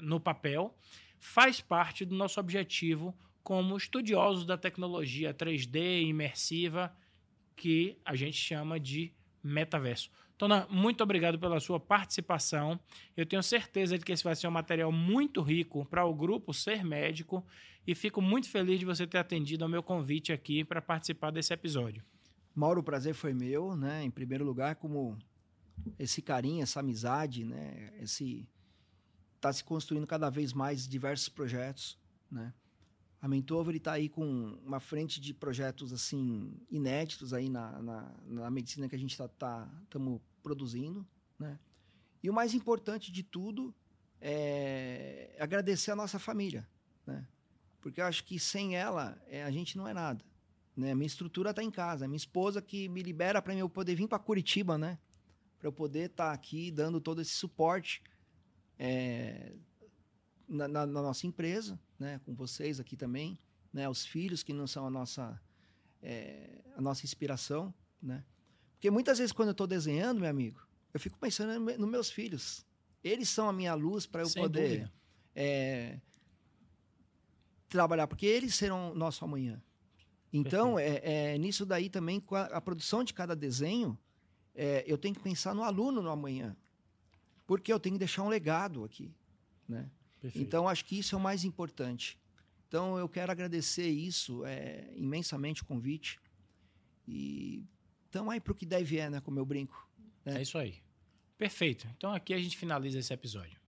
no 0.00 0.18
papel, 0.18 0.76
faz 1.18 1.60
parte 1.60 2.04
do 2.04 2.14
nosso 2.14 2.38
objetivo 2.40 3.16
como 3.42 3.76
estudiosos 3.76 4.44
da 4.44 4.58
tecnologia 4.58 5.32
3D 5.32 6.02
imersiva 6.02 6.94
que 7.56 7.98
a 8.04 8.14
gente 8.14 8.36
chama 8.36 8.78
de 8.78 9.12
metaverso. 9.42 10.10
Tona, 10.36 10.68
muito 10.70 11.02
obrigado 11.02 11.38
pela 11.38 11.58
sua 11.58 11.80
participação. 11.80 12.78
Eu 13.16 13.26
tenho 13.26 13.42
certeza 13.42 13.98
de 13.98 14.04
que 14.04 14.12
esse 14.12 14.22
vai 14.22 14.36
ser 14.36 14.46
um 14.46 14.52
material 14.52 14.92
muito 14.92 15.42
rico 15.42 15.84
para 15.86 16.04
o 16.04 16.14
grupo 16.14 16.54
Ser 16.54 16.84
Médico 16.84 17.44
e 17.84 17.94
fico 17.94 18.22
muito 18.22 18.48
feliz 18.48 18.78
de 18.78 18.84
você 18.84 19.06
ter 19.06 19.18
atendido 19.18 19.64
ao 19.64 19.70
meu 19.70 19.82
convite 19.82 20.32
aqui 20.32 20.62
para 20.62 20.80
participar 20.80 21.32
desse 21.32 21.52
episódio. 21.52 22.04
Mauro, 22.54 22.80
o 22.80 22.84
prazer 22.84 23.14
foi 23.14 23.32
meu, 23.32 23.74
né? 23.74 24.04
Em 24.04 24.10
primeiro 24.10 24.44
lugar, 24.44 24.76
como 24.76 25.18
esse 25.98 26.22
carinho, 26.22 26.62
essa 26.62 26.80
amizade, 26.80 27.44
né? 27.44 27.92
Esse 28.00 28.46
tá 29.40 29.52
se 29.52 29.62
construindo 29.64 30.06
cada 30.06 30.30
vez 30.30 30.52
mais 30.52 30.86
diversos 30.86 31.28
projetos, 31.28 31.98
né? 32.30 32.52
A 33.20 33.26
Mentover 33.26 33.74
está 33.74 33.92
aí 33.92 34.08
com 34.08 34.58
uma 34.64 34.78
frente 34.78 35.20
de 35.20 35.34
projetos 35.34 35.92
assim 35.92 36.52
inéditos 36.70 37.34
aí 37.34 37.48
na, 37.48 37.82
na, 37.82 38.14
na 38.24 38.50
medicina 38.50 38.88
que 38.88 38.94
a 38.94 38.98
gente 38.98 39.10
está 39.10 39.26
tá, 39.26 39.68
tá 39.90 39.98
produzindo, 40.42 41.06
né? 41.38 41.58
E 42.22 42.30
o 42.30 42.32
mais 42.32 42.54
importante 42.54 43.10
de 43.10 43.22
tudo 43.22 43.74
é 44.20 45.36
agradecer 45.38 45.90
a 45.90 45.96
nossa 45.96 46.18
família, 46.18 46.68
né? 47.06 47.26
Porque 47.80 48.00
eu 48.00 48.06
acho 48.06 48.24
que 48.24 48.38
sem 48.38 48.76
ela 48.76 49.20
é, 49.26 49.42
a 49.42 49.50
gente 49.50 49.76
não 49.76 49.86
é 49.86 49.92
nada, 49.92 50.24
né? 50.76 50.94
Minha 50.94 51.06
estrutura 51.06 51.50
está 51.50 51.62
em 51.62 51.70
casa, 51.70 52.06
minha 52.06 52.16
esposa 52.16 52.62
que 52.62 52.88
me 52.88 53.02
libera 53.02 53.42
para 53.42 53.54
eu 53.54 53.68
poder 53.68 53.96
vir 53.96 54.06
para 54.06 54.18
Curitiba, 54.18 54.78
né? 54.78 54.96
Para 55.58 55.68
eu 55.68 55.72
poder 55.72 56.10
estar 56.10 56.28
tá 56.28 56.32
aqui 56.32 56.70
dando 56.70 57.00
todo 57.00 57.20
esse 57.20 57.32
suporte 57.32 58.00
é, 58.78 59.52
na, 60.48 60.68
na, 60.68 60.86
na, 60.86 61.02
nossa 61.02 61.26
empresa, 61.26 61.78
né, 61.98 62.20
com 62.24 62.34
vocês 62.34 62.78
aqui 62.78 62.96
também, 62.96 63.38
né, 63.72 63.88
os 63.88 64.06
filhos 64.06 64.42
que 64.42 64.52
não 64.52 64.66
são 64.66 64.86
a 64.86 64.90
nossa, 64.90 65.40
é, 66.02 66.62
a 66.76 66.80
nossa 66.80 67.04
inspiração, 67.04 67.74
né? 68.00 68.24
Porque 68.72 68.90
muitas 68.90 69.18
vezes 69.18 69.32
quando 69.32 69.48
eu 69.48 69.52
estou 69.52 69.66
desenhando, 69.66 70.20
meu 70.20 70.30
amigo, 70.30 70.64
eu 70.94 71.00
fico 71.00 71.18
pensando 71.18 71.58
nos 71.58 71.78
no 71.78 71.86
meus 71.86 72.10
filhos. 72.10 72.64
Eles 73.02 73.28
são 73.28 73.48
a 73.48 73.52
minha 73.52 73.74
luz 73.74 74.06
para 74.06 74.22
eu 74.22 74.28
Sem 74.28 74.40
poder 74.40 74.90
é, 75.34 76.00
trabalhar, 77.68 78.06
porque 78.06 78.26
eles 78.26 78.54
serão 78.54 78.94
nosso 78.94 79.24
amanhã. 79.24 79.60
Então, 80.32 80.78
é, 80.78 81.00
é, 81.32 81.38
nisso 81.38 81.64
daí 81.64 81.88
também, 81.88 82.20
com 82.20 82.34
a, 82.34 82.44
a 82.44 82.60
produção 82.60 83.02
de 83.02 83.14
cada 83.14 83.34
desenho, 83.34 83.98
é, 84.54 84.84
eu 84.86 84.98
tenho 84.98 85.14
que 85.14 85.20
pensar 85.20 85.54
no 85.54 85.62
aluno 85.62 86.02
no 86.02 86.10
amanhã. 86.10 86.56
Porque 87.48 87.72
eu 87.72 87.80
tenho 87.80 87.94
que 87.94 87.98
deixar 87.98 88.22
um 88.22 88.28
legado 88.28 88.84
aqui, 88.84 89.10
né? 89.66 89.90
Perfeito. 90.20 90.46
Então, 90.46 90.68
acho 90.68 90.84
que 90.84 90.98
isso 90.98 91.14
é 91.14 91.18
o 91.18 91.20
mais 91.20 91.44
importante. 91.44 92.18
Então, 92.68 92.98
eu 92.98 93.08
quero 93.08 93.32
agradecer 93.32 93.88
isso 93.88 94.44
é, 94.44 94.92
imensamente 94.94 95.62
o 95.62 95.64
convite. 95.64 96.20
E 97.06 97.64
estamos 98.04 98.34
aí 98.34 98.38
para 98.38 98.52
o 98.52 98.54
que 98.54 98.66
deve 98.66 98.98
é, 98.98 99.08
né? 99.08 99.20
Como 99.22 99.38
eu 99.38 99.46
brinco. 99.46 99.88
Né? 100.26 100.36
É 100.36 100.42
isso 100.42 100.58
aí. 100.58 100.82
Perfeito. 101.38 101.88
Então, 101.96 102.12
aqui 102.12 102.34
a 102.34 102.38
gente 102.38 102.58
finaliza 102.58 102.98
esse 102.98 103.14
episódio. 103.14 103.58